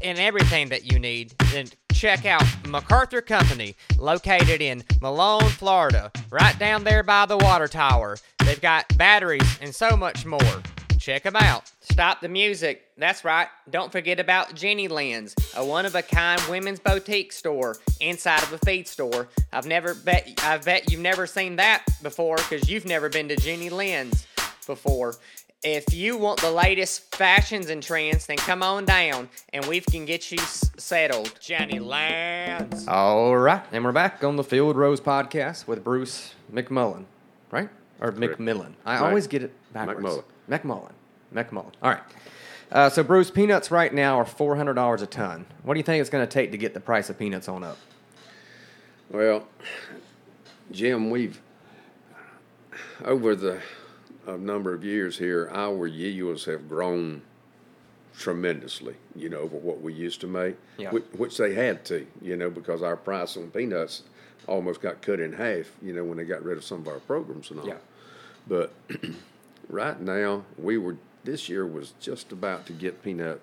and 0.00 0.18
everything 0.18 0.70
that 0.70 0.90
you 0.90 0.98
need, 0.98 1.34
then 1.52 1.66
check 1.92 2.24
out 2.24 2.44
MacArthur 2.66 3.20
Company, 3.20 3.76
located 3.98 4.62
in 4.62 4.84
Malone, 5.02 5.50
Florida, 5.50 6.10
right 6.30 6.58
down 6.58 6.84
there 6.84 7.02
by 7.02 7.26
the 7.26 7.36
water 7.36 7.68
tower. 7.68 8.16
They've 8.46 8.58
got 8.58 8.96
batteries 8.96 9.58
and 9.60 9.74
so 9.74 9.98
much 9.98 10.24
more. 10.24 10.62
Check 11.00 11.22
them 11.22 11.34
out. 11.36 11.70
Stop 11.80 12.20
the 12.20 12.28
music. 12.28 12.82
That's 12.98 13.24
right. 13.24 13.48
Don't 13.70 13.90
forget 13.90 14.20
about 14.20 14.54
Jenny 14.54 14.86
Lynn's, 14.86 15.34
a 15.56 15.64
one-of-a-kind 15.64 16.42
women's 16.50 16.78
boutique 16.78 17.32
store 17.32 17.76
inside 18.00 18.42
of 18.42 18.52
a 18.52 18.58
feed 18.58 18.86
store. 18.86 19.28
I've 19.52 19.66
never 19.66 19.94
bet 19.94 20.28
I 20.44 20.58
bet 20.58 20.90
you've 20.92 21.00
never 21.00 21.26
seen 21.26 21.56
that 21.56 21.84
before 22.02 22.36
because 22.36 22.68
you've 22.68 22.84
never 22.84 23.08
been 23.08 23.28
to 23.28 23.36
Jenny 23.36 23.70
Lynn's 23.70 24.26
before. 24.66 25.14
If 25.62 25.92
you 25.92 26.16
want 26.16 26.40
the 26.40 26.50
latest 26.50 27.14
fashions 27.14 27.68
and 27.70 27.82
trends, 27.82 28.26
then 28.26 28.36
come 28.36 28.62
on 28.62 28.84
down 28.84 29.28
and 29.54 29.64
we 29.66 29.80
can 29.80 30.04
get 30.04 30.30
you 30.30 30.38
s- 30.38 30.70
settled. 30.78 31.34
Jenny 31.40 31.78
Lynn's. 31.78 32.86
All 32.88 33.36
right, 33.36 33.62
and 33.72 33.84
we're 33.84 33.92
back 33.92 34.22
on 34.22 34.36
the 34.36 34.44
Field 34.44 34.76
Rose 34.76 35.00
podcast 35.00 35.66
with 35.66 35.82
Bruce 35.84 36.34
McMullen, 36.52 37.04
right? 37.50 37.68
Or 38.00 38.12
Correct. 38.12 38.38
McMillan. 38.40 38.72
I 38.86 38.94
Right. 39.00 39.08
always 39.08 39.26
get 39.26 39.42
it 39.42 39.52
backwards. 39.72 40.00
McMullen. 40.00 40.24
McMullen. 40.50 40.92
McMullen. 41.34 41.72
All 41.82 41.90
right. 41.92 42.02
Uh, 42.72 42.88
so, 42.90 43.02
Bruce, 43.02 43.30
peanuts 43.30 43.70
right 43.70 43.92
now 43.92 44.18
are 44.18 44.24
$400 44.24 45.02
a 45.02 45.06
ton. 45.06 45.46
What 45.62 45.74
do 45.74 45.80
you 45.80 45.84
think 45.84 46.00
it's 46.00 46.10
going 46.10 46.26
to 46.26 46.32
take 46.32 46.50
to 46.52 46.58
get 46.58 46.74
the 46.74 46.80
price 46.80 47.08
of 47.10 47.18
peanuts 47.18 47.48
on 47.48 47.64
up? 47.64 47.78
Well, 49.10 49.46
Jim, 50.70 51.10
we've 51.10 51.40
over 53.04 53.34
the 53.34 53.60
a 54.26 54.36
number 54.36 54.72
of 54.74 54.84
years 54.84 55.18
here, 55.18 55.50
our 55.52 55.86
yields 55.86 56.44
have 56.44 56.68
grown 56.68 57.22
tremendously. 58.16 58.94
You 59.16 59.30
know, 59.30 59.38
over 59.38 59.56
what 59.56 59.80
we 59.80 59.92
used 59.92 60.20
to 60.20 60.26
make, 60.28 60.56
Yeah. 60.78 60.90
which, 60.90 61.04
which 61.16 61.36
they 61.38 61.54
had 61.54 61.84
to. 61.86 62.06
You 62.22 62.36
know, 62.36 62.50
because 62.50 62.82
our 62.82 62.96
price 62.96 63.36
on 63.36 63.50
peanuts 63.50 64.02
almost 64.46 64.80
got 64.80 65.02
cut 65.02 65.18
in 65.18 65.32
half. 65.32 65.72
You 65.82 65.92
know, 65.92 66.04
when 66.04 66.18
they 66.18 66.24
got 66.24 66.44
rid 66.44 66.56
of 66.56 66.62
some 66.64 66.80
of 66.80 66.86
our 66.88 67.00
programs 67.00 67.50
and 67.50 67.60
all. 67.60 67.66
Yeah. 67.66 67.74
But 68.46 68.72
right 69.70 70.00
now, 70.00 70.44
we 70.58 70.76
were 70.78 70.96
this 71.24 71.48
year 71.48 71.66
was 71.66 71.92
just 72.00 72.32
about 72.32 72.66
to 72.66 72.72
get 72.72 73.02
peanut 73.02 73.40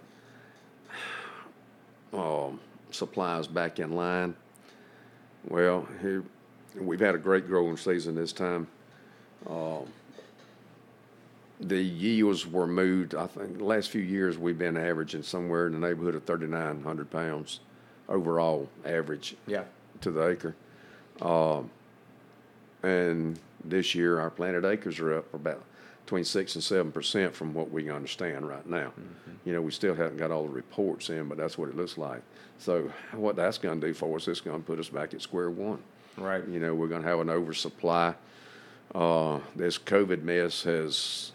um, 2.14 2.60
supplies 2.92 3.48
back 3.48 3.80
in 3.80 3.92
line. 3.96 4.36
Well, 5.48 5.88
here 6.02 6.24
we've 6.76 7.00
had 7.00 7.16
a 7.16 7.20
great 7.20 7.48
growing 7.48 7.78
season 7.78 8.16
this 8.16 8.34
time. 8.34 8.68
Um, 9.50 9.86
the 11.60 11.82
yields 11.82 12.46
were 12.46 12.68
moved. 12.68 13.16
I 13.16 13.28
think 13.28 13.58
the 13.58 13.64
last 13.64 13.90
few 13.90 14.02
years 14.02 14.38
we've 14.38 14.58
been 14.58 14.78
averaging 14.78 15.24
somewhere 15.24 15.68
in 15.68 15.74
the 15.74 15.80
neighborhood 15.80 16.16
of 16.16 16.24
3,900 16.26 17.10
pounds 17.10 17.62
overall 18.10 18.70
average 18.86 19.36
Yeah. 19.48 19.64
to 20.02 20.12
the 20.12 20.28
acre. 20.28 20.56
Um, 21.22 21.70
and 22.84 23.40
this 23.64 23.96
year, 23.96 24.20
our 24.20 24.30
planted 24.30 24.66
acres 24.66 25.00
are 25.00 25.16
up 25.18 25.34
about 25.34 25.64
between 26.08 26.24
six 26.24 26.56
and 26.56 26.64
seven 26.64 26.90
percent 26.90 27.36
from 27.36 27.54
what 27.54 27.70
we 27.70 27.92
understand 27.92 28.48
right 28.48 28.66
now. 28.66 28.94
You 29.44 29.52
know, 29.52 29.62
we 29.62 29.72
still 29.72 29.94
haven't 29.94 30.16
got 30.16 30.32
all 30.32 30.44
the 30.44 30.50
reports 30.50 31.10
in, 31.10 31.28
but 31.28 31.38
that's 31.38 31.58
what 31.58 31.68
it 31.68 31.76
looks 31.76 31.98
like. 31.98 32.22
So, 32.60 32.90
what 33.12 33.36
that's 33.36 33.58
going 33.58 33.82
to 33.82 33.88
do 33.88 33.94
for 33.94 34.16
us, 34.16 34.26
it's 34.30 34.40
going 34.40 34.58
to 34.58 34.66
put 34.66 34.80
us 34.80 34.88
back 34.88 35.14
at 35.14 35.22
square 35.22 35.50
one. 35.50 35.80
Right. 36.16 36.48
You 36.48 36.62
know, 36.62 36.74
we're 36.74 36.88
going 36.88 37.02
to 37.02 37.08
have 37.10 37.20
an 37.20 37.30
oversupply. 37.30 38.16
Uh, 38.96 39.42
this 39.54 39.78
COVID 39.78 40.24
mess 40.24 40.64
has 40.64 41.34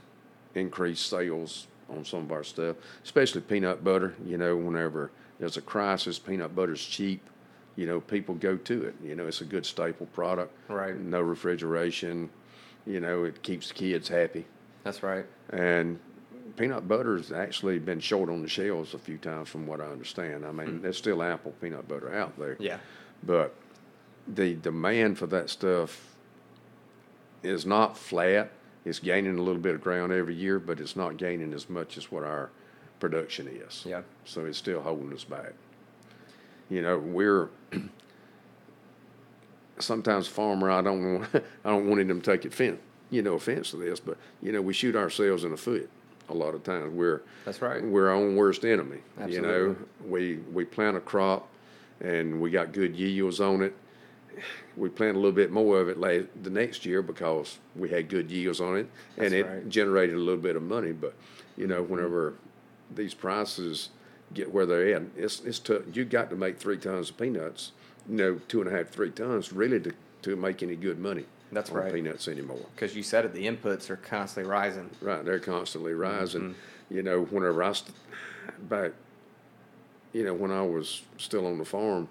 increased 0.55 1.07
sales 1.07 1.67
on 1.91 2.03
some 2.07 2.21
of 2.21 2.33
our 2.33 2.43
stuff, 2.43 2.77
especially 3.05 3.43
peanut 3.43 3.85
butter. 3.85 4.15
You 4.25 4.39
know, 4.39 4.57
whenever 4.57 5.11
there's 5.39 5.59
a 5.59 5.63
crisis, 5.63 6.19
peanut 6.19 6.57
butter's 6.57 6.83
cheap. 6.83 7.29
You 7.77 7.87
know, 7.87 8.01
people 8.01 8.37
go 8.37 8.57
to 8.57 8.85
it. 8.85 8.95
You 9.05 9.17
know, 9.17 9.27
it's 9.27 9.43
a 9.43 9.47
good 9.47 9.67
staple 9.67 10.07
product. 10.07 10.55
Right. 10.69 10.99
No 10.99 11.21
refrigeration. 11.21 12.31
You 12.87 13.01
know, 13.01 13.25
it 13.25 13.43
keeps 13.43 13.69
the 13.69 13.75
kids 13.75 14.09
happy. 14.09 14.47
That's 14.85 15.03
right. 15.03 15.25
And 15.51 15.99
peanut 16.57 16.87
butter's 16.89 17.33
actually 17.33 17.79
been 17.79 18.01
short 18.01 18.29
on 18.29 18.43
the 18.43 18.49
shelves 18.49 18.95
a 18.95 18.99
few 18.99 19.19
times, 19.19 19.49
from 19.49 19.67
what 19.67 19.81
I 19.81 19.85
understand. 19.85 20.45
I 20.45 20.53
mean, 20.53 20.67
hmm. 20.67 20.83
there's 20.83 20.99
still 20.99 21.23
apple 21.23 21.53
peanut 21.61 21.89
butter 21.89 22.15
out 22.15 22.39
there. 22.39 22.57
Yeah. 22.59 22.79
But 23.23 23.55
the 24.27 24.55
demand 24.55 25.19
for 25.19 25.27
that 25.29 25.51
stuff 25.51 26.15
is 27.43 27.67
not 27.67 27.97
flat. 27.97 28.51
It's 28.85 28.99
gaining 28.99 29.39
a 29.39 29.43
little 29.43 29.61
bit 29.61 29.75
of 29.77 29.81
ground 29.81 30.13
every 30.13 30.35
year, 30.35 30.59
but 30.59 30.81
it's 30.81 30.97
not 30.97 31.17
gaining 31.17 31.53
as 31.53 31.69
much 31.69 31.97
as 31.97 32.11
what 32.11 32.25
our 32.25 32.51
production 33.01 33.49
is. 33.49 33.85
Yeah. 33.87 34.03
So 34.25 34.45
it's 34.45 34.59
still 34.59 34.81
holding 34.81 35.13
us 35.13 35.25
back. 35.25 35.53
You 36.69 36.83
know, 36.83 36.99
we're 36.99 37.51
sometimes 39.79 40.27
farmer. 40.27 40.71
I 40.71 40.83
don't 40.83 41.15
want. 41.15 41.35
I 41.65 41.71
don't 41.71 41.89
want 41.89 42.01
him 42.01 42.21
to 42.21 42.37
take 42.37 42.45
offense. 42.45 42.81
You 43.13 43.23
know, 43.23 43.35
offense 43.35 43.71
to 43.71 43.77
this, 43.77 44.01
but 44.01 44.17
you 44.43 44.51
know, 44.51 44.61
we 44.61 44.73
shoot 44.73 44.97
ourselves 44.97 45.45
in 45.45 45.51
the 45.51 45.57
foot 45.57 45.89
a 46.29 46.35
lot 46.35 46.55
of 46.55 46.65
times. 46.65 46.93
We're 46.93 47.23
That's 47.45 47.61
right. 47.63 47.85
we're 47.85 48.09
our 48.09 48.15
own 48.15 48.37
worst 48.37 48.65
enemy. 48.65 48.99
Absolutely. 49.21 49.37
You 49.37 49.55
know, 49.55 49.77
we 50.09 50.37
we 50.53 50.65
plant 50.65 50.97
a 50.97 51.01
crop, 51.01 51.49
and 52.01 52.41
we 52.41 52.51
got 52.51 52.73
good 52.73 52.97
yields 52.97 53.41
on 53.41 53.63
it. 53.63 53.75
We 54.77 54.89
plant 54.89 55.17
a 55.17 55.21
little 55.21 55.33
bit 55.33 55.53
more 55.53 55.79
of 55.79 55.91
it 55.91 55.99
la- 55.99 56.27
the 56.43 56.51
next 56.51 56.87
year 56.87 57.03
because 57.03 57.59
we 57.77 57.91
had 57.91 58.09
good 58.09 58.31
yields 58.31 58.61
on 58.61 58.79
it, 58.79 58.89
and 59.19 59.27
That's 59.27 59.35
it 59.35 59.47
right. 59.47 59.69
generated 59.69 60.17
a 60.17 60.19
little 60.19 60.41
bit 60.41 60.57
of 60.57 60.63
money. 60.63 60.93
But 60.93 61.15
you 61.57 61.67
know, 61.67 61.83
mm-hmm. 61.83 61.93
whenever 61.93 62.35
these 62.95 63.15
prices 63.15 63.91
get 64.33 64.53
where 64.53 64.65
they're 64.65 64.97
at, 64.97 65.03
it's 65.17 65.41
it's 65.41 65.59
tough. 65.59 65.83
You 65.93 66.07
got 66.07 66.31
to 66.31 66.37
make 66.37 66.59
three 66.59 66.79
tons 66.79 67.11
of 67.11 67.19
peanuts. 67.19 67.73
You 68.09 68.17
know, 68.17 68.41
two 68.49 68.63
and 68.63 68.73
a 68.73 68.77
half, 68.77 68.89
three 68.89 69.11
tons, 69.11 69.53
really 69.53 69.81
to 69.81 69.93
to 70.23 70.37
make 70.37 70.63
any 70.63 70.77
good 70.77 70.99
money. 70.99 71.27
That's 71.53 71.71
on 71.71 71.77
right. 71.77 71.93
Peanuts 71.93 72.29
anymore. 72.29 72.67
Because 72.75 72.97
you 72.97 73.03
said 73.03 73.25
it, 73.25 73.35
the 73.35 73.47
inputs 73.47 73.91
are 73.91 73.97
constantly 73.97 74.51
rising. 74.51 74.91
Right, 75.01 75.25
they're 75.25 75.39
constantly 75.39 75.93
rising. 75.93 76.41
Mm-hmm. 76.41 76.95
You 76.95 77.03
know, 77.03 77.23
whenever 77.23 77.63
I 77.63 77.73
st- 77.73 77.95
back, 78.69 78.93
you 80.13 80.25
know, 80.25 80.35
when 80.35 80.51
I 80.51 80.63
was 80.63 81.03
still 81.19 81.47
on 81.47 81.59
the 81.59 81.65
farm 81.65 82.09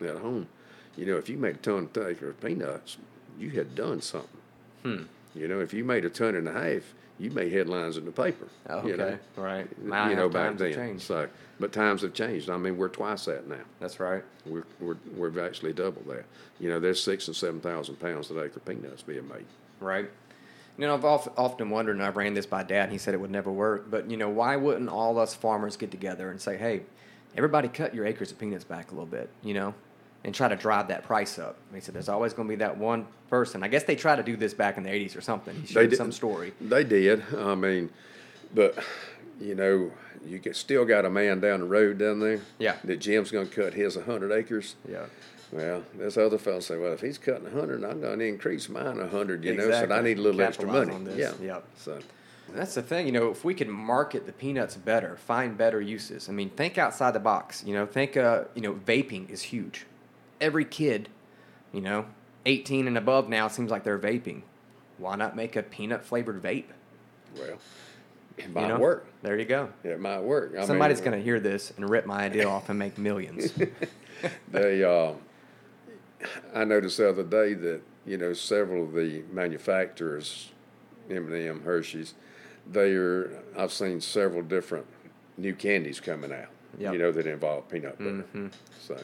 at 0.00 0.18
home, 0.18 0.48
you 0.96 1.06
know, 1.06 1.16
if 1.16 1.28
you 1.28 1.36
made 1.36 1.56
a 1.56 1.58
ton 1.58 1.88
of 1.94 2.06
acre 2.06 2.30
of 2.30 2.40
peanuts, 2.40 2.98
you 3.38 3.50
had 3.50 3.74
done 3.74 4.00
something. 4.00 4.40
Hmm. 4.82 5.02
You 5.34 5.48
know, 5.48 5.60
if 5.60 5.74
you 5.74 5.84
made 5.84 6.04
a 6.04 6.10
ton 6.10 6.36
and 6.36 6.48
a 6.48 6.52
half, 6.52 6.94
you 7.18 7.30
made 7.30 7.52
headlines 7.52 7.96
in 7.96 8.04
the 8.04 8.10
paper. 8.10 8.48
Oh, 8.68 8.86
you 8.86 8.96
know, 8.96 9.04
okay. 9.04 9.18
Right. 9.36 9.84
My 9.84 10.10
you 10.10 10.16
know, 10.16 10.28
back 10.28 10.48
times 10.48 10.60
have 10.60 10.70
then. 10.70 10.78
changed. 10.88 11.02
So, 11.04 11.28
but 11.60 11.72
times 11.72 12.02
have 12.02 12.12
changed. 12.12 12.50
I 12.50 12.56
mean, 12.56 12.76
we're 12.76 12.88
twice 12.88 13.24
that 13.26 13.46
now. 13.48 13.60
That's 13.80 14.00
right. 14.00 14.24
We're 14.46 14.64
we're 14.80 14.96
we've 15.16 15.38
actually 15.38 15.72
double 15.72 16.02
that. 16.08 16.24
You 16.58 16.70
know, 16.70 16.80
there's 16.80 17.02
six 17.02 17.28
and 17.28 17.36
seven 17.36 17.60
thousand 17.60 17.96
pounds 17.96 18.30
of 18.30 18.38
acre 18.38 18.60
peanuts 18.60 19.02
being 19.02 19.28
made. 19.28 19.46
Right. 19.80 20.10
You 20.76 20.88
know, 20.88 20.94
I've 20.94 21.04
often 21.04 21.70
wondered, 21.70 21.94
and 21.94 22.04
I've 22.04 22.16
ran 22.16 22.34
this 22.34 22.46
by 22.46 22.64
Dad, 22.64 22.84
and 22.84 22.92
he 22.92 22.98
said 22.98 23.14
it 23.14 23.20
would 23.20 23.30
never 23.30 23.52
work. 23.52 23.88
But 23.88 24.10
you 24.10 24.16
know, 24.16 24.28
why 24.28 24.56
wouldn't 24.56 24.88
all 24.88 25.18
us 25.20 25.32
farmers 25.34 25.76
get 25.76 25.92
together 25.92 26.30
and 26.30 26.40
say, 26.40 26.56
"Hey, 26.56 26.82
everybody, 27.36 27.68
cut 27.68 27.94
your 27.94 28.06
acres 28.06 28.32
of 28.32 28.38
peanuts 28.38 28.64
back 28.64 28.90
a 28.90 28.94
little 28.94 29.06
bit," 29.06 29.30
you 29.44 29.54
know, 29.54 29.74
and 30.24 30.34
try 30.34 30.48
to 30.48 30.56
drive 30.56 30.88
that 30.88 31.04
price 31.04 31.38
up? 31.38 31.56
He 31.72 31.80
said, 31.80 31.94
"There's 31.94 32.08
always 32.08 32.32
going 32.32 32.48
to 32.48 32.52
be 32.52 32.56
that 32.58 32.76
one 32.78 33.06
person." 33.30 33.62
I 33.62 33.68
guess 33.68 33.84
they 33.84 33.96
tried 33.96 34.16
to 34.16 34.22
do 34.22 34.36
this 34.36 34.54
back 34.54 34.76
in 34.76 34.82
the 34.82 34.90
'80s 34.90 35.16
or 35.16 35.20
something. 35.20 35.54
He 35.62 35.74
did- 35.74 35.96
some 35.96 36.12
story. 36.12 36.52
They 36.60 36.84
did. 36.84 37.22
I 37.36 37.54
mean, 37.54 37.90
but 38.54 38.78
you 39.40 39.54
know, 39.54 39.90
you 40.24 40.38
get, 40.38 40.56
still 40.56 40.84
got 40.84 41.04
a 41.04 41.10
man 41.10 41.40
down 41.40 41.60
the 41.60 41.66
road 41.66 41.98
down 41.98 42.20
there. 42.20 42.40
Yeah. 42.58 42.76
That 42.84 43.00
Jim's 43.00 43.30
going 43.30 43.48
to 43.48 43.54
cut 43.54 43.74
his 43.74 43.96
hundred 43.96 44.32
acres. 44.32 44.76
Yeah. 44.88 45.06
Well, 45.52 45.84
this 45.96 46.16
other 46.16 46.38
fellow 46.38 46.60
say, 46.60 46.76
well, 46.78 46.92
if 46.94 47.00
he's 47.00 47.18
cutting 47.18 47.46
a 47.46 47.50
hundred, 47.50 47.84
I'm 47.84 48.00
going 48.00 48.18
to 48.18 48.26
increase 48.26 48.68
mine 48.68 48.98
a 48.98 49.06
hundred. 49.06 49.44
You 49.44 49.54
know, 49.54 49.70
so 49.70 49.88
I 49.92 50.00
need 50.00 50.18
a 50.18 50.22
little 50.22 50.40
extra 50.40 50.66
money. 50.66 50.92
on 50.92 51.04
this. 51.04 51.16
Yeah. 51.40 51.46
Yep. 51.46 51.64
So 51.76 51.98
That's 52.54 52.74
the 52.74 52.82
thing, 52.82 53.06
you 53.06 53.12
know, 53.12 53.30
if 53.30 53.44
we 53.44 53.54
could 53.54 53.68
market 53.68 54.26
the 54.26 54.32
peanuts 54.32 54.76
better, 54.76 55.16
find 55.16 55.56
better 55.56 55.80
uses. 55.80 56.28
I 56.28 56.32
mean, 56.32 56.50
think 56.50 56.76
outside 56.78 57.12
the 57.12 57.20
box. 57.20 57.62
You 57.64 57.74
know, 57.74 57.86
think, 57.86 58.16
uh, 58.16 58.44
you 58.54 58.62
know, 58.62 58.72
vaping 58.74 59.30
is 59.30 59.42
huge. 59.42 59.86
Every 60.40 60.64
kid, 60.64 61.08
you 61.72 61.80
know, 61.80 62.06
18 62.46 62.86
and 62.86 62.98
above 62.98 63.28
now 63.28 63.48
seems 63.48 63.70
like 63.70 63.84
they're 63.84 63.98
vaping. 63.98 64.42
Why 64.98 65.16
not 65.16 65.34
make 65.36 65.56
a 65.56 65.62
peanut 65.62 66.04
flavored 66.04 66.42
vape? 66.42 66.66
well, 67.36 67.58
it 68.36 68.46
You 68.46 68.52
might 68.52 68.68
know? 68.68 68.78
work. 68.78 69.06
There 69.22 69.38
you 69.38 69.44
go. 69.44 69.70
It 69.82 69.98
might 70.00 70.20
work. 70.20 70.54
I 70.58 70.64
Somebody's 70.66 71.00
going 71.00 71.16
to 71.18 71.22
hear 71.22 71.40
this 71.40 71.72
and 71.76 71.88
rip 71.88 72.06
my 72.06 72.24
idea 72.24 72.48
off 72.48 72.68
and 72.68 72.78
make 72.78 72.98
millions. 72.98 73.52
They, 74.50 74.82
uh, 74.82 75.12
I 76.54 76.64
noticed 76.64 76.96
the 76.96 77.08
other 77.10 77.24
day 77.24 77.52
that 77.54 77.82
you 78.06 78.16
know 78.16 78.32
several 78.32 78.84
of 78.84 78.94
the 78.94 79.22
manufacturers, 79.30 80.50
M&M, 81.10 81.62
Hershey's, 81.62 82.14
they 82.70 82.94
are. 82.94 83.42
I've 83.58 83.72
seen 83.72 84.00
several 84.00 84.42
different 84.42 84.86
new 85.36 85.54
candies 85.54 86.00
coming 86.00 86.32
out. 86.32 86.46
Yep. 86.78 86.92
You 86.92 86.98
know 87.00 87.12
that 87.12 87.26
involve 87.26 87.68
peanut 87.68 87.98
butter. 87.98 88.24
Mhm. 88.34 88.52
So, 88.80 88.96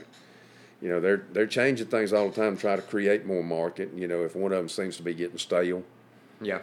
you 0.82 0.88
know 0.88 1.00
they're 1.00 1.24
they're 1.32 1.46
changing 1.46 1.86
things 1.88 2.12
all 2.12 2.28
the 2.28 2.34
time 2.40 2.56
to 2.56 2.60
try 2.60 2.76
to 2.76 2.82
create 2.82 3.26
more 3.26 3.42
market. 3.44 3.90
You 3.94 4.06
know 4.08 4.22
if 4.24 4.34
one 4.36 4.52
of 4.52 4.58
them 4.58 4.68
seems 4.68 4.96
to 4.98 5.02
be 5.02 5.14
getting 5.14 5.38
stale, 5.38 5.82
yeah. 6.40 6.60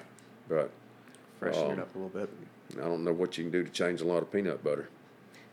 but 0.49 0.71
Freshen 1.39 1.63
it 1.71 1.73
Um, 1.73 1.79
up 1.79 1.95
a 1.95 1.97
little 1.99 2.19
bit. 2.19 2.29
I 2.77 2.85
don't 2.85 3.03
know 3.03 3.13
what 3.13 3.37
you 3.37 3.43
can 3.45 3.51
do 3.51 3.63
to 3.63 3.69
change 3.69 4.01
a 4.01 4.05
lot 4.05 4.21
of 4.23 4.31
peanut 4.31 4.63
butter. 4.63 4.89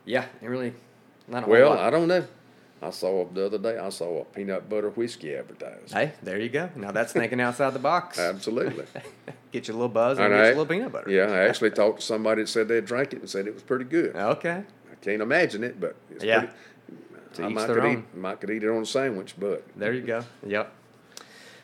Yeah, 0.05 0.27
it 0.43 0.47
really, 0.49 0.73
not 1.29 1.45
a 1.45 1.47
Well, 1.47 1.71
lot. 1.71 1.79
I 1.79 1.91
don't 1.91 2.09
know. 2.09 2.25
I 2.83 2.91
saw 2.91 3.25
the 3.27 3.47
other 3.47 3.57
day. 3.59 3.79
I 3.79 3.89
saw 3.89 4.21
a 4.21 4.25
peanut 4.25 4.69
butter 4.69 4.91
whiskey 4.91 5.35
advertised. 5.35 5.93
Hey, 5.93 6.13
there 6.23 6.39
you 6.39 6.49
go. 6.51 6.69
Now 6.77 6.91
that's 6.91 7.13
thinking 7.13 7.41
outside 7.41 7.71
the 7.73 7.79
box. 7.79 8.19
Absolutely. 8.35 8.85
Get 9.53 9.69
you 9.69 9.75
a 9.75 9.77
little 9.77 9.89
buzz 9.89 10.19
and 10.19 10.27
And 10.27 10.35
get 10.35 10.41
I- 10.41 10.49
you 10.49 10.55
a 10.55 10.59
little 10.59 10.67
peanut 10.67 10.93
butter. 10.93 11.11
Yeah, 11.11 11.27
I 11.31 11.39
actually 11.49 11.71
talked 11.71 12.01
to 12.01 12.05
somebody 12.07 12.43
that 12.43 12.49
said 12.49 12.69
they 12.69 12.81
drank 12.81 13.13
it 13.15 13.21
and 13.21 13.31
said 13.31 13.47
it 13.47 13.55
was 13.55 13.63
pretty 13.63 13.85
good. 13.85 14.15
Okay. 14.17 14.65
I 14.91 14.95
can't 15.01 15.23
imagine 15.23 15.63
it, 15.65 15.81
but 15.81 15.95
it's 16.11 16.25
Yeah. 16.25 16.41
pretty. 16.41 16.55
To 17.35 17.45
I 17.45 17.49
each 17.49 17.55
might 17.55 17.67
their 17.67 17.81
could, 17.81 17.93
eat, 17.93 18.17
might 18.17 18.41
could 18.41 18.51
eat 18.51 18.63
it 18.63 18.69
on 18.69 18.83
a 18.83 18.87
sandwich, 18.87 19.35
but 19.39 19.65
There 19.77 19.93
you 19.93 20.03
go. 20.03 20.25
Yep. 20.47 20.73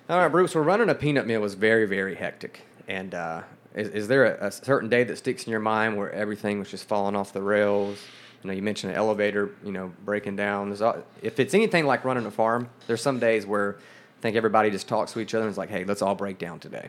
All 0.09 0.19
right, 0.19 0.29
Bruce. 0.29 0.55
We're 0.55 0.63
running 0.63 0.89
a 0.89 0.95
peanut 0.95 1.27
mill 1.27 1.41
was 1.41 1.55
very, 1.55 1.87
very 1.87 2.17
hectic. 2.17 2.67
And 2.89 3.15
uh, 3.15 3.43
is, 3.75 3.89
is 3.89 4.09
there 4.09 4.25
a, 4.25 4.49
a 4.49 4.51
certain 4.51 4.89
day 4.89 5.05
that 5.05 5.17
sticks 5.17 5.45
in 5.45 5.51
your 5.51 5.61
mind 5.61 5.97
where 5.97 6.11
everything 6.11 6.59
was 6.59 6.71
just 6.71 6.89
falling 6.89 7.15
off 7.15 7.33
the 7.33 7.43
rails? 7.43 8.01
You 8.43 8.49
know, 8.49 8.55
you 8.55 8.63
mentioned 8.63 8.93
an 8.93 8.99
elevator, 8.99 9.51
you 9.65 9.71
know, 9.71 9.93
breaking 10.05 10.37
down. 10.37 10.71
There's 10.71 10.83
all, 10.83 11.05
if 11.23 11.39
it's 11.39 11.55
anything 11.55 11.87
like 11.87 12.05
running 12.05 12.27
a 12.27 12.31
farm, 12.31 12.69
there's 12.87 13.03
some 13.03 13.21
days 13.21 13.47
where 13.47 13.77
I 13.79 14.23
think 14.23 14.37
everybody 14.37 14.71
just 14.71 14.89
talks 14.89 15.13
to 15.13 15.21
each 15.21 15.35
other 15.35 15.45
and 15.45 15.51
is 15.53 15.59
like, 15.59 15.69
"Hey, 15.71 15.85
let's 15.85 16.03
all 16.03 16.15
break 16.15 16.39
down 16.39 16.59
today." 16.59 16.89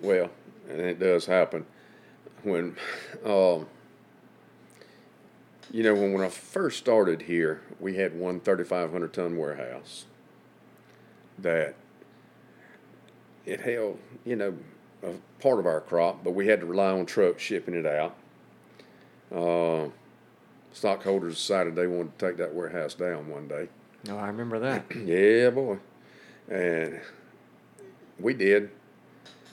well, 0.00 0.30
and 0.68 0.80
it 0.80 0.98
does 0.98 1.26
happen 1.26 1.66
when, 2.42 2.76
um, 3.24 3.66
you 5.70 5.82
know, 5.82 5.94
when, 5.94 6.12
when 6.12 6.24
I 6.24 6.28
first 6.28 6.78
started 6.78 7.22
here, 7.22 7.60
we 7.80 7.96
had 7.96 8.14
one 8.18 8.40
3,500 8.40 9.12
ton 9.12 9.36
warehouse. 9.36 10.04
that 11.38 11.74
it 13.44 13.60
held, 13.60 13.98
you 14.24 14.36
know, 14.36 14.56
a 15.02 15.12
part 15.40 15.58
of 15.58 15.66
our 15.66 15.80
crop, 15.80 16.24
but 16.24 16.32
we 16.32 16.46
had 16.48 16.60
to 16.60 16.66
rely 16.66 16.90
on 16.90 17.06
trucks 17.06 17.42
shipping 17.42 17.74
it 17.74 17.86
out. 17.86 18.16
Uh, 19.34 19.88
stockholders 20.72 21.34
decided 21.34 21.74
they 21.76 21.86
wanted 21.86 22.18
to 22.18 22.26
take 22.26 22.36
that 22.38 22.54
warehouse 22.54 22.94
down 22.94 23.28
one 23.28 23.46
day. 23.48 23.68
No, 24.06 24.16
I 24.18 24.26
remember 24.28 24.58
that. 24.60 24.84
Yeah, 25.04 25.50
boy. 25.50 25.78
And 26.48 27.00
we 28.18 28.34
did. 28.34 28.70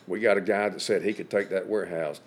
We 0.07 0.19
got 0.19 0.37
a 0.37 0.41
guy 0.41 0.69
that 0.69 0.81
said 0.81 1.01
he 1.03 1.13
could 1.13 1.29
take 1.29 1.49
that 1.49 1.67
warehouse, 1.67 2.19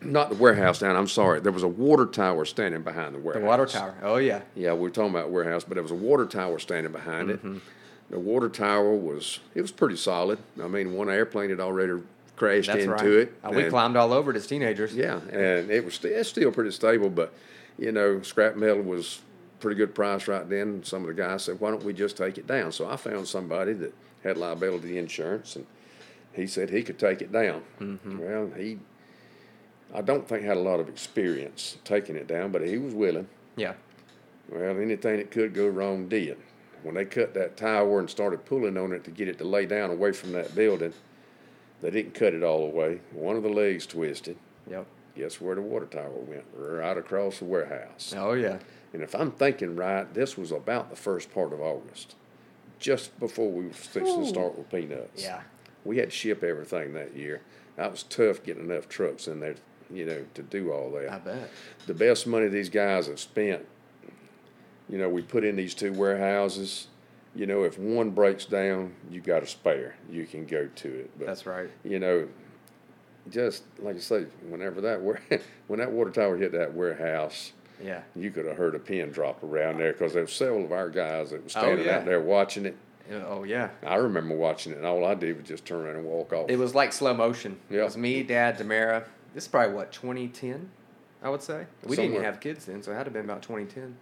not 0.00 0.30
the 0.30 0.36
warehouse 0.36 0.78
down. 0.78 0.94
I'm 0.96 1.08
sorry. 1.08 1.40
There 1.40 1.50
was 1.52 1.62
a 1.64 1.68
water 1.68 2.06
tower 2.06 2.44
standing 2.44 2.82
behind 2.82 3.14
the 3.14 3.18
warehouse. 3.18 3.40
The 3.42 3.46
water 3.46 3.66
tower. 3.66 3.94
Oh 4.02 4.16
yeah. 4.16 4.42
Yeah, 4.54 4.72
we 4.74 4.80
were 4.80 4.90
talking 4.90 5.10
about 5.10 5.30
warehouse, 5.30 5.64
but 5.64 5.74
there 5.74 5.82
was 5.82 5.90
a 5.92 5.96
water 5.96 6.26
tower 6.26 6.58
standing 6.58 6.92
behind 6.92 7.30
Mm-hmm. 7.30 7.56
it. 7.56 7.62
The 8.10 8.18
water 8.20 8.48
tower 8.48 8.94
was 8.94 9.40
it 9.54 9.62
was 9.62 9.72
pretty 9.72 9.96
solid. 9.96 10.38
I 10.62 10.68
mean, 10.68 10.92
one 10.92 11.08
airplane 11.10 11.50
had 11.50 11.58
already 11.60 12.02
crashed 12.36 12.66
That's 12.68 12.80
into 12.84 12.92
right. 12.94 13.04
it. 13.06 13.32
Uh, 13.42 13.50
we 13.50 13.62
and- 13.62 13.70
climbed 13.70 13.96
all 13.96 14.12
over 14.12 14.30
it 14.30 14.36
as 14.36 14.46
teenagers. 14.46 14.94
yeah, 14.94 15.20
and 15.32 15.70
it 15.70 15.84
was 15.84 15.98
it's 16.04 16.28
still 16.28 16.52
pretty 16.52 16.70
stable, 16.70 17.08
but 17.10 17.32
you 17.78 17.90
know, 17.90 18.20
scrap 18.22 18.54
metal 18.56 18.82
was 18.82 19.20
pretty 19.58 19.76
good 19.76 19.94
price 19.94 20.28
right 20.28 20.48
then. 20.48 20.84
Some 20.84 21.00
of 21.02 21.08
the 21.08 21.14
guys 21.14 21.44
said, 21.44 21.58
"Why 21.58 21.70
don't 21.70 21.82
we 21.82 21.92
just 21.94 22.16
take 22.16 22.38
it 22.38 22.46
down?" 22.46 22.70
So 22.72 22.88
I 22.88 22.96
found 22.96 23.26
somebody 23.26 23.72
that 23.72 23.94
had 24.22 24.36
liability 24.36 24.98
insurance, 24.98 25.56
and 25.56 25.66
he 26.34 26.46
said 26.46 26.70
he 26.70 26.82
could 26.82 26.98
take 26.98 27.22
it 27.22 27.32
down. 27.32 27.62
Mm-hmm. 27.80 28.18
Well, 28.18 28.50
he, 28.56 28.78
I 29.94 30.00
don't 30.02 30.28
think 30.28 30.44
had 30.44 30.56
a 30.56 30.60
lot 30.60 30.80
of 30.80 30.88
experience 30.88 31.78
taking 31.84 32.16
it 32.16 32.26
down, 32.26 32.50
but 32.52 32.66
he 32.66 32.78
was 32.78 32.94
willing. 32.94 33.28
Yeah. 33.56 33.74
Well, 34.48 34.78
anything 34.78 35.18
that 35.18 35.30
could 35.30 35.54
go 35.54 35.68
wrong 35.68 36.08
did. 36.08 36.36
When 36.82 36.96
they 36.96 37.06
cut 37.06 37.32
that 37.34 37.56
tower 37.56 37.98
and 37.98 38.10
started 38.10 38.44
pulling 38.44 38.76
on 38.76 38.92
it 38.92 39.04
to 39.04 39.10
get 39.10 39.28
it 39.28 39.38
to 39.38 39.44
lay 39.44 39.64
down 39.64 39.90
away 39.90 40.12
from 40.12 40.32
that 40.32 40.54
building, 40.54 40.92
they 41.80 41.90
didn't 41.90 42.14
cut 42.14 42.34
it 42.34 42.42
all 42.42 42.68
the 42.68 42.76
way. 42.76 43.00
One 43.12 43.36
of 43.36 43.42
the 43.42 43.48
legs 43.48 43.86
twisted. 43.86 44.36
Yep. 44.68 44.86
Guess 45.16 45.40
where 45.40 45.54
the 45.54 45.62
water 45.62 45.86
tower 45.86 46.10
went? 46.10 46.44
Right 46.54 46.98
across 46.98 47.38
the 47.38 47.44
warehouse. 47.44 48.12
Oh 48.16 48.32
yeah. 48.32 48.58
And 48.92 49.02
if 49.02 49.14
I'm 49.14 49.30
thinking 49.30 49.76
right, 49.76 50.12
this 50.12 50.36
was 50.36 50.52
about 50.52 50.90
the 50.90 50.96
first 50.96 51.32
part 51.32 51.52
of 51.52 51.60
August, 51.60 52.16
just 52.78 53.18
before 53.18 53.50
we 53.50 53.66
were 53.66 53.72
fixing 53.72 54.22
to 54.22 54.28
start 54.28 54.58
with 54.58 54.70
peanuts. 54.70 55.22
Yeah. 55.22 55.40
We 55.84 55.98
had 55.98 56.10
to 56.10 56.16
ship 56.16 56.42
everything 56.42 56.94
that 56.94 57.16
year. 57.16 57.42
That 57.76 57.90
was 57.90 58.02
tough 58.04 58.42
getting 58.42 58.70
enough 58.70 58.88
trucks 58.88 59.26
in 59.28 59.40
there, 59.40 59.56
you 59.92 60.06
know, 60.06 60.24
to 60.34 60.42
do 60.42 60.70
all 60.72 60.90
that 60.92 61.10
I 61.12 61.18
bet. 61.18 61.50
the 61.86 61.94
best 61.94 62.26
money 62.26 62.48
these 62.48 62.68
guys 62.68 63.06
have 63.08 63.20
spent. 63.20 63.64
You 64.88 64.98
know, 64.98 65.08
we 65.08 65.22
put 65.22 65.44
in 65.44 65.56
these 65.56 65.74
two 65.74 65.92
warehouses. 65.92 66.88
You 67.34 67.46
know, 67.46 67.64
if 67.64 67.78
one 67.78 68.10
breaks 68.10 68.44
down, 68.44 68.94
you 69.10 69.20
got 69.20 69.42
a 69.42 69.46
spare. 69.46 69.96
You 70.10 70.24
can 70.26 70.46
go 70.46 70.68
to 70.74 70.88
it. 71.00 71.10
But 71.18 71.26
That's 71.26 71.46
right. 71.46 71.68
you 71.82 71.98
know, 71.98 72.28
just 73.30 73.64
like 73.80 73.96
I 73.96 74.00
say, 74.00 74.26
whenever 74.48 74.80
that 74.82 75.00
when 75.66 75.80
that 75.80 75.90
water 75.90 76.10
tower 76.10 76.36
hit 76.36 76.52
that 76.52 76.74
warehouse, 76.74 77.52
Yeah. 77.82 78.02
you 78.14 78.30
could 78.30 78.46
have 78.46 78.56
heard 78.56 78.74
a 78.74 78.78
pin 78.78 79.10
drop 79.10 79.42
around 79.42 79.78
there 79.78 79.92
because 79.92 80.12
there 80.12 80.22
were 80.22 80.28
several 80.28 80.64
of 80.64 80.72
our 80.72 80.90
guys 80.90 81.30
that 81.30 81.38
were 81.38 81.46
Oh, 81.46 81.48
standing 81.48 81.86
yeah. 81.86 81.98
out 81.98 82.04
there 82.04 82.20
watching 82.20 82.66
it. 82.66 82.76
Yeah, 83.10 83.24
Oh 83.26 83.44
yeah. 83.44 83.70
I 83.86 83.96
remember 83.96 84.34
watching 84.34 84.72
it, 84.72 84.78
and 84.78 84.86
all 84.86 85.04
I 85.04 85.14
did 85.14 85.36
was 85.36 85.46
just 85.46 85.64
turn 85.66 85.82
around 85.84 85.96
and 85.96 86.04
walk 86.04 86.32
off. 86.32 86.48
It 86.50 86.56
was 86.56 86.74
like 86.74 86.92
slow 86.92 87.12
motion. 87.14 87.58
It 87.70 87.82
was 87.82 87.96
me, 87.96 88.22
Dad, 88.22 88.56
Tamara. 88.58 89.04
This 89.34 89.44
is 89.44 89.48
probably 89.48 89.74
what 89.74 89.92
2010, 89.92 90.70
I 91.22 91.28
would 91.28 91.42
say. 91.42 91.66
We 91.84 91.96
didn't 91.96 92.12
even 92.12 92.24
have 92.24 92.40
kids 92.40 92.64
then, 92.66 92.82
so 92.82 92.92
it 92.92 92.94
had 92.94 93.00
to 93.00 93.04
have 93.06 93.12
been 93.12 93.24
about 93.24 93.42
2010. 93.42 93.96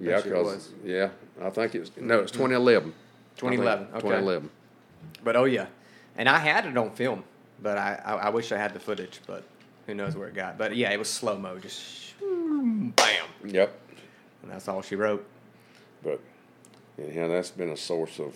I 0.00 0.04
yeah, 0.04 0.18
it 0.18 0.24
because 0.24 0.44
was. 0.46 0.72
yeah, 0.84 1.08
I 1.40 1.48
think 1.50 1.74
it 1.74 1.80
was 1.80 1.90
no, 1.96 2.20
it's 2.20 2.32
2011. 2.32 2.92
2011, 3.36 3.86
okay. 3.88 4.00
2011. 4.00 4.50
But 5.24 5.36
oh 5.36 5.44
yeah, 5.44 5.66
and 6.16 6.28
I 6.28 6.38
had 6.38 6.66
it 6.66 6.76
on 6.76 6.90
film, 6.90 7.24
but 7.62 7.78
I, 7.78 8.00
I 8.04 8.12
I 8.14 8.28
wish 8.30 8.52
I 8.52 8.58
had 8.58 8.74
the 8.74 8.80
footage, 8.80 9.20
but 9.26 9.44
who 9.86 9.94
knows 9.94 10.14
where 10.16 10.28
it 10.28 10.34
got. 10.34 10.58
But 10.58 10.76
yeah, 10.76 10.90
it 10.90 10.98
was 10.98 11.08
slow 11.08 11.38
mo, 11.38 11.58
just 11.58 12.14
bam, 12.20 13.24
Yep. 13.44 13.78
and 14.42 14.50
that's 14.50 14.68
all 14.68 14.82
she 14.82 14.96
wrote. 14.96 15.24
But 16.02 16.20
anyhow, 16.98 17.28
that's 17.28 17.50
been 17.50 17.70
a 17.70 17.76
source 17.76 18.18
of 18.18 18.34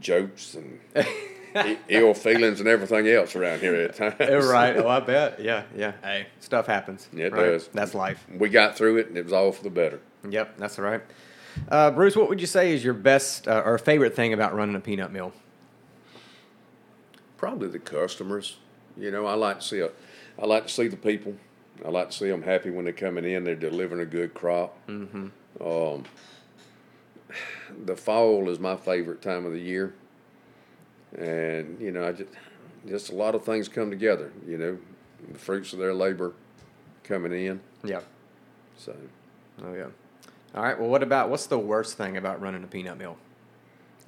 jokes 0.00 0.54
and 0.54 0.80
ill 1.88 2.14
feelings 2.14 2.60
and 2.60 2.68
everything 2.68 3.08
else 3.08 3.34
around 3.34 3.60
here 3.60 3.74
at 3.74 3.94
times. 4.18 4.46
right? 4.46 4.76
Oh, 4.76 4.88
I 4.88 5.00
bet. 5.00 5.40
Yeah, 5.40 5.64
yeah. 5.76 5.92
Hey, 6.02 6.26
stuff 6.40 6.66
happens. 6.66 7.08
Yeah, 7.12 7.26
it 7.26 7.32
right? 7.32 7.42
does. 7.46 7.68
That's 7.68 7.94
life. 7.94 8.24
We 8.32 8.48
got 8.48 8.76
through 8.76 8.98
it, 8.98 9.08
and 9.08 9.16
it 9.16 9.24
was 9.24 9.32
all 9.32 9.52
for 9.52 9.62
the 9.62 9.70
better. 9.70 10.00
Yep, 10.28 10.58
that's 10.58 10.78
right. 10.78 11.02
Uh, 11.68 11.90
Bruce, 11.90 12.14
what 12.16 12.28
would 12.28 12.40
you 12.40 12.46
say 12.46 12.72
is 12.72 12.84
your 12.84 12.94
best 12.94 13.48
uh, 13.48 13.62
or 13.64 13.78
favorite 13.78 14.14
thing 14.14 14.32
about 14.32 14.54
running 14.54 14.76
a 14.76 14.80
peanut 14.80 15.10
mill? 15.12 15.32
Probably 17.36 17.68
the 17.68 17.78
customers. 17.78 18.58
You 18.96 19.10
know, 19.10 19.26
I 19.26 19.34
like 19.34 19.60
to 19.60 19.66
see 19.66 19.80
a, 19.80 19.90
I 20.40 20.46
like 20.46 20.66
to 20.66 20.72
see 20.72 20.88
the 20.88 20.96
people. 20.96 21.34
I 21.84 21.88
like 21.90 22.10
to 22.10 22.16
see 22.16 22.28
them 22.28 22.42
happy 22.42 22.70
when 22.70 22.84
they're 22.84 22.92
coming 22.92 23.24
in. 23.24 23.44
They're 23.44 23.54
delivering 23.54 24.00
a 24.00 24.06
good 24.06 24.34
crop. 24.34 24.76
Mm-hmm. 24.88 25.28
Um, 25.64 26.04
the 27.84 27.96
fall 27.96 28.48
is 28.48 28.58
my 28.58 28.76
favorite 28.76 29.22
time 29.22 29.46
of 29.46 29.52
the 29.52 29.60
year, 29.60 29.94
and 31.16 31.80
you 31.80 31.90
know, 31.90 32.06
I 32.06 32.12
just 32.12 32.30
just 32.86 33.10
a 33.10 33.14
lot 33.14 33.34
of 33.34 33.44
things 33.44 33.68
come 33.68 33.90
together. 33.90 34.32
You 34.46 34.58
know, 34.58 34.78
the 35.30 35.38
fruits 35.38 35.72
of 35.72 35.78
their 35.78 35.94
labor 35.94 36.32
coming 37.04 37.32
in. 37.32 37.60
Yeah. 37.84 38.00
So 38.76 38.94
Oh 39.64 39.74
yeah. 39.74 39.88
All 40.54 40.62
right. 40.62 40.78
Well, 40.78 40.88
what 40.88 41.02
about 41.02 41.30
what's 41.30 41.46
the 41.46 41.58
worst 41.58 41.96
thing 41.96 42.16
about 42.16 42.40
running 42.40 42.64
a 42.64 42.66
peanut 42.66 42.98
mill? 42.98 43.16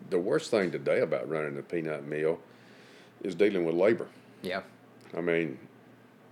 the 0.09 0.19
worst 0.19 0.51
thing 0.51 0.71
today 0.71 1.01
about 1.01 1.29
running 1.29 1.59
a 1.59 1.63
peanut 1.63 2.07
mill 2.07 2.39
is 3.23 3.35
dealing 3.35 3.67
with 3.67 3.75
labor. 3.75 4.09
Yeah. 4.43 4.63
I 5.17 5.21
mean, 5.21 5.59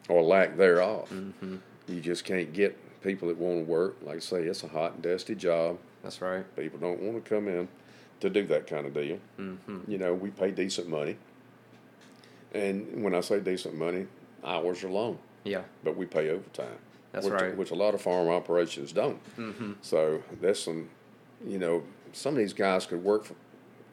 or 0.09 0.23
lack 0.23 0.57
thereof. 0.57 1.11
Mm-hmm. 1.11 1.57
You 1.87 2.01
just 2.01 2.25
can't 2.25 2.53
get 2.53 2.79
people 3.03 3.29
that 3.29 3.37
want 3.37 3.67
to 3.67 3.71
work. 3.71 3.97
Like 4.03 4.17
I 4.17 4.21
say, 4.21 4.43
it's 4.45 4.63
a 4.63 4.69
hot 4.69 4.95
and 4.95 5.03
dusty 5.03 5.35
job. 5.35 5.79
That's 6.03 6.21
right. 6.21 6.45
People 6.57 6.79
don't 6.79 7.01
want 7.03 7.23
to 7.25 7.29
come 7.29 7.49
in 7.49 7.69
to 8.21 8.31
do 8.31 8.47
that 8.47 8.67
kind 8.67 8.87
of 8.87 8.95
deal. 8.95 9.19
Mm-hmm. 9.39 9.91
You 9.91 9.99
know, 9.99 10.15
we 10.15 10.31
pay 10.31 10.51
decent 10.51 10.89
money. 10.89 11.17
And 12.55 13.03
when 13.03 13.15
I 13.15 13.21
say 13.21 13.41
decent 13.41 13.75
money, 13.77 14.07
hours 14.45 14.83
are 14.85 14.91
long, 14.91 15.19
Yeah. 15.45 15.63
but 15.85 15.97
we 15.97 16.07
pay 16.07 16.31
overtime. 16.31 16.79
That's 17.13 17.27
which, 17.27 17.35
right. 17.35 17.57
Which 17.57 17.71
a 17.71 17.75
lot 17.75 17.95
of 17.95 18.03
farm 18.03 18.29
operations 18.29 18.93
don't. 18.93 19.23
Mm-hmm. 19.37 19.73
So 19.83 20.23
that's 20.41 20.61
some, 20.61 20.89
you 21.47 21.59
know, 21.59 21.83
some 22.13 22.35
of 22.35 22.39
these 22.39 22.53
guys 22.53 22.87
could 22.87 23.03
work 23.05 23.25
for, 23.25 23.35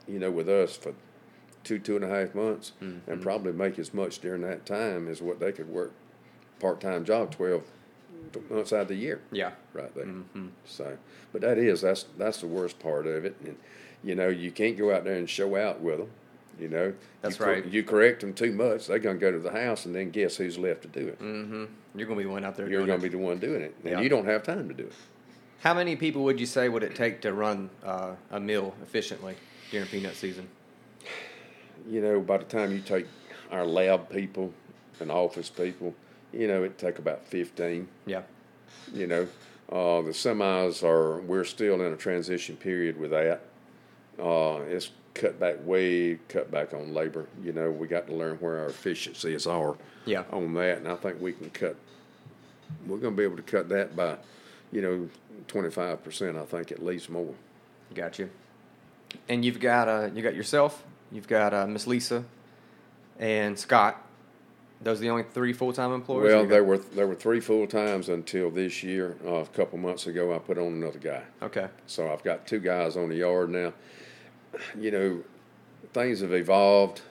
you 0.08 0.20
know, 0.20 0.32
with 0.32 0.48
us 0.50 0.76
for 0.78 0.94
two, 1.64 1.80
two 1.80 1.96
and 1.96 2.06
a 2.06 2.10
half 2.10 2.34
months 2.36 2.74
Mm-hmm. 2.82 3.12
and 3.12 3.22
probably 3.22 3.52
make 3.52 3.78
as 3.80 3.94
much 3.94 4.20
during 4.20 4.42
that 4.42 4.66
time 4.66 5.08
as 5.08 5.22
what 5.22 5.40
they 5.40 5.52
could 5.52 5.70
work 5.70 5.92
part 6.60 6.80
time 6.80 7.04
job 7.04 7.32
12 7.32 7.64
months 8.50 8.74
out 8.74 8.82
of 8.84 8.88
the 8.90 8.96
year 8.96 9.22
Yeah. 9.32 9.52
right 9.74 9.94
there. 9.96 10.06
Mm-hmm. 10.06 10.48
So, 10.66 10.98
but 11.32 11.42
that 11.42 11.58
is 11.58 11.82
that's 11.82 12.06
that's 12.18 12.42
the 12.42 12.48
worst 12.48 12.80
part 12.80 13.08
of 13.08 13.26
it, 13.26 13.36
and 13.46 13.56
you 14.04 14.16
know 14.16 14.28
you 14.30 14.52
can't 14.52 14.78
go 14.78 14.94
out 14.94 15.04
there 15.04 15.16
and 15.16 15.30
show 15.30 15.56
out 15.56 15.82
with 15.82 15.98
them. 16.00 16.10
You 16.60 16.70
know, 16.70 16.94
That's 17.22 17.38
you 17.38 17.46
right. 17.46 17.66
You 17.66 17.84
correct 17.84 18.22
them 18.22 18.34
too 18.34 18.54
much, 18.54 18.88
they're 18.88 18.98
gonna 19.00 19.20
go 19.20 19.30
to 19.32 19.40
the 19.40 19.52
house, 19.52 19.86
and 19.86 19.94
then 19.94 20.10
guess 20.12 20.38
who's 20.38 20.58
left 20.58 20.84
to 20.84 20.88
do 20.88 21.08
it? 21.10 21.20
Mm-hmm. 21.22 21.66
You're 21.96 22.08
gonna 22.08 22.18
be 22.20 22.24
the 22.24 22.30
one 22.30 22.46
out 22.46 22.56
there. 22.56 22.70
You're 22.70 22.86
gonna 22.86 22.94
it. 22.96 23.02
be 23.02 23.10
the 23.10 23.18
one 23.18 23.40
doing 23.40 23.62
it, 23.62 23.76
and 23.84 23.92
Yeah. 23.92 24.00
you 24.02 24.08
don't 24.08 24.26
have 24.26 24.44
time 24.44 24.68
to 24.70 24.74
do 24.74 24.84
it. 24.84 24.94
How 25.60 25.74
many 25.74 25.96
people 25.98 26.24
would 26.24 26.40
you 26.40 26.46
say 26.46 26.70
would 26.70 26.84
it 26.84 26.96
take 26.96 27.22
to 27.22 27.34
run 27.34 27.70
uh, 27.84 28.12
a 28.32 28.40
mill 28.40 28.74
efficiently 28.84 29.36
during 29.72 29.88
peanut 29.88 30.16
season? 30.16 30.48
You 31.90 32.02
know, 32.02 32.20
by 32.22 32.38
the 32.38 32.46
time 32.46 32.72
you 32.72 32.80
take 32.80 33.06
our 33.52 33.66
lab 33.66 34.10
people 34.10 34.54
and 35.00 35.12
office 35.12 35.50
people, 35.50 35.94
you 36.36 36.48
know, 36.48 36.64
it 36.64 36.78
take 36.78 37.00
about 37.00 37.24
fifteen. 37.26 37.88
Yeah. 38.06 38.24
You 38.94 39.08
know, 39.08 39.24
uh, 39.72 40.02
the 40.02 40.12
semis 40.12 40.84
are 40.84 41.20
we're 41.22 41.44
still 41.46 41.82
in 41.82 41.94
a 41.94 41.98
transition 41.98 42.56
period 42.58 43.00
with 43.00 43.12
that. 43.12 43.42
Uh, 44.22 44.60
it's 44.68 44.92
cut 45.14 45.40
back 45.40 45.56
way 45.66 46.20
cut 46.28 46.52
back 46.52 46.74
on 46.74 46.94
labor. 46.94 47.28
You 47.44 47.54
know, 47.54 47.72
we 47.72 47.88
got 47.88 48.08
to 48.08 48.14
learn 48.14 48.38
where 48.38 48.60
our 48.60 48.68
efficiencies 48.68 49.48
are 49.48 49.76
Yeah. 50.06 50.24
on 50.32 50.54
that, 50.56 50.78
and 50.80 50.88
I 50.88 50.96
think 50.96 51.20
we 51.22 51.34
can 51.34 51.50
cut. 51.50 51.76
We're 52.88 52.98
going 52.98 53.14
to 53.14 53.18
be 53.18 53.24
able 53.24 53.38
to 53.38 53.44
cut 53.44 53.70
that 53.70 53.96
by, 53.96 54.18
you 54.72 54.82
know, 54.82 55.10
twenty 55.48 55.70
five 55.70 56.04
percent. 56.04 56.38
I 56.38 56.46
think 56.46 56.72
at 56.72 56.84
least 56.84 57.10
more. 57.10 57.34
Got 57.94 58.20
you. 58.20 58.30
And 59.30 59.46
you've 59.46 59.60
got 59.60 59.88
uh, 59.88 60.10
you 60.14 60.22
got 60.22 60.36
yourself. 60.36 60.84
You've 61.12 61.28
got 61.28 61.54
uh, 61.54 61.66
Miss 61.68 61.88
Lisa, 61.88 62.24
and 63.20 63.58
Scott. 63.58 64.02
Those 64.82 65.00
are 65.00 65.02
the 65.02 65.10
only 65.10 65.24
three 65.24 65.54
full 65.54 65.74
time 65.74 65.94
employees. 65.94 66.34
Well, 66.34 66.46
there 66.46 66.64
were 66.64 66.78
there 66.78 67.08
were 67.08 67.16
three 67.16 67.40
full 67.40 67.66
times 67.66 68.10
until 68.10 68.52
this 68.52 68.84
year. 68.84 69.18
Uh, 69.26 69.36
a 69.36 69.46
couple 69.48 69.78
months 69.78 70.06
ago, 70.08 70.36
I 70.36 70.40
put 70.40 70.58
on 70.58 70.68
another 70.68 71.00
guy. 71.00 71.24
Okay. 71.42 71.68
So 71.88 72.12
I've 72.12 72.24
got 72.24 72.46
two 72.46 72.60
guys 72.60 72.98
on 72.98 73.10
the 73.10 73.16
yard 73.16 73.50
now. 73.50 73.74
You 74.80 74.92
know, 74.92 75.24
things 75.94 76.22
have 76.22 76.34
evolved 76.34 77.02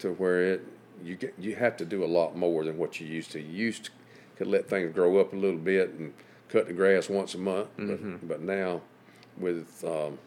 to 0.00 0.12
where 0.12 0.42
it 0.54 0.66
you 1.02 1.16
get 1.16 1.34
you 1.38 1.54
have 1.56 1.76
to 1.78 1.84
do 1.84 2.04
a 2.04 2.06
lot 2.06 2.36
more 2.36 2.64
than 2.64 2.78
what 2.78 3.00
you 3.00 3.06
used 3.06 3.30
to. 3.32 3.40
You 3.40 3.52
used 3.52 3.84
to 3.86 3.90
could 4.36 4.46
let 4.46 4.68
things 4.68 4.92
grow 4.92 5.18
up 5.18 5.32
a 5.32 5.36
little 5.36 5.58
bit 5.58 5.90
and 5.90 6.12
cut 6.48 6.66
the 6.66 6.72
grass 6.72 7.08
once 7.08 7.34
a 7.34 7.38
month, 7.38 7.68
but, 7.78 8.28
but 8.28 8.40
now 8.42 8.82
with 9.38 9.82
um, 9.84 10.18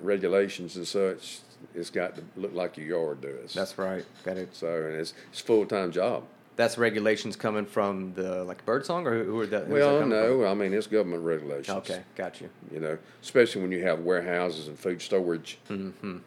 regulations 0.00 0.76
and 0.76 0.86
such, 0.86 1.38
it's 1.74 1.90
got 1.90 2.16
to 2.16 2.22
look 2.36 2.54
like 2.54 2.76
your 2.76 2.86
yard 2.86 3.20
does. 3.20 3.54
That's 3.54 3.76
right. 3.78 4.04
Got 4.24 4.36
it. 4.36 4.54
so, 4.54 4.68
and 4.68 4.94
it's 4.94 5.14
it's 5.30 5.40
full 5.40 5.66
time 5.66 5.92
job. 5.92 6.24
That's 6.56 6.78
regulations 6.78 7.36
coming 7.36 7.66
from 7.66 8.14
the 8.14 8.42
like 8.44 8.64
Birdsong, 8.64 9.06
or 9.06 9.22
who, 9.24 9.40
are 9.40 9.46
that? 9.46 9.68
that 9.68 9.68
Well, 9.68 10.00
coming 10.00 10.10
no, 10.10 10.46
I 10.46 10.54
mean 10.54 10.72
it's 10.72 10.86
government 10.86 11.24
regulations. 11.24 11.76
Okay, 11.78 12.02
got 12.14 12.40
you. 12.40 12.48
You 12.72 12.80
know, 12.80 12.98
especially 13.22 13.62
when 13.62 13.72
you 13.72 13.82
have 13.82 14.00
warehouses 14.00 14.68
and 14.68 14.78
food 14.78 15.02
storage. 15.02 15.58
Hmm. 15.68 16.18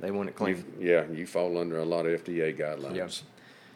They 0.00 0.10
want 0.10 0.28
it 0.28 0.36
clean. 0.36 0.64
You, 0.78 0.90
yeah, 0.90 1.04
you 1.10 1.26
fall 1.26 1.58
under 1.58 1.78
a 1.78 1.84
lot 1.84 2.06
of 2.06 2.24
FDA 2.24 2.56
guidelines. 2.56 2.96
Yeah. 2.96 3.08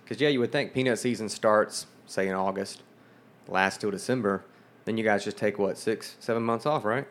Because 0.04 0.20
yeah, 0.20 0.28
you 0.28 0.40
would 0.40 0.52
think 0.52 0.72
peanut 0.72 0.98
season 0.98 1.28
starts 1.28 1.86
say 2.06 2.28
in 2.28 2.34
August, 2.34 2.82
lasts 3.46 3.78
till 3.78 3.90
December. 3.90 4.44
Then 4.84 4.96
you 4.96 5.04
guys 5.04 5.24
just 5.24 5.36
take 5.36 5.58
what 5.58 5.76
six, 5.76 6.16
seven 6.18 6.42
months 6.42 6.64
off, 6.64 6.84
right? 6.84 7.06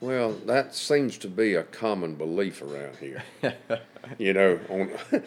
Well, 0.00 0.32
that 0.46 0.74
seems 0.74 1.16
to 1.18 1.28
be 1.28 1.54
a 1.54 1.62
common 1.62 2.16
belief 2.16 2.62
around 2.62 2.96
here. 2.96 3.22
you 4.18 4.32
know, 4.32 4.60
on 4.68 4.90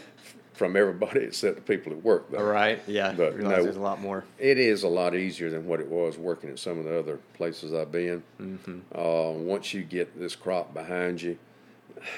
from 0.60 0.76
everybody 0.76 1.22
except 1.22 1.56
the 1.56 1.62
people 1.62 1.94
who 1.94 2.00
work 2.00 2.30
there. 2.30 2.42
All 2.42 2.46
right. 2.46 2.82
Yeah. 2.86 3.14
But 3.14 3.38
no. 3.40 3.48
there's 3.48 3.78
a 3.78 3.80
lot 3.80 4.02
more. 4.02 4.26
It 4.38 4.58
is 4.58 4.84
a 4.84 4.90
lot 4.90 5.16
easier 5.16 5.50
than 5.50 5.66
what 5.66 5.80
it 5.80 5.88
was 5.88 6.18
working 6.18 6.50
at 6.50 6.60
some 6.60 6.78
of 6.78 6.84
the 6.84 7.00
other 7.00 7.18
places 7.34 7.74
I've 7.74 7.94
been. 7.94 8.22
Mm-hmm. 8.40 8.80
Uh, 8.94 9.32
once 9.32 9.74
you 9.74 9.84
get 9.84 10.20
this 10.20 10.36
crop 10.36 10.74
behind 10.74 11.22
you, 11.22 11.38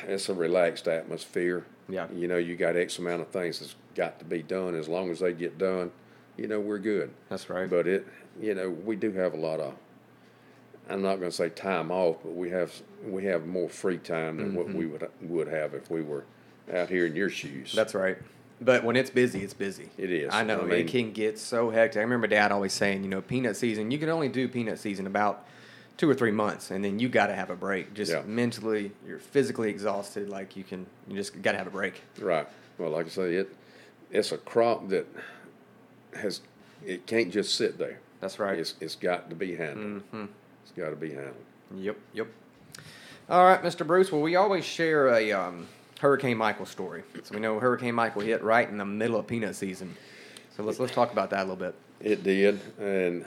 it's 0.07 0.27
a 0.27 0.33
relaxed 0.33 0.87
atmosphere. 0.87 1.65
Yeah. 1.87 2.07
You 2.13 2.27
know, 2.27 2.37
you 2.37 2.55
got 2.55 2.75
X 2.75 2.97
amount 2.97 3.21
of 3.21 3.27
things 3.27 3.59
that's 3.59 3.75
got 3.95 4.17
to 4.19 4.25
be 4.25 4.41
done. 4.41 4.73
As 4.73 4.87
long 4.89 5.11
as 5.11 5.19
they 5.19 5.33
get 5.33 5.59
done, 5.59 5.91
you 6.35 6.47
know, 6.47 6.59
we're 6.59 6.79
good. 6.79 7.11
That's 7.29 7.47
right. 7.47 7.69
But 7.69 7.87
it, 7.87 8.07
you 8.41 8.55
know, 8.55 8.71
we 8.71 8.95
do 8.95 9.11
have 9.11 9.33
a 9.35 9.37
lot 9.37 9.59
of. 9.59 9.75
I'm 10.89 11.01
not 11.01 11.19
going 11.19 11.31
to 11.31 11.35
say 11.35 11.49
time 11.49 11.91
off, 11.91 12.17
but 12.23 12.35
we 12.35 12.49
have 12.49 12.73
we 13.05 13.25
have 13.25 13.47
more 13.47 13.69
free 13.69 13.97
time 13.97 14.37
than 14.37 14.55
what 14.55 14.67
we 14.73 14.85
would 14.85 15.07
would 15.21 15.47
have 15.47 15.73
if 15.73 15.89
we 15.89 16.01
were 16.01 16.25
out 16.73 16.89
here 16.89 17.05
in 17.05 17.15
your 17.15 17.29
shoes. 17.29 17.69
Mm-hmm. 17.69 17.77
That's 17.77 17.95
right. 17.95 18.17
But 18.59 18.83
when 18.83 18.95
it's 18.95 19.09
busy, 19.09 19.41
it's 19.41 19.55
busy. 19.55 19.89
It 19.97 20.11
is. 20.11 20.31
I 20.33 20.43
know. 20.43 20.61
I 20.61 20.73
it 20.75 20.87
can 20.87 21.11
get 21.13 21.39
so 21.39 21.71
hectic. 21.71 21.97
I 21.97 22.01
remember 22.01 22.27
Dad 22.27 22.51
always 22.51 22.73
saying, 22.73 23.03
you 23.03 23.09
know, 23.09 23.21
peanut 23.21 23.57
season. 23.57 23.89
You 23.89 23.97
can 23.97 24.09
only 24.09 24.29
do 24.29 24.47
peanut 24.47 24.77
season 24.77 25.07
about 25.07 25.47
two 25.97 26.07
or 26.09 26.13
three 26.13 26.31
months, 26.31 26.69
and 26.71 26.83
then 26.85 26.99
you 26.99 27.09
got 27.09 27.27
to 27.27 27.35
have 27.35 27.49
a 27.49 27.55
break. 27.55 27.93
Just 27.93 28.11
Yeah. 28.11 28.21
mentally, 28.23 28.91
you're 29.07 29.19
physically 29.19 29.69
exhausted. 29.69 30.29
Like 30.29 30.55
you 30.55 30.63
can, 30.63 30.85
you 31.07 31.15
just 31.15 31.41
got 31.41 31.53
to 31.53 31.57
have 31.57 31.67
a 31.67 31.71
break. 31.71 32.01
Right. 32.19 32.47
Well, 32.77 32.91
like 32.91 33.07
I 33.07 33.09
say, 33.09 33.33
it 33.35 33.55
it's 34.11 34.31
a 34.31 34.37
crop 34.37 34.89
that 34.89 35.07
has 36.15 36.41
it 36.85 37.05
can't 37.07 37.31
just 37.31 37.55
sit 37.55 37.77
there. 37.77 37.99
That's 38.19 38.37
right. 38.39 38.59
It's 38.59 38.75
it's 38.79 38.95
got 38.95 39.29
to 39.29 39.35
be 39.35 39.55
handled. 39.55 40.03
It's 40.63 40.71
got 40.71 40.89
to 40.89 40.95
be 40.95 41.09
handled. 41.09 41.35
Yep, 41.75 41.97
yep. 42.13 42.27
All 43.29 43.45
right, 43.45 43.61
Mr. 43.61 43.85
Bruce. 43.85 44.11
Well, 44.11 44.21
we 44.21 44.35
always 44.35 44.65
share 44.65 45.07
a 45.07 45.31
um, 45.31 45.67
Hurricane 45.99 46.37
Michael 46.37 46.65
story. 46.65 47.03
So 47.23 47.35
we 47.35 47.39
know 47.39 47.59
Hurricane 47.59 47.95
Michael 47.95 48.21
hit 48.21 48.43
right 48.43 48.67
in 48.67 48.77
the 48.77 48.85
middle 48.85 49.17
of 49.17 49.27
peanut 49.27 49.55
season. 49.55 49.95
So 50.55 50.63
let's 50.63 50.79
let's 50.79 50.93
talk 50.93 51.11
about 51.11 51.29
that 51.29 51.39
a 51.39 51.43
little 51.43 51.55
bit. 51.55 51.75
It 52.01 52.23
did, 52.23 52.59
and 52.79 53.25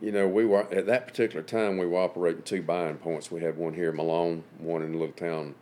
you 0.00 0.10
know 0.10 0.26
we 0.26 0.44
were 0.44 0.62
at 0.72 0.86
that 0.86 1.06
particular 1.06 1.42
time 1.42 1.78
we 1.78 1.86
were 1.86 1.98
operating 1.98 2.42
two 2.42 2.62
buying 2.62 2.96
points. 2.96 3.30
We 3.30 3.42
had 3.42 3.56
one 3.56 3.74
here 3.74 3.90
in 3.90 3.96
Malone, 3.96 4.42
one 4.58 4.82
in 4.82 4.94
a 4.94 4.98
little 4.98 5.14
town 5.14 5.54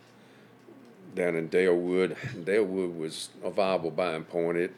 down 1.13 1.35
in 1.35 1.49
Delwood. 1.49 2.15
Delwood 2.45 2.97
was 2.97 3.29
a 3.43 3.51
viable 3.51 3.91
buying 3.91 4.23
point. 4.23 4.57
It 4.57 4.73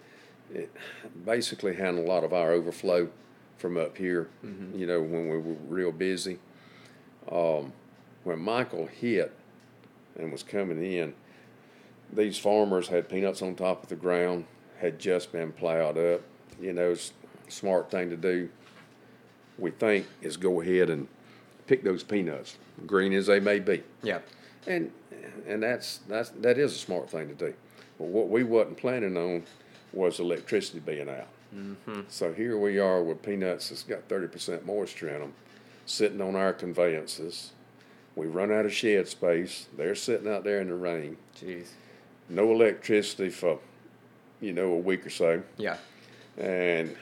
it 0.54 0.72
basically 1.26 1.76
handled 1.76 2.08
a 2.08 2.10
lot 2.10 2.24
of 2.24 2.34
our 2.34 2.52
overflow 2.52 3.08
from 3.62 3.78
up 3.78 3.96
here. 3.96 4.28
You 4.76 4.88
know 4.88 5.00
when 5.02 5.30
we 5.30 5.38
were 5.38 5.56
real 5.70 5.92
busy. 5.92 6.40
Um, 7.32 7.72
when 8.24 8.40
Michael 8.40 8.88
hit 8.88 9.32
and 10.18 10.32
was 10.32 10.44
coming 10.44 10.84
in, 10.84 11.14
these 12.12 12.38
farmers 12.38 12.88
had 12.88 13.08
peanuts 13.08 13.42
on 13.42 13.56
top 13.56 13.84
of 13.84 13.90
the 13.90 13.96
ground, 13.96 14.46
had 14.80 15.00
just 15.00 15.32
been 15.32 15.52
plowed 15.54 15.98
up. 15.98 16.22
You 16.60 16.74
know, 16.74 16.92
s- 16.92 17.14
smart 17.48 17.90
thing 17.92 18.10
to 18.10 18.18
do, 18.18 18.50
we 19.58 19.72
think, 19.72 20.08
is 20.22 20.36
go 20.38 20.62
ahead 20.62 20.90
and 20.90 21.08
pick 21.68 21.84
those 21.84 22.04
peanuts, 22.04 22.58
green 22.86 23.14
as 23.14 23.28
they 23.28 23.40
may 23.40 23.60
be. 23.60 23.84
Yeah. 24.04 24.20
And 24.68 24.92
and 25.48 25.62
that's 25.64 26.00
that's 26.08 26.30
that 26.30 26.58
is 26.58 26.74
a 26.74 26.78
smart 26.78 27.10
thing 27.10 27.28
to 27.30 27.36
do. 27.36 27.54
But 27.98 28.08
what 28.08 28.30
we 28.30 28.44
wasn't 28.44 28.78
planning 28.78 29.16
on 29.16 29.44
was 29.94 30.20
electricity 30.20 30.80
being 30.80 31.10
out. 31.10 31.28
Mm-hmm. 31.56 32.02
So 32.08 32.34
here 32.34 32.58
we 32.58 32.80
are 32.80 33.04
with 33.04 33.22
peanuts 33.22 33.70
that's 33.70 33.84
got 33.84 34.04
thirty 34.08 34.28
percent 34.28 34.66
moisture 34.66 35.10
in 35.10 35.20
them, 35.20 35.34
sitting 35.86 36.22
on 36.22 36.36
our 36.36 36.54
conveyances. 36.54 37.52
We 38.16 38.28
run 38.28 38.52
out 38.52 38.66
of 38.66 38.74
shed 38.74 39.08
space. 39.08 39.68
They're 39.76 39.96
sitting 39.96 40.28
out 40.28 40.44
there 40.44 40.62
in 40.62 40.68
the 40.68 40.76
rain. 40.76 41.18
Jeez. 41.40 41.68
No 42.30 42.52
electricity 42.52 43.30
for, 43.30 43.60
you 44.40 44.54
know, 44.54 44.74
a 44.74 44.78
week 44.78 45.06
or 45.06 45.10
so. 45.10 45.44
Yeah. 45.58 45.78
And 46.38 46.96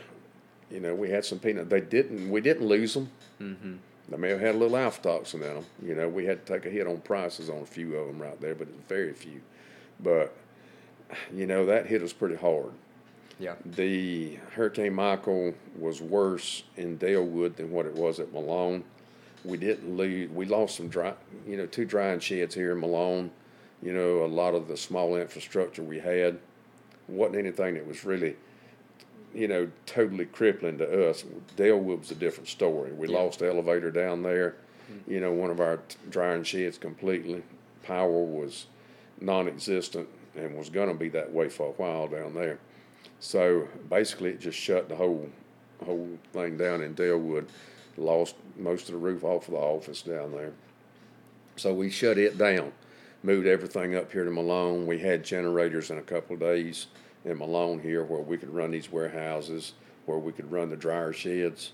you 0.72 0.80
know, 0.80 0.93
we 0.93 1.10
had 1.10 1.26
some 1.26 1.39
peanut. 1.39 1.70
They 1.70 1.82
didn't. 1.82 2.30
We 2.30 2.41
didn't 2.41 2.68
lose 2.68 2.93
them. 2.93 3.10
Mm-hmm. 3.41 3.74
They 4.10 4.18
may 4.18 4.30
have 4.30 4.39
had 4.39 4.56
a 4.56 4.58
little 4.58 4.78
aflatoxin 4.78 5.36
in 5.36 5.41
them. 5.41 5.66
You 5.84 5.95
know, 5.95 6.10
we 6.10 6.26
had 6.26 6.45
to 6.45 6.54
take 6.54 6.66
a 6.66 6.70
hit 6.70 6.88
on 6.88 6.97
prices 7.02 7.50
on 7.50 7.60
a 7.60 7.66
few 7.66 7.95
of 7.95 8.08
them 8.08 8.20
right 8.20 8.39
there, 8.41 8.56
but 8.56 8.68
it's 8.68 8.88
very 8.88 9.14
few. 9.14 9.41
But 10.00 10.36
you 11.34 11.45
know, 11.45 11.66
that 11.68 11.86
hit 11.88 12.02
us 12.02 12.14
pretty 12.14 12.36
hard. 12.36 12.72
Yeah. 13.40 13.56
The 13.66 14.36
Hurricane 14.52 14.94
Michael 14.94 15.54
was 15.78 16.02
worse 16.02 16.64
in 16.76 16.98
Delwood 16.98 17.56
than 17.56 17.72
what 17.72 17.86
it 17.86 17.96
was 17.96 18.20
at 18.20 18.34
Malone. 18.34 18.84
We 19.46 19.58
didn't 19.58 19.96
lose. 19.96 20.30
We 20.30 20.46
lost 20.46 20.76
some 20.76 20.90
dry, 20.90 21.14
you 21.48 21.56
know, 21.56 21.66
two 21.66 21.86
drying 21.86 22.20
sheds 22.20 22.54
here 22.54 22.74
in 22.74 22.80
Malone. 22.82 23.32
You 23.82 23.94
know, 23.94 24.26
a 24.26 24.28
lot 24.28 24.54
of 24.54 24.68
the 24.68 24.76
small 24.76 25.16
infrastructure 25.16 25.82
we 25.82 26.00
had 26.00 26.38
wasn't 27.08 27.38
anything 27.38 27.76
that 27.76 27.88
was 27.88 28.04
really, 28.04 28.36
you 29.34 29.48
know, 29.48 29.70
totally 29.86 30.26
crippling 30.26 30.78
to 30.80 31.10
us. 31.10 31.24
Delwood 31.56 32.00
was 32.00 32.12
a 32.12 32.16
different 32.16 32.50
story. 32.50 32.92
We 32.92 33.08
Yeah. 33.08 33.20
lost 33.20 33.40
the 33.40 33.48
elevator 33.48 33.90
down 33.90 34.22
there. 34.22 34.56
Mm-hmm. 34.92 35.12
You 35.14 35.20
know, 35.22 35.32
one 35.32 35.50
of 35.50 35.62
our 35.62 35.80
drying 36.10 36.44
sheds 36.44 36.78
completely. 36.78 37.44
Power 37.84 38.24
was 38.24 38.66
non-existent 39.22 40.10
and 40.36 40.58
was 40.58 40.70
going 40.70 40.90
to 40.90 40.94
be 40.94 41.10
that 41.10 41.32
way 41.32 41.48
for 41.48 41.68
a 41.68 41.72
while 41.72 42.08
down 42.08 42.34
there. 42.34 42.60
So 43.20 43.68
basically, 43.89 44.32
it 44.32 44.39
just 44.39 44.58
shut 44.58 44.89
the 44.89 44.95
whole 44.95 45.30
whole 45.86 46.10
thing 46.34 46.58
down 46.58 46.82
in 46.82 46.93
Delwood. 46.95 47.47
Lost 47.97 48.36
most 48.58 48.88
of 48.88 48.93
the 48.93 49.00
roof 49.00 49.24
off 49.24 49.47
of 49.47 49.54
the 49.54 49.60
office 49.60 50.02
down 50.02 50.32
there. 50.32 50.54
So 51.56 51.74
we 51.74 51.89
shut 51.89 52.18
it 52.18 52.38
down, 52.38 52.72
moved 53.24 53.47
everything 53.47 53.95
up 53.95 54.12
here 54.12 54.24
to 54.24 54.32
Malone. 54.32 54.86
We 54.88 55.00
had 55.00 55.24
generators 55.26 55.89
in 55.91 55.97
a 55.97 56.02
couple 56.02 56.36
of 56.36 56.39
days 56.39 56.88
in 57.26 57.38
Malone 57.38 57.80
here 57.82 58.04
where 58.04 58.22
we 58.22 58.38
could 58.38 58.54
run 58.54 58.72
these 58.72 58.91
warehouses, 58.91 59.74
where 60.06 60.18
we 60.18 60.32
could 60.32 60.50
run 60.52 60.70
the 60.70 60.78
dryer 60.78 61.12
sheds. 61.12 61.72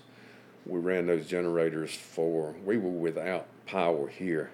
We 0.64 0.80
ran 0.80 1.06
those 1.06 1.26
generators 1.28 1.94
for, 1.94 2.56
we 2.64 2.76
were 2.76 2.90
without 2.90 3.46
power 3.66 4.08
here 4.08 4.50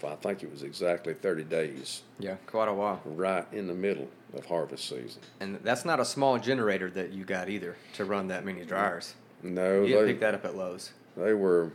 for 0.00 0.10
I 0.10 0.16
think 0.16 0.42
it 0.42 0.50
was 0.50 0.62
exactly 0.62 1.12
30 1.14 1.44
days, 1.44 2.02
Yeah. 2.18 2.36
Quite 2.46 2.68
a 2.68 2.74
while. 2.74 3.00
right 3.04 3.46
in 3.52 3.66
the 3.66 3.74
middle 3.74 4.08
of 4.34 4.46
harvest 4.46 4.88
season. 4.88 5.20
And 5.40 5.58
that's 5.62 5.84
not 5.84 6.00
a 6.00 6.04
small 6.04 6.38
generator 6.38 6.90
that 6.90 7.12
you 7.12 7.24
got 7.24 7.48
either 7.48 7.76
to 7.94 8.04
run 8.04 8.28
that 8.28 8.44
many 8.44 8.64
dryers. 8.64 9.14
No, 9.42 9.82
You 9.82 10.00
they, 10.00 10.12
pick 10.12 10.20
that 10.20 10.34
up 10.34 10.44
at 10.44 10.56
Lowe's. 10.56 10.92
they 11.16 11.32
were 11.34 11.72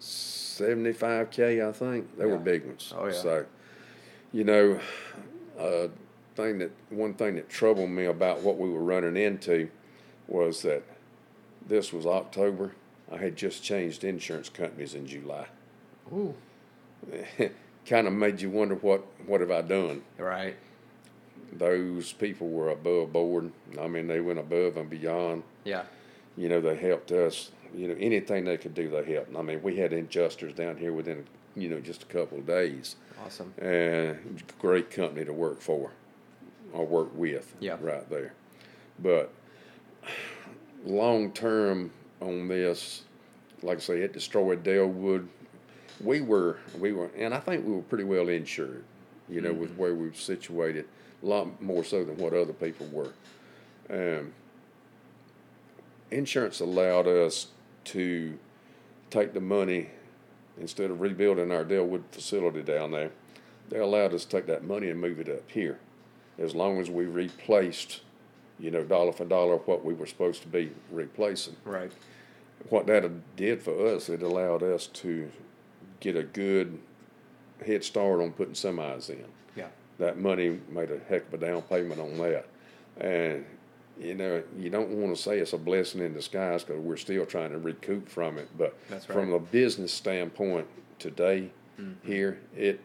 75K, 0.00 1.66
I 1.66 1.72
think. 1.72 2.16
They 2.18 2.26
were 2.26 2.38
big 2.38 2.66
ones. 2.66 2.92
Oh, 2.96 3.06
yeah. 3.06 3.12
So, 3.12 3.46
you 4.32 4.44
know, 4.44 4.80
uh, 5.58 5.88
thing 6.34 6.58
that 6.58 6.70
one 6.90 7.14
thing 7.14 7.36
that 7.36 7.48
troubled 7.48 7.90
me 7.90 8.04
about 8.06 8.40
what 8.42 8.58
we 8.58 8.68
were 8.68 8.82
running 8.82 9.16
into 9.16 9.68
was 10.26 10.62
that 10.62 10.82
this 11.66 11.92
was 11.92 12.06
October. 12.06 12.72
I 13.10 13.16
had 13.16 13.36
just 13.36 13.62
changed 13.62 14.04
insurance 14.04 14.48
companies 14.48 14.94
in 14.94 15.06
July. 15.06 15.46
Ooh. 16.12 16.34
kind 17.86 18.06
of 18.06 18.12
made 18.12 18.40
you 18.40 18.50
wonder 18.50 18.74
what 18.74 19.04
what 19.26 19.40
have 19.40 19.50
I 19.50 19.62
done? 19.62 20.02
Right. 20.18 20.56
Those 21.52 22.12
people 22.12 22.48
were 22.48 22.70
above 22.70 23.12
board. 23.12 23.52
I 23.80 23.86
mean, 23.88 24.06
they 24.06 24.20
went 24.20 24.38
above 24.38 24.76
and 24.76 24.88
beyond. 24.88 25.42
Yeah. 25.64 25.84
You 26.36 26.48
know, 26.48 26.60
they 26.60 26.76
helped 26.76 27.10
us. 27.10 27.50
You 27.74 27.88
know, 27.88 27.96
anything 27.98 28.44
they 28.44 28.56
could 28.56 28.74
do, 28.74 28.88
they 28.88 29.12
helped. 29.12 29.36
I 29.36 29.42
mean, 29.42 29.62
we 29.62 29.76
had 29.76 29.92
adjusters 29.92 30.54
down 30.54 30.76
here 30.76 30.92
within 30.92 31.26
you 31.56 31.68
know 31.68 31.80
just 31.80 32.04
a 32.04 32.06
couple 32.06 32.38
of 32.38 32.46
days, 32.46 32.96
Awesome. 33.24 33.52
and 33.58 34.42
great 34.58 34.90
company 34.90 35.24
to 35.24 35.32
work 35.32 35.60
for 35.60 35.90
or 36.72 36.86
work 36.86 37.14
with. 37.14 37.54
Yeah. 37.60 37.76
right 37.80 38.08
there. 38.08 38.32
But 38.98 39.32
long 40.84 41.32
term 41.32 41.90
on 42.20 42.48
this, 42.48 43.02
like 43.62 43.78
I 43.78 43.80
say, 43.80 44.00
it 44.00 44.12
destroyed 44.12 44.62
Delwood. 44.62 45.28
We 46.00 46.20
were 46.20 46.58
we 46.78 46.92
were, 46.92 47.10
and 47.16 47.34
I 47.34 47.40
think 47.40 47.66
we 47.66 47.72
were 47.72 47.82
pretty 47.82 48.04
well 48.04 48.28
insured. 48.28 48.84
You 49.28 49.42
know, 49.42 49.52
with 49.52 49.70
mm-hmm. 49.72 49.80
where 49.80 49.94
we 49.94 50.08
were 50.08 50.14
situated, 50.14 50.86
a 51.22 51.26
lot 51.26 51.60
more 51.60 51.84
so 51.84 52.04
than 52.04 52.16
what 52.16 52.32
other 52.32 52.52
people 52.52 52.86
were. 52.86 53.12
Um, 53.90 54.32
insurance 56.10 56.60
allowed 56.60 57.06
us 57.06 57.48
to 57.84 58.38
take 59.10 59.34
the 59.34 59.40
money 59.40 59.90
instead 60.60 60.90
of 60.90 61.00
rebuilding 61.00 61.52
our 61.52 61.64
Delwood 61.64 62.02
facility 62.10 62.62
down 62.62 62.90
there, 62.90 63.10
they 63.68 63.78
allowed 63.78 64.14
us 64.14 64.24
to 64.24 64.30
take 64.30 64.46
that 64.46 64.64
money 64.64 64.90
and 64.90 65.00
move 65.00 65.20
it 65.20 65.28
up 65.28 65.50
here, 65.50 65.78
as 66.38 66.54
long 66.54 66.80
as 66.80 66.90
we 66.90 67.04
replaced, 67.04 68.00
you 68.58 68.70
know, 68.70 68.82
dollar 68.82 69.12
for 69.12 69.24
dollar 69.24 69.56
what 69.58 69.84
we 69.84 69.94
were 69.94 70.06
supposed 70.06 70.42
to 70.42 70.48
be 70.48 70.72
replacing. 70.90 71.56
Right. 71.64 71.92
What 72.70 72.86
that 72.86 73.36
did 73.36 73.62
for 73.62 73.86
us, 73.94 74.08
it 74.08 74.22
allowed 74.22 74.62
us 74.62 74.86
to 74.86 75.30
get 76.00 76.16
a 76.16 76.22
good 76.22 76.78
head 77.64 77.84
start 77.84 78.20
on 78.20 78.32
putting 78.32 78.54
semis 78.54 79.10
in. 79.10 79.24
That 79.98 80.18
money 80.18 80.60
made 80.70 80.90
a 80.90 80.98
heck 81.08 81.26
of 81.26 81.34
a 81.34 81.38
down 81.38 81.62
payment 81.62 82.00
on 82.00 82.16
that, 82.18 82.46
and 83.00 83.44
you 83.98 84.14
know, 84.14 84.42
you 84.56 84.70
don't 84.70 84.90
want 84.90 85.14
to 85.16 85.20
say 85.20 85.38
it's 85.38 85.52
a 85.54 85.58
blessing 85.58 86.00
in 86.00 86.14
disguise 86.14 86.62
because 86.62 86.80
we're 86.80 86.96
still 86.96 87.26
trying 87.26 87.50
to 87.50 87.58
recoup 87.58 88.08
from 88.08 88.38
it. 88.38 88.48
But 88.56 88.78
That's 88.88 89.04
from 89.04 89.32
a 89.32 89.40
business 89.40 89.92
standpoint, 89.92 90.68
today 91.00 91.50
mm-hmm. 91.80 92.06
here, 92.06 92.38
it 92.56 92.80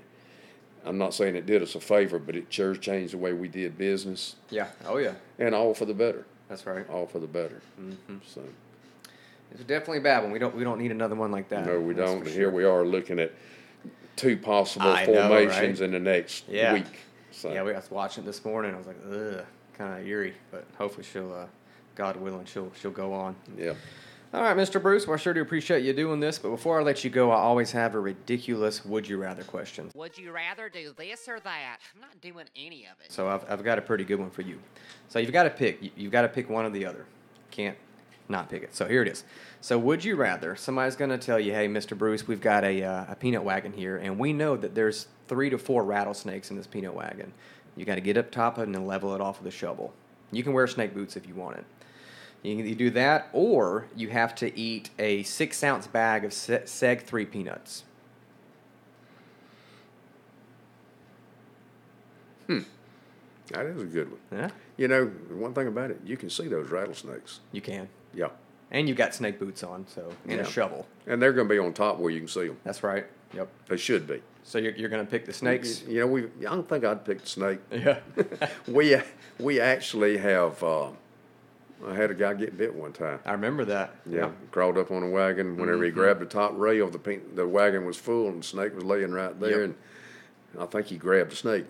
I'm 0.85 0.97
not 0.97 1.13
saying 1.13 1.35
it 1.35 1.45
did 1.45 1.61
us 1.61 1.75
a 1.75 1.79
favor, 1.79 2.17
but 2.19 2.35
it 2.35 2.47
sure 2.49 2.75
changed 2.75 3.13
the 3.13 3.17
way 3.19 3.31
we 3.33 3.47
did 3.47 3.77
business, 3.77 4.35
Yeah. 4.49 4.67
Oh 4.87 4.97
yeah. 4.97 5.13
and 5.39 5.53
all 5.53 5.73
for 5.73 5.85
the 5.85 5.93
better. 5.93 6.25
That's 6.49 6.65
right. 6.65 6.89
All 6.89 7.05
for 7.05 7.19
the 7.19 7.27
better. 7.27 7.61
Mm-hmm. 7.79 8.17
So 8.25 8.41
It's 9.51 9.63
definitely 9.63 9.99
a 9.99 10.01
bad 10.01 10.23
one. 10.23 10.31
We 10.31 10.39
don't 10.39 10.55
we 10.55 10.63
don't 10.63 10.79
need 10.79 10.91
another 10.91 11.15
one 11.15 11.31
like 11.31 11.47
that. 11.49 11.65
no, 11.67 11.79
we 11.79 11.93
That's 11.93 12.09
don't. 12.09 12.19
for 12.21 12.25
And 12.25 12.33
sure. 12.33 12.39
Here 12.41 12.49
we 12.51 12.63
are 12.63 12.83
looking 12.83 13.19
at 13.19 13.31
two 14.15 14.37
possible 14.37 14.87
I 14.87 15.05
know, 15.05 15.27
formations 15.27 15.79
right? 15.81 15.85
in 15.85 15.91
the 15.91 15.99
next 15.99 16.47
Yeah. 16.47 16.73
week. 16.73 16.85
So 17.31 17.51
Yeah, 17.51 17.63
we 17.63 17.71
I 17.73 17.77
was 17.77 17.89
watching 17.91 18.23
it 18.23 18.27
this 18.27 18.43
morning. 18.45 18.73
I 18.73 18.77
was 18.77 18.87
like, 18.87 18.97
ugh, 19.11 19.45
kind 19.77 19.99
of 19.99 20.07
eerie, 20.07 20.35
but 20.51 20.65
hopefully 20.77 21.03
she'll, 21.11 21.33
uh, 21.33 21.45
God 21.95 22.15
willing, 22.17 22.45
she'll 22.45 22.71
she'll 22.79 22.91
go 22.91 23.13
on. 23.13 23.35
yeah. 23.57 23.73
All 24.33 24.41
right, 24.41 24.57
Mr. 24.57 24.81
Bruce. 24.81 25.05
Well, 25.05 25.13
I 25.13 25.17
sure 25.17 25.31
do 25.35 25.43
appreciate 25.43 25.83
you 25.83 25.93
doing 25.93 26.19
this. 26.19 26.39
But 26.39 26.49
before 26.49 26.79
I 26.79 26.83
let 26.83 27.03
you 27.03 27.11
go, 27.11 27.29
I 27.29 27.35
always 27.35 27.71
have 27.73 27.93
a 27.93 27.99
ridiculous 27.99 28.83
"Would 28.83 29.07
you 29.07 29.17
rather" 29.17 29.43
question. 29.43 29.91
Would 29.93 30.17
you 30.17 30.31
rather 30.31 30.69
do 30.69 30.91
this 30.97 31.27
or 31.27 31.39
that? 31.41 31.77
I'm 31.93 32.01
not 32.01 32.19
doing 32.19 32.45
any 32.55 32.85
of 32.85 32.99
it. 33.05 33.11
So 33.11 33.27
I've, 33.27 33.45
I've 33.47 33.63
got 33.63 33.77
a 33.77 33.81
pretty 33.83 34.03
good 34.05 34.19
one 34.19 34.31
for 34.31 34.41
you. 34.41 34.57
So 35.07 35.19
you've 35.19 35.31
got 35.33 35.43
to 35.43 35.51
pick. 35.51 35.91
You've 35.95 36.11
got 36.11 36.23
to 36.23 36.29
pick 36.29 36.49
one 36.49 36.65
or 36.65 36.71
the 36.71 36.83
other. 36.83 37.05
Can't 37.51 37.77
not 38.29 38.49
pick 38.49 38.63
it. 38.63 38.75
So 38.75 38.87
here 38.87 39.01
it 39.01 39.07
is. 39.07 39.23
So 39.61 39.77
would 39.79 40.03
you 40.03 40.15
rather 40.15 40.55
somebody's 40.55 40.95
going 40.95 41.09
to 41.11 41.17
tell 41.17 41.39
you, 41.39 41.53
"Hey, 41.53 41.67
Mr. 41.67 41.97
Bruce, 41.97 42.27
we've 42.27 42.41
got 42.41 42.63
a, 42.63 42.83
uh, 42.83 43.05
a 43.09 43.15
peanut 43.15 43.43
wagon 43.43 43.73
here, 43.73 43.97
and 43.97 44.17
we 44.19 44.33
know 44.33 44.55
that 44.57 44.75
there's 44.75 45.07
three 45.27 45.49
to 45.49 45.57
four 45.57 45.83
rattlesnakes 45.83 46.49
in 46.49 46.57
this 46.57 46.67
peanut 46.67 46.93
wagon. 46.93 47.33
You 47.75 47.85
got 47.85 47.95
to 47.95 48.01
get 48.01 48.17
up 48.17 48.29
top 48.31 48.57
of 48.57 48.63
it 48.63 48.65
and 48.67 48.75
then 48.75 48.85
level 48.85 49.13
it 49.15 49.21
off 49.21 49.39
with 49.41 49.53
a 49.53 49.55
shovel. 49.55 49.93
You 50.31 50.43
can 50.43 50.53
wear 50.53 50.67
snake 50.67 50.93
boots 50.93 51.15
if 51.15 51.27
you 51.27 51.33
want 51.35 51.57
it. 51.57 51.65
You 52.43 52.55
can 52.57 52.65
either 52.65 52.77
do 52.77 52.89
that, 52.91 53.29
or 53.33 53.87
you 53.95 54.09
have 54.09 54.35
to 54.35 54.57
eat 54.57 54.89
a 54.99 55.23
six 55.23 55.63
ounce 55.63 55.87
bag 55.87 56.25
of 56.25 56.33
Se- 56.33 56.63
Seg 56.65 57.01
three 57.03 57.25
peanuts. 57.25 57.83
Hmm. 62.47 62.59
That 63.51 63.65
is 63.67 63.81
a 63.81 63.85
good 63.85 64.11
one. 64.11 64.19
Yeah, 64.31 64.49
You 64.77 64.87
know, 64.87 65.05
one 65.31 65.53
thing 65.53 65.67
about 65.67 65.91
it, 65.91 65.99
you 66.05 66.17
can 66.17 66.29
see 66.29 66.47
those 66.47 66.69
rattlesnakes. 66.69 67.39
you 67.51 67.61
can. 67.61 67.87
Yeah. 68.13 68.27
And 68.71 68.87
you've 68.87 68.97
got 68.97 69.13
snake 69.13 69.39
boots 69.39 69.63
on, 69.63 69.85
so 69.87 70.11
and 70.27 70.41
a 70.41 70.45
shovel. 70.45 70.87
And 71.05 71.21
they're 71.21 71.33
going 71.33 71.47
to 71.47 71.53
be 71.53 71.59
on 71.59 71.73
top 71.73 71.99
where 71.99 72.09
you 72.11 72.19
can 72.19 72.27
see 72.27 72.47
them. 72.47 72.57
That's 72.63 72.81
right. 72.83 73.05
Yep. 73.35 73.47
They 73.67 73.77
should 73.77 74.07
be. 74.07 74.21
So 74.43 74.57
you're, 74.57 74.73
you're 74.73 74.89
going 74.89 75.05
to 75.05 75.09
pick 75.09 75.25
the 75.25 75.33
snakes? 75.33 75.83
You 75.87 75.99
know, 76.01 76.07
we. 76.07 76.23
I 76.23 76.27
don't 76.51 76.67
think 76.67 76.83
I'd 76.83 77.05
pick 77.05 77.21
the 77.21 77.27
snake. 77.27 77.59
Yeah. 77.71 77.99
We 78.67 78.97
we 79.39 79.59
actually 79.59 80.17
have. 80.17 80.61
Uh, 80.63 80.89
I 81.85 81.93
had 81.95 82.11
a 82.11 82.13
guy 82.13 82.33
get 82.33 82.57
bit 82.57 82.73
one 82.73 82.93
time. 82.93 83.19
I 83.25 83.33
remember 83.33 83.65
that. 83.65 83.93
Yeah, 84.09 84.29
crawled 84.51 84.77
up 84.77 84.89
on 84.89 85.03
a 85.03 85.09
wagon. 85.09 85.57
Whenever 85.57 85.83
he 85.83 85.89
Mm-hmm. 85.91 85.99
grabbed 85.99 86.21
the 86.21 86.25
top 86.25 86.53
rail, 86.57 86.89
the 86.89 86.97
pe- 86.99 87.19
the 87.35 87.47
wagon 87.47 87.85
was 87.85 87.97
full, 87.97 88.27
and 88.29 88.41
the 88.41 88.47
snake 88.47 88.73
was 88.73 88.83
laying 88.85 89.11
right 89.11 89.37
there. 89.39 89.61
Yep. 89.61 89.75
And 90.55 90.61
I 90.61 90.65
think 90.65 90.87
he 90.87 90.97
grabbed 90.97 91.31
the 91.31 91.35
snake. 91.35 91.65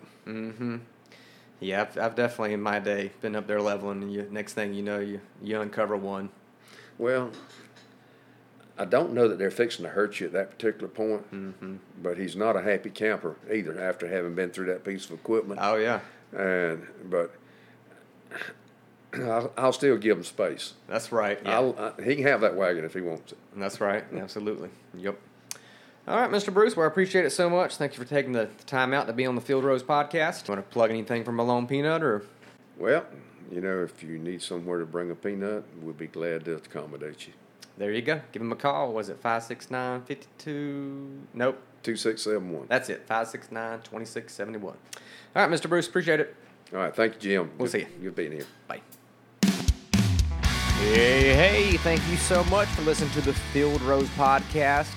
Yeah, 1.64 1.82
I've, 1.82 1.97
I've 1.97 2.16
definitely 2.16 2.53
in 2.53 2.61
my 2.61 2.80
day 2.80 3.11
been 3.22 3.36
up 3.36 3.47
there 3.47 3.61
leveling, 3.61 4.03
and 4.03 4.14
you, 4.14 4.28
next 4.30 4.53
thing 4.53 4.74
you 4.74 4.84
know, 4.84 4.99
you 4.99 5.22
you 5.41 5.59
uncover 5.59 5.95
one. 5.97 6.30
Well, 6.97 7.32
I 8.78 8.86
don't 8.86 9.14
know 9.14 9.28
that 9.28 9.38
they're 9.38 9.51
fixing 9.51 9.84
to 9.84 9.89
hurt 9.89 10.20
you 10.20 10.28
at 10.28 10.34
that 10.34 10.51
particular 10.51 10.88
point, 10.88 11.32
mm-hmm. 11.32 11.76
but 12.01 12.18
he's 12.18 12.36
not 12.36 12.55
a 12.55 12.61
happy 12.61 12.89
camper 12.89 13.36
either 13.51 13.80
after 13.80 14.07
having 14.07 14.36
been 14.36 14.49
through 14.49 14.68
that 14.68 14.84
piece 14.84 15.05
of 15.05 15.11
equipment. 15.11 15.59
Oh 15.61 15.76
yeah, 15.76 15.99
And 16.36 16.88
but 17.05 17.36
I'll, 19.14 19.53
I'll 19.57 19.74
still 19.74 19.97
give 19.97 20.18
him 20.18 20.24
space. 20.24 20.74
that's 20.88 21.11
right. 21.11 21.39
Yeah, 21.43 21.55
I'll, 21.59 21.76
I, 21.78 22.01
he 22.01 22.16
can 22.16 22.26
have 22.26 22.41
that 22.41 22.55
wagon 22.55 22.84
if 22.84 22.93
he 22.93 23.01
wants 23.01 23.32
it. 23.32 23.38
that's 23.55 23.80
right. 23.80 24.03
Absolutely. 24.16 24.70
Yep. 24.95 25.20
All 26.08 26.20
right, 26.20 26.30
Mr. 26.30 26.54
Bruce. 26.54 26.76
Well, 26.76 26.84
I 26.84 26.88
appreciate 26.88 27.24
it 27.26 27.30
so 27.30 27.49
much. 27.49 27.78
Thank 27.78 27.93
you 27.97 28.04
for 28.04 28.10
taking 28.10 28.34
the 28.34 28.49
time 28.66 28.93
out 28.93 29.08
to 29.08 29.14
be 29.14 29.26
on 29.26 29.36
the 29.36 29.41
Field 29.41 29.64
Rose 29.64 29.84
podcast. 29.84 30.49
Want 30.49 30.60
to 30.60 30.74
plug 30.74 30.89
anything 30.89 31.24
from 31.24 31.38
Malone 31.38 31.66
Peanut 31.66 32.04
or? 32.04 32.24
Well, 32.78 33.06
you 33.51 33.62
know, 33.62 33.84
if 33.84 34.04
you 34.04 34.18
need 34.18 34.41
somewhere 34.41 34.80
to 34.80 34.86
bring 34.86 35.12
a 35.12 35.16
peanut, 35.16 35.64
we'll 35.82 35.93
be 35.93 36.08
glad 36.08 36.43
to 36.45 36.56
accommodate 36.56 37.28
you. 37.28 37.34
There 37.78 37.91
you 37.91 38.01
go. 38.01 38.20
Give 38.34 38.41
him 38.41 38.51
a 38.51 38.56
call. 38.56 38.91
Was 38.93 39.08
it 39.10 39.22
569-52? 39.24 41.20
Nope. 41.34 41.62
Two 41.84 41.95
six 41.95 42.22
seven 42.22 42.51
one. 42.51 42.66
That's 42.70 42.89
it. 42.89 43.08
569-2671. 43.08 44.64
All 44.64 44.76
right, 45.36 45.49
Mr. 45.49 45.68
Bruce. 45.70 45.88
Appreciate 45.88 46.20
it. 46.20 46.36
All 46.74 46.80
right, 46.80 46.95
thank 46.95 47.16
you, 47.16 47.20
Jim. 47.20 47.51
We'll 47.58 47.68
Good- 47.68 47.72
see 47.72 47.80
you. 47.80 48.04
Good 48.04 48.16
being 48.16 48.32
here. 48.34 48.45
Bye. 48.68 48.82
Hey, 50.80 51.34
hey, 51.34 51.78
thank 51.78 52.01
you 52.10 52.18
so 52.18 52.43
much 52.45 52.68
for 52.70 52.82
listening 52.82 53.10
to 53.12 53.22
the 53.22 53.34
Field 53.34 53.82
Rose 53.84 54.10
podcast. 54.10 54.88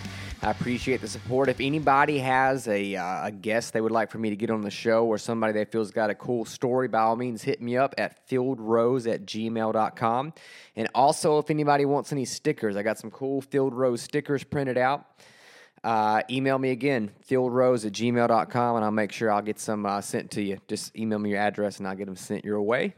I 0.43 0.51
appreciate 0.51 1.01
the 1.01 1.09
support. 1.09 1.49
If 1.49 1.61
anybody 1.61 2.19
has 2.19 2.69
a, 2.69 2.95
uh, 2.95 3.27
a 3.27 3.33
guest 3.33 3.73
they 3.73 3.81
would 3.81 3.91
like 3.91 4.11
for 4.11 4.19
me 4.19 4.31
to 4.31 4.37
get 4.37 4.51
on 4.51 4.61
the 4.61 4.71
show 4.71 5.07
or 5.07 5.19
somebody 5.19 5.53
they 5.53 5.65
feels 5.65 5.91
got 5.91 6.11
a 6.11 6.15
cool 6.15 6.45
story, 6.45 6.89
by 6.89 7.01
all 7.01 7.17
means, 7.17 7.43
hit 7.43 7.61
me 7.61 7.77
up 7.77 7.95
at 7.99 8.29
fieldrose 8.29 9.13
at 9.13 9.25
gmail.com. 9.25 10.33
And 10.77 10.89
also, 10.95 11.39
if 11.39 11.51
anybody 11.51 11.85
wants 11.85 12.13
any 12.13 12.27
stickers, 12.27 12.77
I 12.77 12.83
got 12.83 12.99
some 12.99 13.11
cool 13.11 13.41
Field 13.41 13.75
Rose 13.75 14.03
stickers 14.03 14.45
printed 14.45 14.77
out. 14.79 15.07
Uh, 15.83 16.23
email 16.31 16.59
me 16.59 16.71
again, 16.71 17.11
fieldrose 17.29 17.87
at 17.87 17.93
gmail.com, 17.93 18.77
and 18.77 18.85
I'll 18.85 18.91
make 18.91 19.13
sure 19.13 19.33
I'll 19.33 19.43
get 19.43 19.59
some 19.59 19.87
uh, 19.87 20.01
sent 20.01 20.33
to 20.33 20.43
you. 20.43 20.59
Just 20.69 20.97
email 20.97 21.19
me 21.19 21.31
your 21.31 21.39
address 21.41 21.79
and 21.79 21.89
I'll 21.89 21.97
get 21.97 22.07
them 22.07 22.17
sent 22.17 22.45
your 22.45 22.61
way. 22.61 22.95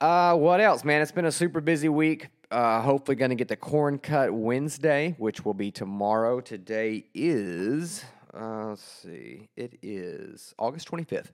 Uh, 0.00 0.34
what 0.34 0.60
else, 0.60 0.84
man? 0.84 1.00
It's 1.00 1.12
been 1.12 1.26
a 1.26 1.32
super 1.32 1.60
busy 1.60 1.88
week. 1.88 2.28
Uh, 2.54 2.80
hopefully, 2.80 3.16
going 3.16 3.30
to 3.30 3.34
get 3.34 3.48
the 3.48 3.56
corn 3.56 3.98
cut 3.98 4.32
Wednesday, 4.32 5.16
which 5.18 5.44
will 5.44 5.54
be 5.54 5.72
tomorrow. 5.72 6.40
Today 6.40 7.02
is, 7.12 8.04
uh, 8.32 8.68
let's 8.68 8.80
see, 8.80 9.48
it 9.56 9.76
is 9.82 10.54
August 10.56 10.88
25th. 10.88 11.32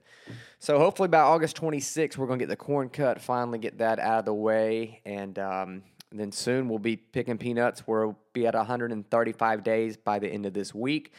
So, 0.57 0.79
hopefully, 0.79 1.09
by 1.09 1.19
August 1.19 1.55
26th, 1.57 2.17
we're 2.17 2.25
going 2.25 2.39
to 2.39 2.45
get 2.45 2.49
the 2.49 2.55
corn 2.55 2.89
cut, 2.89 3.21
finally 3.21 3.59
get 3.59 3.77
that 3.77 3.99
out 3.99 4.17
of 4.17 4.25
the 4.25 4.33
way. 4.33 4.99
And 5.05 5.37
um, 5.37 5.83
then 6.11 6.31
soon 6.31 6.67
we'll 6.67 6.79
be 6.79 6.97
picking 6.97 7.37
peanuts. 7.37 7.85
We'll 7.85 8.17
be 8.33 8.47
at 8.47 8.55
135 8.55 9.63
days 9.63 9.97
by 9.97 10.17
the 10.17 10.27
end 10.27 10.47
of 10.47 10.55
this 10.55 10.73
week. 10.73 11.13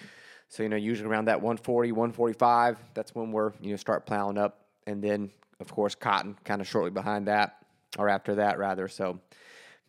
So, 0.48 0.64
you 0.64 0.68
know, 0.68 0.74
usually 0.74 1.08
around 1.08 1.26
that 1.26 1.40
140, 1.40 1.92
145, 1.92 2.76
that's 2.94 3.14
when 3.14 3.30
we're, 3.30 3.52
you 3.60 3.70
know, 3.70 3.76
start 3.76 4.04
plowing 4.04 4.36
up. 4.36 4.66
And 4.88 5.00
then, 5.00 5.30
of 5.60 5.70
course, 5.70 5.94
cotton 5.94 6.36
kind 6.42 6.60
of 6.60 6.66
shortly 6.66 6.90
behind 6.90 7.28
that, 7.28 7.58
or 7.98 8.08
after 8.08 8.34
that, 8.34 8.58
rather. 8.58 8.88
So, 8.88 9.20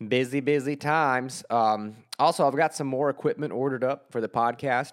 busy, 0.08 0.40
busy 0.40 0.76
times. 0.76 1.44
Um, 1.50 1.96
also, 2.18 2.46
I've 2.46 2.56
got 2.56 2.74
some 2.74 2.86
more 2.86 3.10
equipment 3.10 3.52
ordered 3.52 3.84
up 3.84 4.10
for 4.10 4.20
the 4.20 4.28
podcast. 4.28 4.92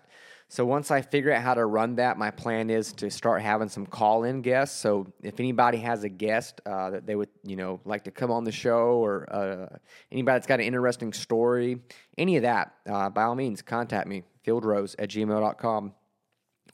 So 0.52 0.66
once 0.66 0.92
I 0.92 1.02
figure 1.02 1.32
out 1.32 1.42
how 1.42 1.54
to 1.54 1.66
run 1.66 1.96
that, 1.96 2.18
my 2.18 2.30
plan 2.30 2.70
is 2.70 2.92
to 2.94 3.10
start 3.10 3.42
having 3.42 3.70
some 3.70 3.86
call-in 3.86 4.42
guests. 4.42 4.78
So 4.78 5.08
if 5.24 5.40
anybody 5.40 5.78
has 5.78 6.04
a 6.04 6.10
guest 6.10 6.60
uh, 6.66 6.90
that 6.90 7.06
they 7.06 7.16
would, 7.16 7.30
you 7.44 7.56
know, 7.56 7.80
like 7.86 8.04
to 8.04 8.12
come 8.12 8.32
on 8.32 8.44
the 8.44 8.52
show, 8.52 9.02
or 9.02 9.34
uh, 9.34 9.78
anybody 10.12 10.36
that's 10.36 10.48
got 10.48 10.60
an 10.60 10.66
interesting 10.66 11.14
story, 11.14 11.80
any 12.18 12.36
of 12.36 12.44
that, 12.44 12.74
uh, 12.86 13.10
by 13.10 13.24
all 13.24 13.36
means, 13.36 13.62
contact 13.62 14.10
me, 14.10 14.24
fieldrose 14.46 14.94
at 15.00 15.10
gmail.com 15.10 15.94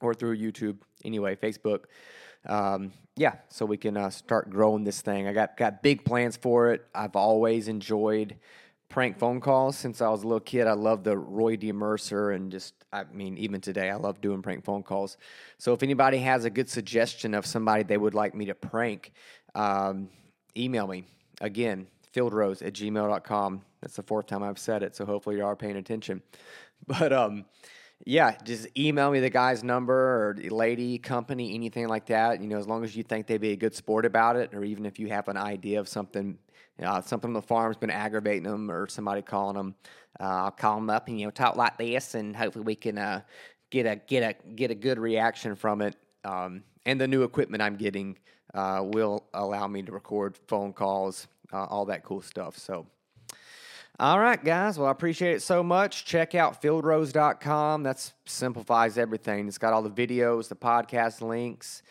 or 0.01 0.13
through 0.15 0.37
YouTube, 0.37 0.77
anyway, 1.05 1.35
Facebook. 1.35 1.81
Um, 2.45 2.91
yeah, 3.15 3.35
so 3.47 3.65
we 3.65 3.77
can 3.77 3.97
uh, 3.97 4.09
start 4.09 4.49
growing 4.49 4.83
this 4.83 5.01
thing. 5.01 5.27
I 5.27 5.33
got 5.33 5.57
got 5.57 5.81
big 5.81 6.05
plans 6.05 6.37
for 6.37 6.71
it. 6.71 6.85
I've 6.93 7.15
always 7.15 7.67
enjoyed 7.67 8.35
prank 8.89 9.17
phone 9.17 9.41
calls 9.41 9.77
since 9.77 10.01
I 10.01 10.09
was 10.09 10.23
a 10.23 10.27
little 10.27 10.39
kid. 10.39 10.67
I 10.67 10.73
love 10.73 11.03
the 11.03 11.17
Roy 11.17 11.55
D. 11.55 11.71
Mercer 11.71 12.31
and 12.31 12.51
just, 12.51 12.73
I 12.91 13.03
mean, 13.11 13.37
even 13.37 13.61
today, 13.61 13.89
I 13.89 13.95
love 13.95 14.21
doing 14.21 14.41
prank 14.41 14.63
phone 14.63 14.83
calls. 14.83 15.17
So 15.57 15.73
if 15.73 15.83
anybody 15.83 16.19
has 16.19 16.45
a 16.45 16.49
good 16.49 16.69
suggestion 16.69 17.33
of 17.33 17.45
somebody 17.45 17.83
they 17.83 17.97
would 17.97 18.13
like 18.13 18.33
me 18.33 18.45
to 18.45 18.55
prank, 18.55 19.11
um, 19.55 20.09
email 20.55 20.87
me. 20.87 21.05
Again, 21.41 21.87
fieldrose 22.15 22.65
at 22.65 22.73
gmail.com. 22.73 23.61
That's 23.81 23.95
the 23.95 24.03
fourth 24.03 24.27
time 24.27 24.43
I've 24.43 24.59
said 24.59 24.83
it, 24.83 24.95
so 24.95 25.05
hopefully 25.05 25.37
you 25.37 25.45
are 25.45 25.55
paying 25.55 25.77
attention. 25.77 26.21
But 26.85 27.11
um, 27.11 27.45
yeah, 28.05 28.35
just 28.43 28.67
email 28.77 29.11
me 29.11 29.19
the 29.19 29.29
guy's 29.29 29.63
number 29.63 29.93
or 29.93 30.35
lady, 30.49 30.97
company, 30.97 31.55
anything 31.55 31.87
like 31.87 32.05
that. 32.07 32.41
You 32.41 32.47
know, 32.47 32.57
as 32.57 32.67
long 32.67 32.83
as 32.83 32.95
you 32.95 33.03
think 33.03 33.27
they'd 33.27 33.41
be 33.41 33.51
a 33.51 33.57
good 33.57 33.75
sport 33.75 34.05
about 34.05 34.35
it, 34.35 34.53
or 34.53 34.63
even 34.63 34.85
if 34.85 34.99
you 34.99 35.07
have 35.07 35.27
an 35.27 35.37
idea 35.37 35.79
of 35.79 35.87
something 35.87 36.37
uh, 36.81 37.01
something 37.01 37.29
on 37.29 37.33
the 37.33 37.41
farm's 37.41 37.75
been 37.75 37.89
aggravating 37.89 38.43
them 38.43 38.69
or 38.69 38.87
somebody 38.87 39.21
calling 39.21 39.57
them, 39.57 39.75
uh, 40.19 40.45
I'll 40.45 40.51
call 40.51 40.75
them 40.75 40.89
up 40.89 41.07
and 41.07 41.19
you 41.19 41.25
know 41.25 41.31
talk 41.31 41.55
like 41.55 41.77
this, 41.77 42.13
and 42.13 42.35
hopefully 42.35 42.65
we 42.65 42.75
can 42.75 42.97
uh, 42.97 43.21
get 43.71 43.85
a 43.85 43.95
get 43.95 44.23
a 44.23 44.49
get 44.53 44.69
a 44.71 44.75
good 44.75 44.99
reaction 44.99 45.55
from 45.55 45.81
it. 45.81 45.95
Um, 46.23 46.63
and 46.85 47.01
the 47.01 47.07
new 47.07 47.23
equipment 47.23 47.63
I'm 47.63 47.77
getting 47.77 48.17
uh, 48.53 48.83
will 48.85 49.25
allow 49.33 49.67
me 49.67 49.81
to 49.81 49.91
record 49.91 50.37
phone 50.47 50.71
calls, 50.71 51.27
uh, 51.51 51.65
all 51.65 51.85
that 51.85 52.03
cool 52.03 52.21
stuff. 52.21 52.57
So. 52.57 52.85
All 53.99 54.19
right, 54.19 54.43
guys. 54.43 54.77
Well, 54.77 54.87
I 54.87 54.91
appreciate 54.91 55.33
it 55.33 55.41
so 55.41 55.63
much. 55.63 56.05
Check 56.05 56.35
out 56.35 56.61
fieldrose.com. 56.61 57.81
That 57.81 58.11
simplifies 58.27 58.95
everything. 58.95 59.47
It's 59.47 59.57
got 59.57 59.73
all 59.73 59.81
the 59.81 59.89
videos, 59.89 60.49
the 60.49 60.55
podcast 60.55 61.21
links. 61.21 61.81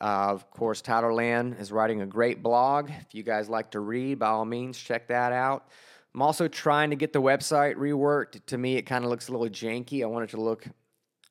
Uh, 0.00 0.28
of 0.30 0.50
course, 0.50 0.80
Tyler 0.80 1.12
Land 1.12 1.56
is 1.60 1.70
writing 1.70 2.00
a 2.00 2.06
great 2.06 2.42
blog. 2.42 2.88
If 2.88 3.14
you 3.14 3.22
guys 3.22 3.50
like 3.50 3.72
to 3.72 3.80
read, 3.80 4.18
by 4.18 4.28
all 4.28 4.46
means, 4.46 4.78
check 4.78 5.08
that 5.08 5.32
out. 5.32 5.68
I'm 6.14 6.22
also 6.22 6.48
trying 6.48 6.88
to 6.90 6.96
get 6.96 7.12
the 7.12 7.20
website 7.20 7.74
reworked. 7.74 8.40
To 8.46 8.56
me, 8.56 8.76
it 8.76 8.82
kind 8.82 9.04
of 9.04 9.10
looks 9.10 9.28
a 9.28 9.32
little 9.32 9.50
janky. 9.50 10.02
I 10.02 10.06
want 10.06 10.24
it 10.24 10.30
to 10.30 10.40
look 10.40 10.64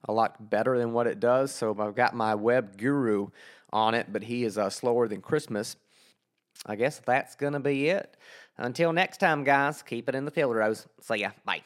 a 0.08 0.14
lot 0.14 0.52
better 0.52 0.78
than 0.78 0.94
what 0.94 1.08
it 1.08 1.20
does. 1.20 1.52
So 1.52 1.76
I've 1.80 1.96
got 1.96 2.14
my 2.14 2.36
web 2.36 2.78
guru 2.78 3.30
on 3.74 3.96
it, 3.96 4.14
but 4.14 4.22
he 4.22 4.44
is 4.44 4.60
uh, 4.60 4.70
slower 4.70 5.08
than 5.08 5.22
Christmas. 5.22 5.76
I 6.68 6.76
guess 6.76 7.00
that's 7.00 7.36
going 7.36 7.54
to 7.54 7.60
be 7.60 7.90
it. 7.90 8.16
Until 8.60 8.91
next 8.93 9.18
time, 9.20 9.43
guys, 9.43 9.82
keep 9.82 10.10
it 10.10 10.16
in 10.16 10.26
the 10.26 10.32
field, 10.32 10.55
Rose. 10.55 10.86
See 11.01 11.16
ya. 11.16 11.32
Bye. 11.45 11.64